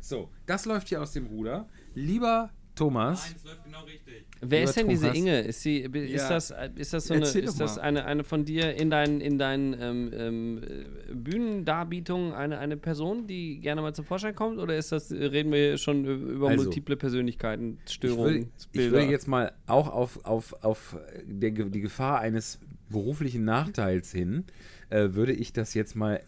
[0.01, 1.67] So, das läuft hier aus dem Ruder.
[1.95, 4.25] Lieber Thomas, läuft genau richtig.
[4.41, 5.19] Wer Lieber ist denn diese Thomas.
[5.19, 5.41] Inge?
[5.41, 6.29] Ist, sie, ist, Ja.
[6.29, 9.39] das, ist das so eine, Erzähl ist das eine, eine von dir in deinen, in
[9.39, 14.59] deinen ähm, ähm, äh, Bühnendarbietungen eine, eine Person, die gerne mal zum Vorschein kommt?
[14.59, 18.91] Oder ist das, reden wir hier schon über Also, multiple Persönlichkeiten, ich Störungen, würde, ich
[18.91, 22.59] würde jetzt mal auch auf, auf, auf der, die Gefahr eines
[22.91, 24.45] beruflichen Nachteils hin,
[24.91, 26.21] äh, würde ich das jetzt mal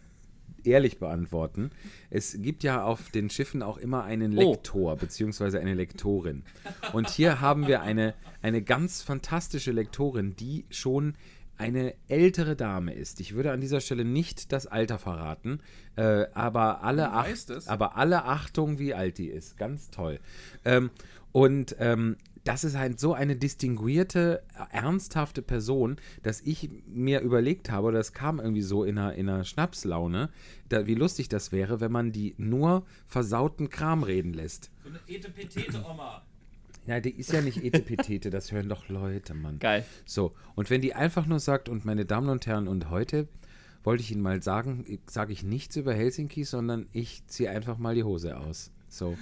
[0.67, 1.71] ehrlich beantworten.
[2.11, 4.53] Es gibt ja auf den Schiffen auch immer einen Oh.
[4.53, 6.43] Lektor beziehungsweise eine Lektorin.
[6.93, 11.15] Und hier haben wir eine, eine ganz fantastische Lektorin, die schon
[11.59, 13.19] eine ältere Dame ist.
[13.21, 15.61] Ich würde an dieser Stelle nicht das Alter verraten,
[15.97, 17.27] äh, aber, alle Ach-
[17.67, 19.57] aber alle Achtung, wie alt die ist.
[19.57, 20.21] Ganz toll.
[20.67, 20.91] Ähm,
[21.33, 22.17] und ähm,
[22.47, 28.13] das ist halt so eine distinguierte, ernsthafte Person, dass ich mir überlegt habe, oder das
[28.13, 30.31] kam irgendwie so in einer, in einer Schnapslaune,
[30.69, 34.71] da, wie lustig das wäre, wenn man die nur versauten Kram reden lässt.
[34.85, 36.23] So eine Etepetete-Oma.
[36.87, 39.59] Ja, die ist ja nicht Etepetete, das hören doch Leute, Mann.
[39.59, 39.85] Geil.
[40.05, 43.27] So, und wenn die einfach nur sagt, und meine Damen und Herren, und heute
[43.83, 47.97] wollte ich Ihnen mal sagen, sage ich nichts über Helsinki, sondern ich ziehe einfach mal
[47.97, 48.71] die Hose aus.
[48.89, 49.17] So,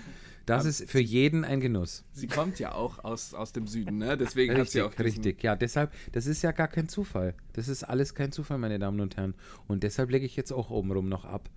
[0.47, 2.05] das ist für jeden ein Genuss.
[2.13, 4.17] sie kommt ja auch aus, aus dem Süden, ne?
[4.17, 5.43] Deswegen hat sie Richtig, auch richtig.
[5.43, 7.35] Ja, deshalb, das ist ja gar kein Zufall.
[7.53, 9.35] Das ist alles kein Zufall, meine Damen und Herren.
[9.67, 11.51] Und deshalb lege ich jetzt auch obenrum noch ab.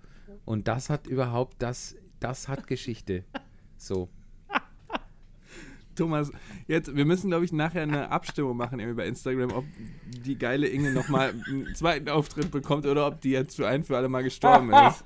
[0.44, 3.24] Und das hat überhaupt, das, das hat Geschichte.
[3.76, 4.08] So.
[5.94, 6.30] Thomas,
[6.68, 9.64] jetzt, wir müssen, glaube ich, nachher eine Abstimmung machen bei Instagram, ob
[10.24, 13.96] die geile Inge nochmal einen zweiten Auftritt bekommt oder ob die jetzt für ein für
[13.96, 15.04] alle Mal gestorben ist.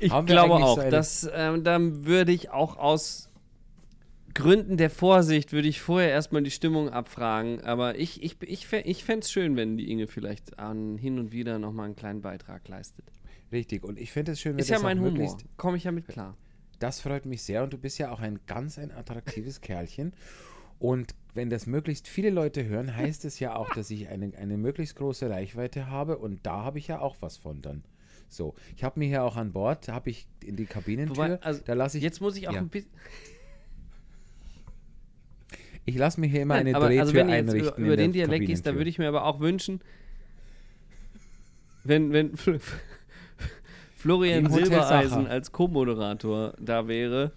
[0.00, 3.28] Ich Haben glaube auch, so dass ähm, dann würde ich auch aus
[4.34, 7.60] Gründen der Vorsicht würde ich vorher erstmal die Stimmung abfragen.
[7.62, 11.32] Aber ich, ich, ich, ich fände es schön, wenn die Inge vielleicht an, hin und
[11.32, 13.04] wieder nochmal einen kleinen Beitrag leistet.
[13.50, 13.82] Richtig.
[13.82, 15.36] Und ich finde es schön, wenn Ist ja das mein auch Humor.
[15.56, 16.36] Komme ich ja mit klar.
[16.78, 20.12] Das freut mich sehr und du bist ja auch ein ganz ein attraktives Kerlchen.
[20.78, 24.56] Und wenn das möglichst viele Leute hören, heißt es ja auch, dass ich eine, eine
[24.56, 27.82] möglichst große Reichweite habe und da habe ich ja auch was von dann.
[28.28, 31.62] So, ich habe mir hier auch an Bord, habe ich in die Kabinentür, Wobei, also,
[31.64, 32.60] da lasse ich, Jetzt muss ich auch ja.
[32.60, 32.90] ein bisschen.
[35.86, 37.72] ich lasse mir hier immer Nein, eine aber Drehtür also wenn einrichten.
[37.72, 39.80] über, über den Dialekt gehst, da würde ich mir aber auch wünschen,
[41.84, 42.60] wenn, wenn Fl
[43.96, 44.48] Florian.
[44.50, 47.32] Silbereisen als Co-Moderator da wäre.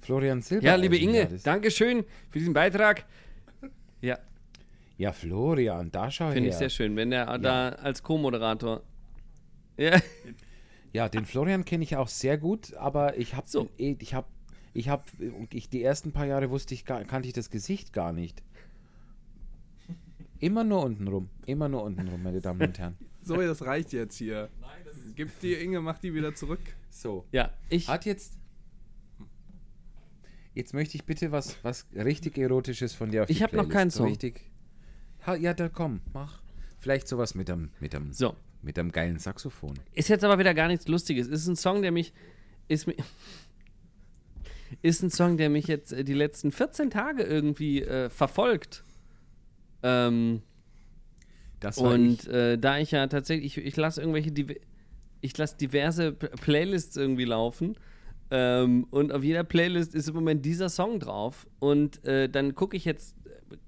[0.00, 0.64] Florian Silber.
[0.66, 3.04] Ja, liebe Inge, das- Dankeschön für diesen Beitrag.
[4.00, 4.18] Ja,
[5.00, 8.82] Ja, Florian, da schau finde ich sehr schön, wenn er da als Co-Moderator.
[9.78, 9.98] Ja,
[10.92, 13.70] Ja, den Florian kenne ich auch sehr gut, aber ich habe So.
[13.78, 14.26] ich habe
[14.74, 15.04] ich habe
[15.54, 18.42] ich die ersten paar Jahre wusste ich gar, kannte ich das Gesicht gar nicht.
[20.38, 22.98] Immer nur untenrum, immer nur untenrum, meine Damen und Herren.
[23.22, 24.50] So, das reicht jetzt hier.
[25.14, 26.60] Gib die Inge, mach die wieder zurück.
[26.90, 27.24] So.
[27.32, 27.88] ja ich.
[27.88, 28.34] Hat jetzt
[30.52, 33.68] Jetzt möchte ich bitte was was richtig erotisches von dir auf Ich die hab noch
[33.70, 34.08] keinen So Song.
[34.08, 34.49] Richtig.
[35.38, 36.40] Ja, da komm, mach.
[36.78, 38.34] Vielleicht sowas mit dem mit dem So.
[38.62, 39.74] mit dem geilen Saxophon.
[39.94, 41.28] Ist jetzt aber wieder gar nichts Lustiges.
[41.28, 42.12] Ist ein Song, der mich.
[42.68, 42.96] Ist, mi-
[44.82, 48.82] ist ein Song, der mich jetzt äh, die letzten 14 Tage irgendwie äh, verfolgt.
[49.82, 50.42] Ähm,
[51.60, 52.28] Das war und ich.
[52.28, 54.32] äh, da ich ja tatsächlich, ich, ich lasse irgendwelche,
[55.20, 57.76] ich lasse diverse Playlists irgendwie laufen.
[58.30, 61.46] Ähm, und auf jeder Playlist ist im Moment dieser Song drauf.
[61.58, 63.16] Und äh, dann gucke ich jetzt,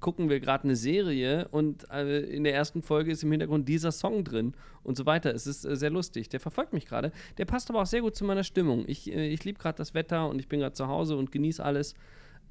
[0.01, 3.93] gucken wir gerade eine Serie und äh, in der ersten Folge ist im Hintergrund dieser
[3.93, 5.35] Song drin und so weiter.
[5.35, 6.28] Es ist äh, sehr lustig.
[6.28, 7.12] Der verfolgt mich gerade.
[7.39, 8.85] Der passt aber auch sehr gut zu meiner Stimmung.
[8.87, 11.64] Ich, äh, ich liebe gerade das Wetter und ich bin gerade zu Hause und genieße
[11.64, 11.95] alles.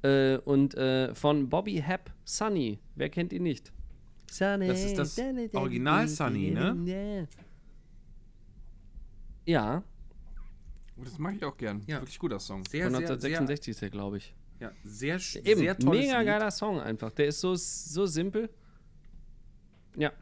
[0.02, 2.78] Äh, und äh, von Bobby Hap Sunny.
[2.96, 3.72] Wer kennt ihn nicht?
[4.30, 4.66] Sunny.
[4.66, 5.18] Das ist das
[5.54, 7.28] Original Sunny, ne?
[9.44, 9.82] Ja,
[11.02, 11.82] Oh, das mag ich auch gern.
[11.86, 12.00] Ja.
[12.00, 12.64] Wirklich guter Song.
[12.64, 14.34] Sehr, von sehr, sehr, 1966 ist der, glaube ich.
[14.62, 16.26] Ja, sehr, sch- Eben, sehr tolles mega Lied.
[16.28, 17.10] geiler Song einfach.
[17.12, 18.48] Der ist so, so simpel.
[19.96, 20.12] Ja.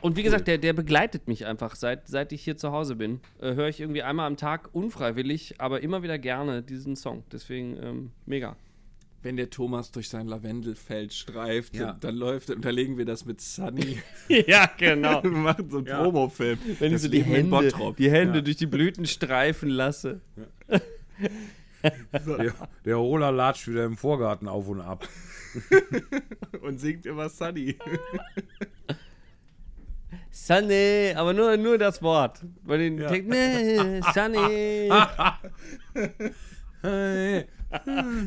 [0.00, 3.20] Und wie gesagt, der, der begleitet mich einfach, seit, seit ich hier zu Hause bin.
[3.40, 7.22] Äh, Höre ich irgendwie einmal am Tag unfreiwillig, aber immer wieder gerne diesen Song.
[7.30, 8.56] Deswegen ähm, mega.
[9.22, 11.92] Wenn der Thomas durch sein Lavendelfeld streift, Ja.
[12.00, 13.98] dann läuft, unterlegen wir das mit Sunny.
[14.46, 15.22] ja, genau.
[15.22, 16.58] wir machen so einen Promofilm.
[16.78, 20.22] Wenn Das ich so die Leben Hände, die Hände durch die Blüten streifen lasse.
[22.12, 22.54] Der,
[22.84, 25.06] der Roller latscht wieder im Vorgarten auf und ab.
[26.62, 27.76] Und singt immer Sunny.
[30.30, 32.44] Sunny, aber nur, nur das Wort.
[32.62, 34.88] Weil den Text, nee, Sunny,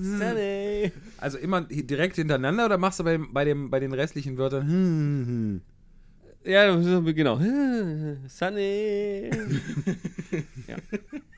[0.02, 0.92] Sunny.
[1.18, 5.62] Also immer direkt hintereinander oder machst du bei, bei, dem, bei den restlichen Wörtern.
[6.44, 7.40] Ja, genau.
[8.28, 9.30] Sunny.
[10.68, 10.76] ja.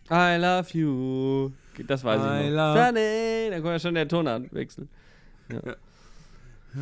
[0.09, 1.51] I love you.
[1.87, 2.75] Das weiß I ich noch.
[2.75, 3.49] Sunny.
[3.49, 4.89] Da kommt ja schon der Tonart wechseln.
[5.51, 5.75] Ja.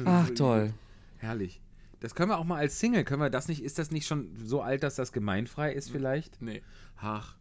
[0.06, 0.74] Ach, toll.
[1.18, 1.62] Herrlich.
[2.00, 4.36] Das können wir auch mal als Single, können wir das nicht, ist das nicht schon
[4.36, 6.42] so alt, dass das gemeinfrei ist vielleicht?
[6.42, 6.62] Nee.
[6.98, 7.38] Ach.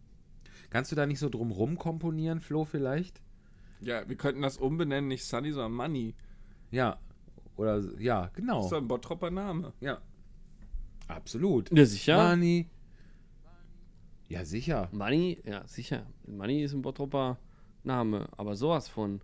[0.70, 3.20] Kannst du da nicht so drumrum komponieren, Flo, vielleicht?
[3.80, 6.14] Ja, wir könnten das umbenennen, nicht Sunny, sondern Money.
[6.70, 6.98] Ja.
[7.56, 8.64] Oder, ja, Das genau.
[8.64, 9.72] ist doch ein Bottropper Name.
[9.80, 10.00] Ja.
[11.08, 11.76] Absolut.
[11.76, 12.30] Ja, sicher.
[12.30, 12.68] Money.
[14.32, 14.88] Ja, sicher.
[14.92, 16.06] Money, ja, sicher.
[16.26, 17.38] Money ist ein Bottropper
[17.84, 19.20] Name, aber sowas von.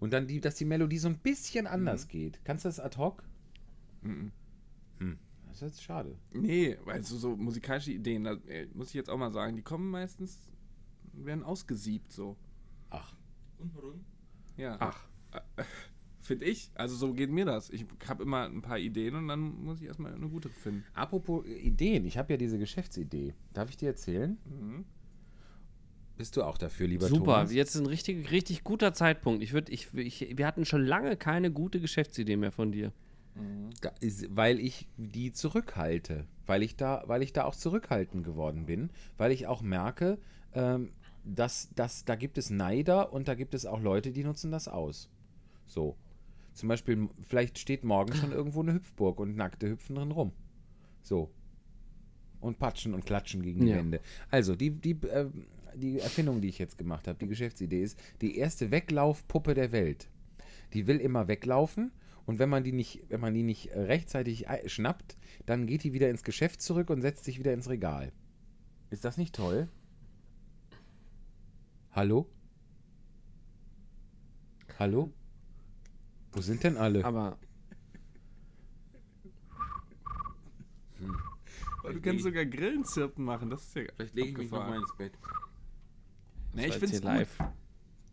[0.00, 2.44] Und dann, die, dass die Melodie so ein bisschen anders geht.
[2.44, 3.22] Kannst du das ad hoc?
[4.02, 4.32] Mhm.
[4.98, 5.16] Hm.
[5.46, 6.18] Das ist jetzt schade.
[6.32, 9.62] Nee, weil so, so musikalische Ideen, da äh, muss ich jetzt auch mal sagen, die
[9.62, 10.40] kommen meistens,
[11.12, 12.36] werden ausgesiebt so.
[12.90, 13.14] Ach.
[14.56, 14.76] Ja.
[14.80, 15.08] Ach.
[16.24, 16.70] Finde ich.
[16.74, 17.68] Also so geht mir das.
[17.68, 20.82] Ich habe immer ein paar Ideen und dann muss ich erstmal eine gute finden.
[20.94, 23.34] Apropos Ideen, ich habe ja diese Geschäftsidee.
[23.52, 24.38] Darf ich dir erzählen?
[24.46, 24.86] Mhm.
[26.16, 27.52] Bist du auch dafür, lieber Super, Thomas?
[27.52, 29.42] jetzt ist ein richtig, richtig guter Zeitpunkt.
[29.42, 32.92] Ich würd, ich, ich, wir hatten schon lange keine gute Geschäftsidee mehr von dir.
[33.80, 38.64] Da ist, weil ich die zurückhalte, weil ich da, weil ich da auch zurückhaltend geworden
[38.64, 40.18] bin, weil ich auch merke,
[40.54, 40.92] ähm,
[41.24, 44.68] dass, dass da gibt es Neider und da gibt es auch Leute, die nutzen das
[44.68, 45.10] aus.
[45.66, 45.96] So.
[46.54, 50.32] Zum Beispiel, vielleicht steht morgen schon irgendwo eine Hüpfburg und Nackte hüpfen drin rum.
[51.02, 51.30] So.
[52.40, 53.76] Und patschen und klatschen gegen die Ja.
[53.76, 54.00] Wände.
[54.30, 55.28] Also, die, die, äh,
[55.74, 60.08] die Erfindung, die ich jetzt gemacht habe, die Geschäftsidee ist, die erste Weglaufpuppe der Welt.
[60.72, 61.90] Die will immer weglaufen
[62.26, 65.82] und wenn man die nicht, wenn man die nicht äh, rechtzeitig ei- schnappt, dann geht
[65.84, 68.12] die wieder ins Geschäft zurück und setzt sich wieder ins Regal.
[68.90, 69.68] Ist das nicht toll?
[71.90, 72.28] Hallo?
[74.78, 75.12] Hallo?
[76.34, 77.04] Wo sind denn alle?
[77.04, 77.38] Aber
[81.92, 85.12] Du kannst sogar Grillenzirpen machen, das ist ja Vielleicht lege ich mich nochmal ins Bett.
[86.54, 87.08] Nee, ich war jetzt finde es hier gut.
[87.08, 87.38] live.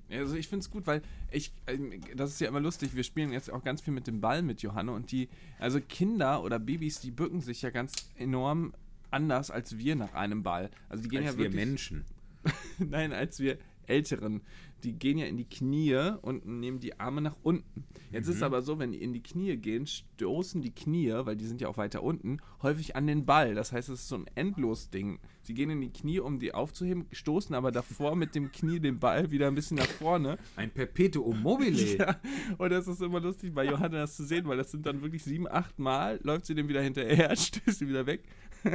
[0.09, 1.01] Also ich finde es gut, weil
[1.32, 4.19] ich, ähm, das ist ja immer lustig, wir spielen jetzt auch ganz viel mit dem
[4.19, 8.74] Ball mit Johanne und die, also Kinder oder Babys, die bücken sich ja ganz enorm
[9.09, 10.69] anders als wir nach einem Ball.
[10.89, 12.03] Also die gehen Als ja wir wirklich, Menschen.
[12.80, 13.57] Nein, als wir
[13.91, 14.41] Älteren.
[14.83, 17.83] Die gehen ja in die Knie und nehmen die Arme nach unten.
[18.11, 18.33] Jetzt Mhm.
[18.33, 21.61] ist aber so, wenn die in die Knie gehen, stoßen die Knie, weil die sind
[21.61, 23.53] ja auch weiter unten, häufig an den Ball.
[23.53, 25.19] Das heißt, es ist so ein Endlos-Ding.
[25.43, 28.97] Sie gehen in die Knie, um die aufzuheben, stoßen aber davor mit dem Knie den
[28.99, 30.39] Ball wieder ein bisschen nach vorne.
[30.55, 31.71] Ein Perpetuum mobile.
[31.99, 32.19] Ja,
[32.57, 35.23] und das ist immer lustig, bei Johanna das zu sehen, weil das sind dann wirklich
[35.23, 38.23] sieben, acht Mal, läuft sie dem wieder hinterher, stößt sie wieder weg.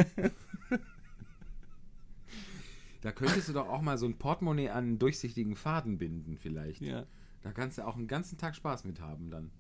[3.07, 6.83] Da könntest du doch auch mal so ein Portemonnaie an einen durchsichtigen Faden binden, vielleicht.
[6.83, 7.07] Ja.
[7.43, 9.53] Da kannst du auch einen ganzen Tag Spaß mit haben dann.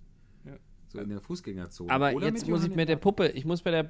[0.45, 0.57] Ja.
[0.89, 1.93] So in der Fußgängerzone.
[1.93, 3.89] Aber Oder jetzt muss ich mit der Puppe, ich muss bei der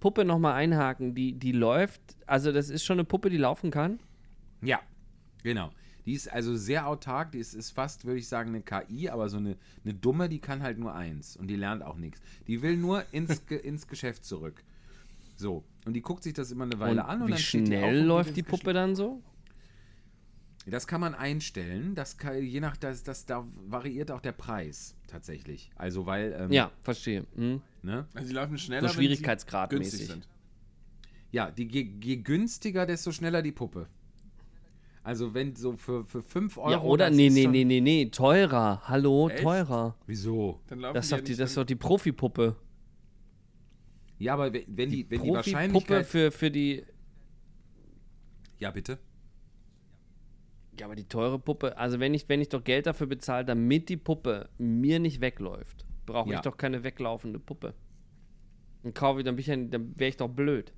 [0.00, 1.14] Puppe nochmal einhaken.
[1.14, 4.00] Die, die läuft, also das ist schon eine Puppe, die laufen kann.
[4.62, 4.80] Ja,
[5.42, 5.70] genau.
[6.06, 9.28] Die ist also sehr autark, die ist, ist fast, würde ich sagen, eine KI, aber
[9.28, 12.22] so eine, eine dumme, die kann halt nur eins und die lernt auch nichts.
[12.46, 14.64] Die will nur ins, ins Geschäft zurück.
[15.36, 17.42] So, und die guckt sich das immer eine Weile Und an und wie dann die
[17.42, 18.42] schnell und geht läuft die.
[18.42, 19.22] Puppe dann so?
[20.66, 24.96] Das kann man einstellen, das kann, je nach, das, das, da variiert auch der Preis
[25.08, 25.70] tatsächlich.
[25.76, 27.26] Also weil, ähm, Ja, verstehe.
[27.34, 27.60] Hm.
[27.82, 28.06] ne?
[28.14, 29.90] Also die laufen schneller, So wenn sie Schwierigkeitsgradmäßig.
[29.90, 30.28] günstig sind.
[31.32, 33.88] Ja, die, je, je günstiger, desto schneller die Puppe.
[35.02, 36.70] Also wenn so für, für 5 Euro.
[36.70, 37.10] Ja, oder?
[37.10, 38.80] Nee, nee, nee, nee, nee, teurer.
[38.88, 39.42] Hallo, Echt?
[39.42, 39.96] teurer.
[40.06, 40.60] Wieso?
[40.94, 42.56] Das ist die doch die, das ist doch die Profipuppe.
[44.18, 46.06] Ja, aber wenn, wenn die, wenn die Wahrscheinlichkeit...
[46.06, 46.84] für, für die.
[48.58, 48.98] ja, bitte.
[50.78, 53.88] Ja, aber die teure Puppe, also wenn ich, wenn ich doch Geld dafür bezahle, damit
[53.88, 56.36] die Puppe mir nicht wegläuft, brauche Ja.
[56.36, 57.74] ich doch keine weglaufende Puppe.
[58.82, 60.72] Dann kaufe ich, dann, ich ja, dann wäre ich doch blöd.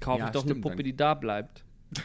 [0.00, 1.64] Kaufe Ja, ich doch stimmt, eine Puppe, die da bleibt.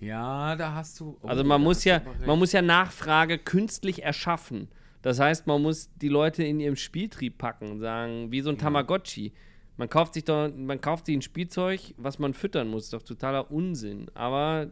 [0.00, 1.18] Ja, da hast du...
[1.20, 4.68] oh, Also man muss ja, man muss ja Nachfrage künstlich erschaffen.
[5.02, 8.58] Das heißt, man muss die Leute in ihrem Spieltrieb packen und sagen, wie so ein
[8.58, 9.32] Tamagotchi.
[9.76, 13.50] Man kauft sich doch, man kauft sich ein Spielzeug, was man füttern muss, doch totaler
[13.52, 14.10] Unsinn.
[14.14, 14.70] Aber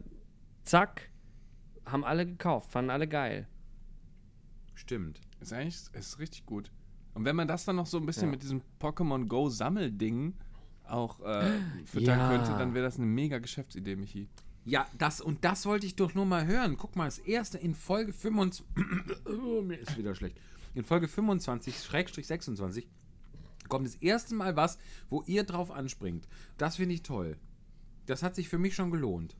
[0.63, 1.09] zack,
[1.85, 3.47] haben alle gekauft, fanden alle geil.
[4.75, 5.21] Stimmt.
[5.39, 6.71] Ist eigentlich ist richtig gut.
[7.13, 8.31] Und wenn man das dann noch so ein bisschen Ja.
[8.31, 10.33] mit diesem Pokémon Go Sammelding
[10.87, 11.45] auch äh,
[11.85, 12.29] füttern Ja.
[12.29, 14.27] könnte, dann wäre das eine mega Geschäftsidee, Michi.
[14.67, 16.75] Ja, das und das wollte ich doch nur mal hören.
[16.77, 18.65] Guck mal, das erste in Folge 25.
[19.25, 20.37] Oh, mir ist wieder schlecht.
[20.75, 22.85] In Folge 25, Schrägstrich 26,
[23.69, 24.77] kommt das erste Mal was,
[25.09, 26.27] wo ihr drauf anspringt.
[26.57, 27.37] Das finde ich toll.
[28.07, 29.35] Das hat sich für mich schon gelohnt.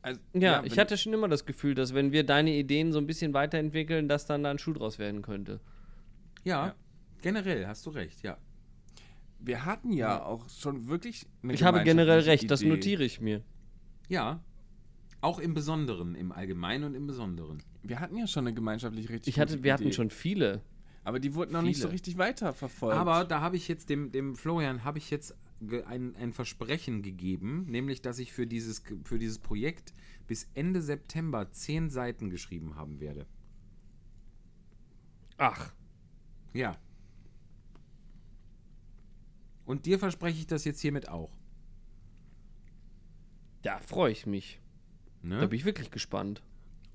[0.00, 2.98] Also, Ja, ich wenn- hatte schon immer das Gefühl, dass wenn wir deine Ideen so
[2.98, 5.60] ein bisschen weiterentwickeln, dass dann da ein Schuh draus werden könnte.
[6.44, 6.74] Ja, Ja.
[7.22, 8.36] generell hast du recht, ja.
[9.40, 12.70] Wir hatten ja auch schon wirklich eine Ich habe generell recht, das Idee.
[12.70, 13.42] notiere ich mir.
[14.08, 14.40] Ja.
[15.20, 17.62] Auch im Besonderen, im Allgemeinen und im Besonderen.
[17.82, 19.92] Wir hatten ja schon eine gemeinschaftlich richtig Ich hatte, gute wir hatten Idee.
[19.92, 20.62] schon viele.
[21.02, 21.94] Aber die wurden noch nicht so viele.
[21.94, 22.96] richtig weiterverfolgt.
[22.96, 27.02] Aber da habe ich jetzt dem, dem Florian habe ich jetzt ge- ein, ein Versprechen
[27.02, 29.92] gegeben, nämlich dass ich für dieses, für dieses Projekt
[30.26, 33.26] bis Ende September zehn Seiten geschrieben haben werde.
[35.36, 35.72] Ach,
[36.52, 36.76] Ja.
[39.66, 41.30] Und dir verspreche ich das jetzt hiermit auch.
[43.64, 44.60] Da freue ich mich.
[45.22, 45.40] Ne?
[45.40, 46.42] Da bin ich wirklich gespannt.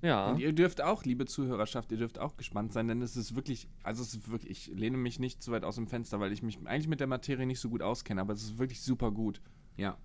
[0.02, 0.30] Ja.
[0.30, 3.68] Und ihr dürft auch, liebe Zuhörerschaft, ihr dürft auch gespannt sein, denn es ist wirklich,
[3.84, 6.42] also es ist wirklich, ich lehne mich nicht zu weit aus dem Fenster, weil ich
[6.42, 9.42] mich eigentlich mit der Materie nicht so gut auskenne, aber es ist wirklich super gut.
[9.76, 9.98] ja.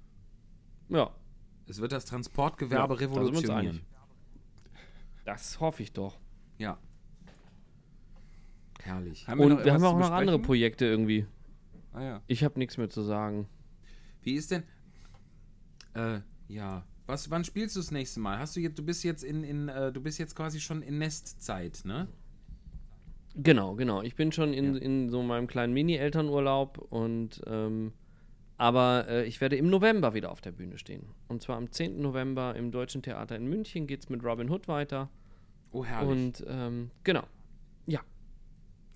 [0.90, 1.14] Ja,
[1.66, 3.80] Es wird das Transportgewerbe Ja, wir revolutionieren.
[5.24, 6.18] das hoffe ich doch.
[6.58, 6.78] Ja.
[8.82, 9.26] Herrlich.
[9.26, 10.38] Haben Und noch wir haben auch noch andere?
[10.38, 11.26] Projekte irgendwie.
[11.92, 12.22] Ah ja.
[12.26, 13.48] Ich habe nichts mehr zu sagen.
[14.22, 14.64] Wie ist denn.
[15.94, 16.20] Äh,
[16.54, 16.84] ja.
[17.06, 18.38] Was, wann spielst du das nächste Mal?
[18.38, 20.96] Hast du jetzt, du bist jetzt in, in äh, du bist jetzt quasi schon in
[20.98, 22.08] Nestzeit, ne?
[23.36, 24.00] Genau, genau.
[24.02, 24.80] Ich bin schon in, Ja.
[24.80, 27.92] in so meinem kleinen Mini-Elternurlaub und ähm,
[28.56, 31.08] aber äh, ich werde im November wieder auf der Bühne stehen.
[31.28, 32.00] Und zwar am 10.
[32.00, 35.10] November im Deutschen Theater in München geht es mit Robin Hood weiter.
[35.72, 36.08] Oh, herrlich.
[36.08, 37.24] Und ähm, genau.
[37.86, 38.00] Ja.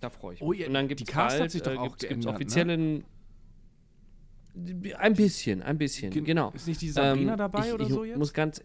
[0.01, 0.48] Da freue ich mich.
[0.48, 2.78] Oh, ihr- und dann gibt es Cast hat bald, sich doch äh, gibt's, gibt's geändert,
[2.78, 3.05] ne?
[4.98, 6.51] Ein bisschen, ein bisschen, Gen- genau.
[6.51, 8.18] Ist nicht die Sabrina Ähm, dabei ich, oder ich so jetzt?
[8.18, 8.62] muss ganz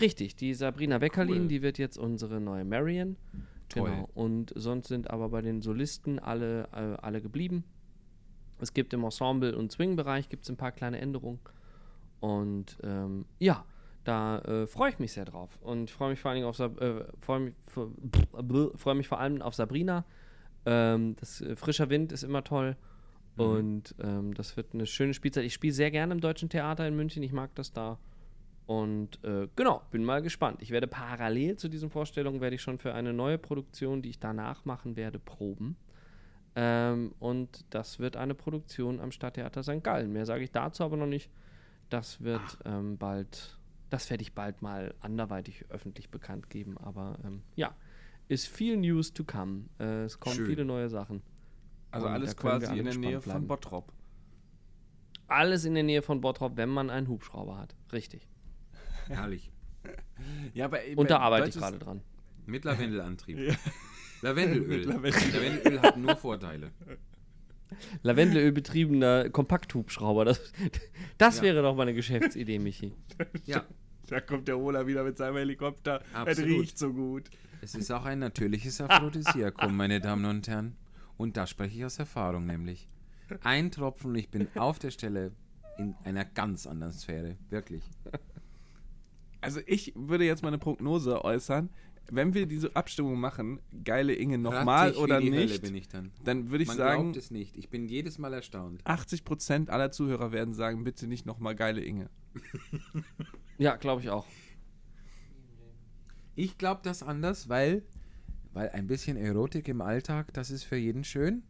[0.00, 1.48] richtig, die Sabrina Weckerlin, Cool.
[1.48, 3.16] die wird jetzt unsere neue Marion.
[3.68, 3.90] Toll.
[3.90, 4.08] Genau.
[4.14, 7.64] Und sonst sind aber bei den Solisten alle, äh, alle geblieben.
[8.60, 11.40] Es gibt im Ensemble- und Swing-Bereich gibt's ein paar kleine Änderungen.
[12.20, 13.64] Und ähm, ja,
[14.04, 15.58] da äh, freue ich mich sehr drauf.
[15.62, 17.54] Und freue mich vor allen Dingen auf Sab äh, freue mich,
[18.76, 20.04] freue mich vor allem auf Sabrina.
[20.64, 22.76] Ähm, das äh, frischer Wind ist immer toll.
[23.36, 25.44] Und ähm, das wird eine schöne Spielzeit.
[25.44, 27.22] Ich spiele sehr gerne im Deutschen Theater in München.
[27.22, 27.98] Ich mag das da.
[28.66, 30.62] Und äh, genau, bin mal gespannt.
[30.62, 34.18] Ich werde parallel zu diesen Vorstellungen, werde ich schon für eine neue Produktion, die ich
[34.18, 35.76] danach machen werde, proben.
[36.54, 39.82] Ähm, und das wird eine Produktion am Stadttheater St.
[39.82, 40.12] Gallen.
[40.12, 41.30] Mehr sage ich dazu aber noch nicht.
[41.88, 43.58] Das wird ähm, bald,
[43.90, 46.78] das werde ich bald mal anderweitig öffentlich bekannt geben.
[46.78, 47.74] Aber ähm, ja,
[48.28, 49.64] ist viel News to come.
[49.78, 50.46] Äh, es kommen Schön.
[50.46, 51.22] viele neue Sachen.
[51.92, 53.46] Also Und alles quasi in der Nähe von bleiben.
[53.46, 53.92] Bottrop.
[55.28, 57.74] Alles in der Nähe von Bottrop, wenn man einen Hubschrauber hat.
[57.92, 58.28] Richtig.
[59.08, 59.50] Herrlich.
[60.54, 62.00] Ja, aber Und da arbeite ich gerade dran.
[62.46, 63.56] Mit Lavendelantrieb.
[64.20, 64.86] Lavendelöl.
[64.86, 65.32] Mit Lavendel.
[65.32, 66.70] Lavendelöl hat nur Vorteile.
[68.02, 70.24] Lavendelöl betriebener Kompakthubschrauber.
[70.24, 70.52] Das,
[71.18, 71.42] das Ja.
[71.42, 72.92] wäre doch mal eine Geschäftsidee, Michi.
[73.46, 73.64] Ja,
[74.08, 76.02] Da kommt der Ola wieder mit seinem Helikopter.
[76.12, 76.76] Absolut.
[76.76, 77.30] so gut.
[77.62, 80.76] es ist auch ein natürliches Aphrodisiakum, meine Damen und Herren.
[81.22, 82.88] Und da spreche ich aus Erfahrung nämlich.
[83.44, 85.30] Ein Tropfen und ich bin auf der Stelle
[85.78, 87.36] in einer ganz anderen Sphäre.
[87.48, 87.84] Wirklich.
[89.40, 91.70] Also ich würde jetzt mal eine Prognose äußern.
[92.10, 96.10] Wenn wir diese Abstimmung machen, geile Inge nochmal oder nicht, bin ich dann.
[96.24, 97.56] dann würde ich Man sagen, glaubt es nicht.
[97.56, 98.82] Ich bin jedes Mal erstaunt.
[98.82, 102.10] 80% aller Zuhörer werden sagen, bitte nicht nochmal geile Inge.
[103.58, 104.26] Ja, glaube ich auch.
[106.34, 107.84] Ich glaube das anders, weil,
[108.52, 111.42] weil ein bisschen Erotik im Alltag, das ist für jeden schön.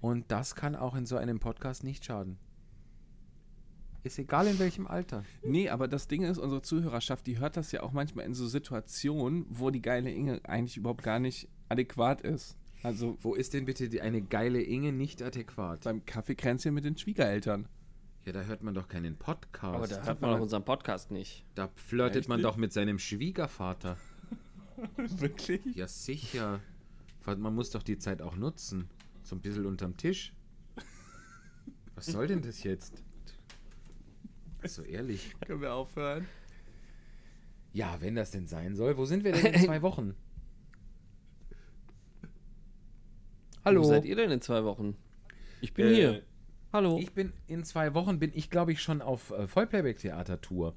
[0.00, 2.38] Und das kann auch in so einem Podcast nicht schaden.
[4.04, 5.24] Ist egal in welchem Alter.
[5.44, 8.48] Nee, aber das Ding ist, unsere Zuhörerschaft, die hört das ja auch manchmal in so
[8.48, 12.56] Situationen, wo die geile Inge eigentlich überhaupt gar nicht adäquat ist.
[12.82, 15.84] Also Wo ist denn bitte die, eine geile Inge nicht adäquat?
[15.84, 17.68] beim Kaffeekränzchen mit den Schwiegereltern.
[18.24, 19.74] Ja, da hört man doch keinen Podcast.
[19.74, 21.44] Aber da hört man auch unseren Podcast nicht.
[21.54, 23.96] Da flirtet Echt man doch mit seinem Schwiegervater.
[24.96, 25.60] Wirklich?
[25.74, 26.60] Ja, sicher.
[27.26, 28.88] Man muss doch die Zeit auch nutzen.
[29.22, 30.34] So ein bisschen unterm Tisch.
[31.94, 33.02] Was soll denn das jetzt?
[34.64, 35.34] So ehrlich.
[35.46, 36.26] Können wir aufhören?
[37.72, 38.96] Ja, wenn das denn sein soll.
[38.96, 40.14] Wo sind wir denn in zwei Wochen?
[43.64, 44.96] Wo seid ihr denn in zwei Wochen?
[45.60, 46.22] Ich bin Äh, hier.
[46.72, 46.98] Hallo.
[46.98, 50.74] Ich bin in zwei Wochen, bin ich glaube ich schon auf äh, Vollplayback-Theater-Tour.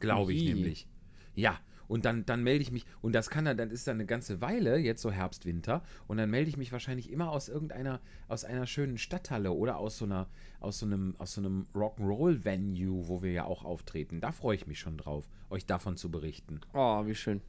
[0.00, 0.88] Glaube ich nämlich.
[1.34, 1.60] Ja,
[1.92, 4.40] und dann, dann melde ich mich, und das kann dann, dann ist dann eine ganze
[4.40, 8.44] Weile, jetzt so Herbst, Winter, und dann melde ich mich wahrscheinlich immer aus irgendeiner, aus
[8.46, 10.26] einer schönen Stadthalle oder aus so einer,
[10.58, 14.22] aus so einem, aus so einem Rock'n'Roll-Venue, wo wir ja auch auftreten.
[14.22, 16.60] Da freue ich mich schon drauf, euch davon zu berichten.
[16.72, 17.42] oh, wie schön.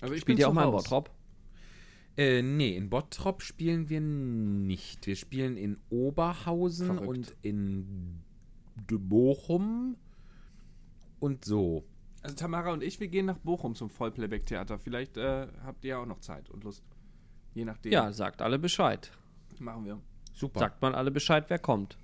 [0.00, 0.70] Also ich Spielt bin ihr auch mal in.
[0.70, 1.10] Bottrop?
[2.16, 5.06] Äh, nee, in Bottrop spielen wir nicht.
[5.06, 7.06] Wir spielen in Oberhausen Verrückt.
[7.08, 8.22] und in
[8.88, 9.96] D- Bochum
[11.20, 11.84] und so.
[12.28, 14.78] Also Tamara und ich, wir gehen nach Bochum zum Vollplayback-Theater.
[14.78, 16.84] Vielleicht äh, habt ihr ja auch noch Zeit und Lust.
[17.54, 17.90] Je nachdem.
[17.90, 19.10] Ja, sagt alle Bescheid.
[19.58, 19.98] Machen wir.
[20.34, 20.60] Super.
[20.60, 21.96] Sagt mal alle Bescheid, wer kommt.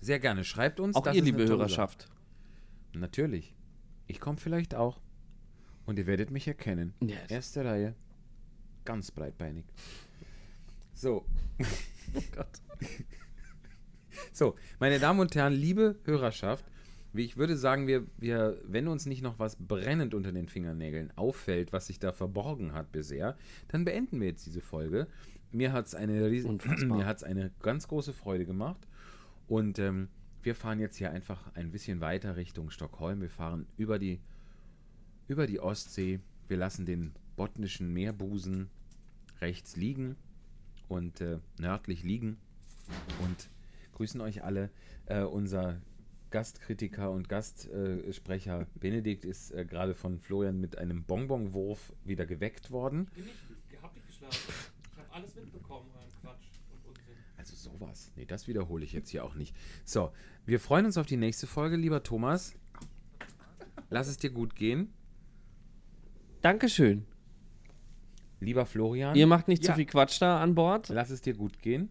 [0.00, 0.42] Sehr gerne.
[0.42, 0.96] Schreibt uns.
[0.96, 2.08] Auch das ihr, liebe Hörerschaft.
[2.92, 3.54] Natürlich.
[4.08, 5.00] Ich komme vielleicht auch.
[5.86, 6.92] Und ihr werdet mich erkennen.
[7.00, 7.18] Ja.
[7.28, 7.94] Erste Reihe.
[8.84, 9.64] Ganz breitbeinig.
[10.92, 11.24] So.
[12.14, 12.60] Oh Gott.
[14.32, 16.66] So, meine Damen und Herren, liebe Hörerschaft,
[17.14, 21.72] ich würde sagen, wir, wir, wenn uns nicht noch was brennend unter den Fingernägeln auffällt,
[21.72, 23.36] was sich da verborgen hat bisher,
[23.68, 25.06] dann beenden wir jetzt diese Folge.
[25.50, 26.96] Mir hat es eine, riesen- Unfassbar.
[26.98, 28.86] mir hat's eine ganz große Freude gemacht.
[29.46, 30.08] Und ähm,
[30.42, 33.20] wir fahren jetzt hier einfach ein bisschen weiter Richtung Stockholm.
[33.20, 34.20] Wir fahren über die,
[35.28, 36.20] über die Ostsee.
[36.48, 38.70] Wir lassen den botnischen Meerbusen
[39.40, 40.16] rechts liegen
[40.88, 42.38] und äh, nördlich liegen
[43.22, 43.48] und
[43.92, 44.70] grüßen euch alle.
[45.06, 45.80] Äh, unser
[46.32, 53.04] Gastkritiker und Gastsprecher Benedikt ist äh, gerade von Florian mit einem Bonbonwurf wieder geweckt worden.
[53.14, 54.52] Bin ich, hab ich geschlafen.
[54.92, 57.14] Ich habe alles mitbekommen an Quatsch und Unsinn.
[57.36, 58.10] Also sowas.
[58.16, 59.54] Nee, das wiederhole ich jetzt hier auch nicht.
[59.84, 60.12] So,
[60.46, 62.54] wir freuen uns auf die nächste Folge, lieber Thomas.
[63.90, 64.92] Lass es dir gut gehen.
[66.40, 67.04] Dankeschön.
[68.40, 69.70] Lieber Florian, Ihr macht nicht Ja.
[69.72, 70.88] zu viel Quatsch da an Bord.
[70.88, 71.90] lass es dir gut gehen.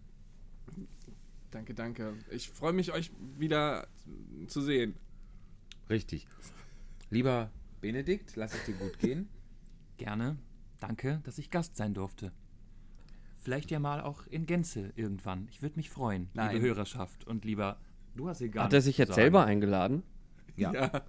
[1.51, 2.13] Danke, danke.
[2.29, 3.87] Ich freue mich, euch wieder
[4.47, 4.95] zu sehen.
[5.89, 6.27] Richtig.
[7.09, 7.51] Lieber
[7.81, 9.27] Benedikt, lass es dir gut gehen.
[9.97, 10.37] Gerne.
[10.79, 12.31] Danke, dass ich Gast sein durfte.
[13.37, 15.47] Vielleicht ja mal auch in Gänze irgendwann.
[15.51, 16.55] Ich würde mich freuen, Nein.
[16.55, 17.79] liebe Hörerschaft und lieber.
[18.15, 18.65] Du hast egal.
[18.65, 20.03] Hat er sich jetzt selber eingeladen?
[20.55, 21.03] Ja.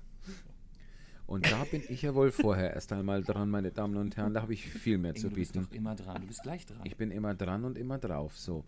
[1.32, 4.34] Und da bin ich ja wohl vorher erst einmal dran, meine Damen und Herren.
[4.34, 5.64] Da habe ich viel mehr zu Du bist bieten.
[5.64, 6.20] doch immer dran.
[6.20, 6.80] Du bist gleich dran.
[6.84, 8.38] Ich bin immer dran und immer drauf.
[8.38, 8.66] So,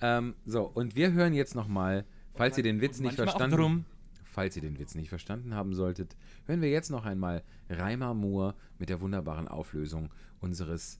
[0.00, 3.84] ähm, so und wir hören jetzt noch mal, falls ihr den Witz nicht verstanden, drum.
[4.24, 6.16] falls ihr den Witz nicht verstanden haben solltet,
[6.46, 10.08] hören wir jetzt noch einmal Reimer Moore mit der wunderbaren Auflösung
[10.40, 10.98] unseres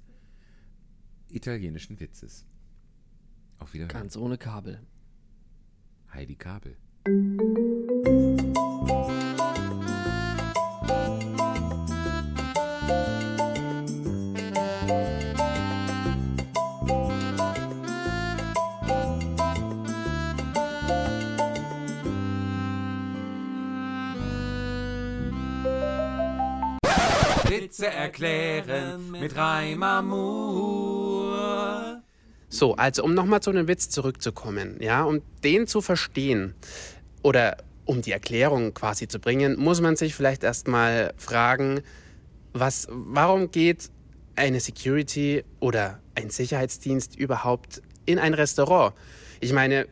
[1.30, 2.44] italienischen Witzes.
[3.59, 3.93] Auf Wiederhören.
[4.02, 4.82] Ganz ohne Kabel.
[6.12, 6.76] Heidi Kabel.
[28.57, 30.03] Erklären mit Reimamur.
[32.49, 36.55] So, also um nochmal zu einem Witz zurückzukommen, ja, um den zu verstehen
[37.23, 41.81] oder um die Erklärung quasi zu bringen, muss man sich vielleicht erstmal fragen,
[42.53, 43.91] was, warum geht
[44.37, 48.95] eine Security oder ein Sicherheitsdienst überhaupt in ein Restaurant?
[49.41, 49.87] Ich meine,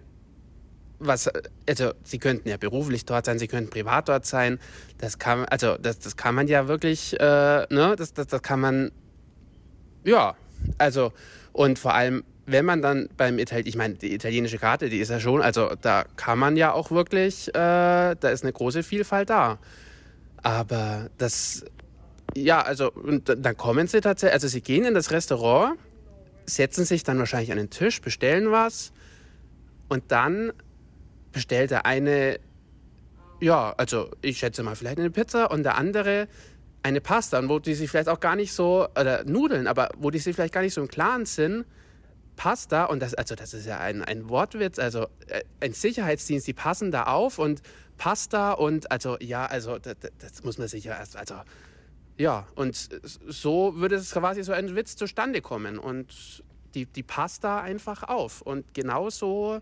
[0.98, 1.30] was,
[1.68, 4.58] also sie könnten ja beruflich dort sein, sie könnten privat dort sein.
[4.98, 8.60] Das kann, also das, das kann man ja wirklich, äh, ne, das, das, das kann
[8.60, 8.92] man,
[10.04, 10.34] ja,
[10.78, 11.12] also
[11.52, 15.10] und vor allem, wenn man dann beim Italien, ich meine, die italienische Karte, die ist
[15.10, 19.30] ja schon, also da kann man ja auch wirklich, äh, da ist eine große Vielfalt
[19.30, 19.58] da.
[20.42, 21.64] Aber das,
[22.34, 25.78] ja, also und dann kommen sie tatsächlich, also sie gehen in das Restaurant,
[26.44, 28.92] setzen sich dann wahrscheinlich an den Tisch, bestellen was
[29.88, 30.52] und dann
[31.34, 31.70] bestellt.
[31.70, 32.40] Der eine,
[33.40, 36.28] ja, also ich schätze mal vielleicht eine Pizza und der andere
[36.82, 40.10] eine Pasta und wo die sich vielleicht auch gar nicht so, oder Nudeln, aber wo
[40.10, 41.64] die sich vielleicht gar nicht so im Klaren sind,
[42.36, 46.52] Pasta, und das, also das ist ja ein, ein Wortwitz, also äh, ein Sicherheitsdienst, die
[46.52, 47.62] passen da auf und
[47.96, 51.36] Pasta und also ja, also das, das muss man sich ja erst, also
[52.16, 52.76] ja, und
[53.26, 56.42] so würde es quasi so ein Witz zustande kommen und
[56.74, 58.40] die, die passt da einfach auf.
[58.40, 59.60] Und genauso,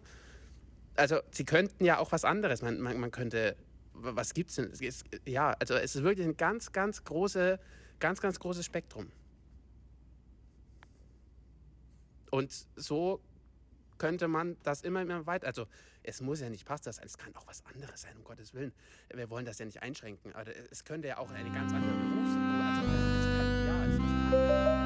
[0.97, 3.57] also sie könnten ja auch was anderes, man, man, man könnte,
[3.95, 7.59] was gibt's denn, es ist, ja, also es ist wirklich ein ganz, ganz große,
[7.99, 9.11] ganz, ganz großes Spektrum.
[12.31, 13.21] Und so
[13.99, 15.47] könnte man das immer, immer weiter.
[15.47, 15.67] Also
[16.03, 18.73] es muss ja nicht Pasta sein, es kann auch was anderes sein, um Gottes Willen.
[19.15, 20.35] Wir wollen das ja nicht einschränken.
[20.35, 22.35] Aber es könnte ja auch eine ganz andere Berufs...
[22.35, 24.82] Also es kann, ja, es kann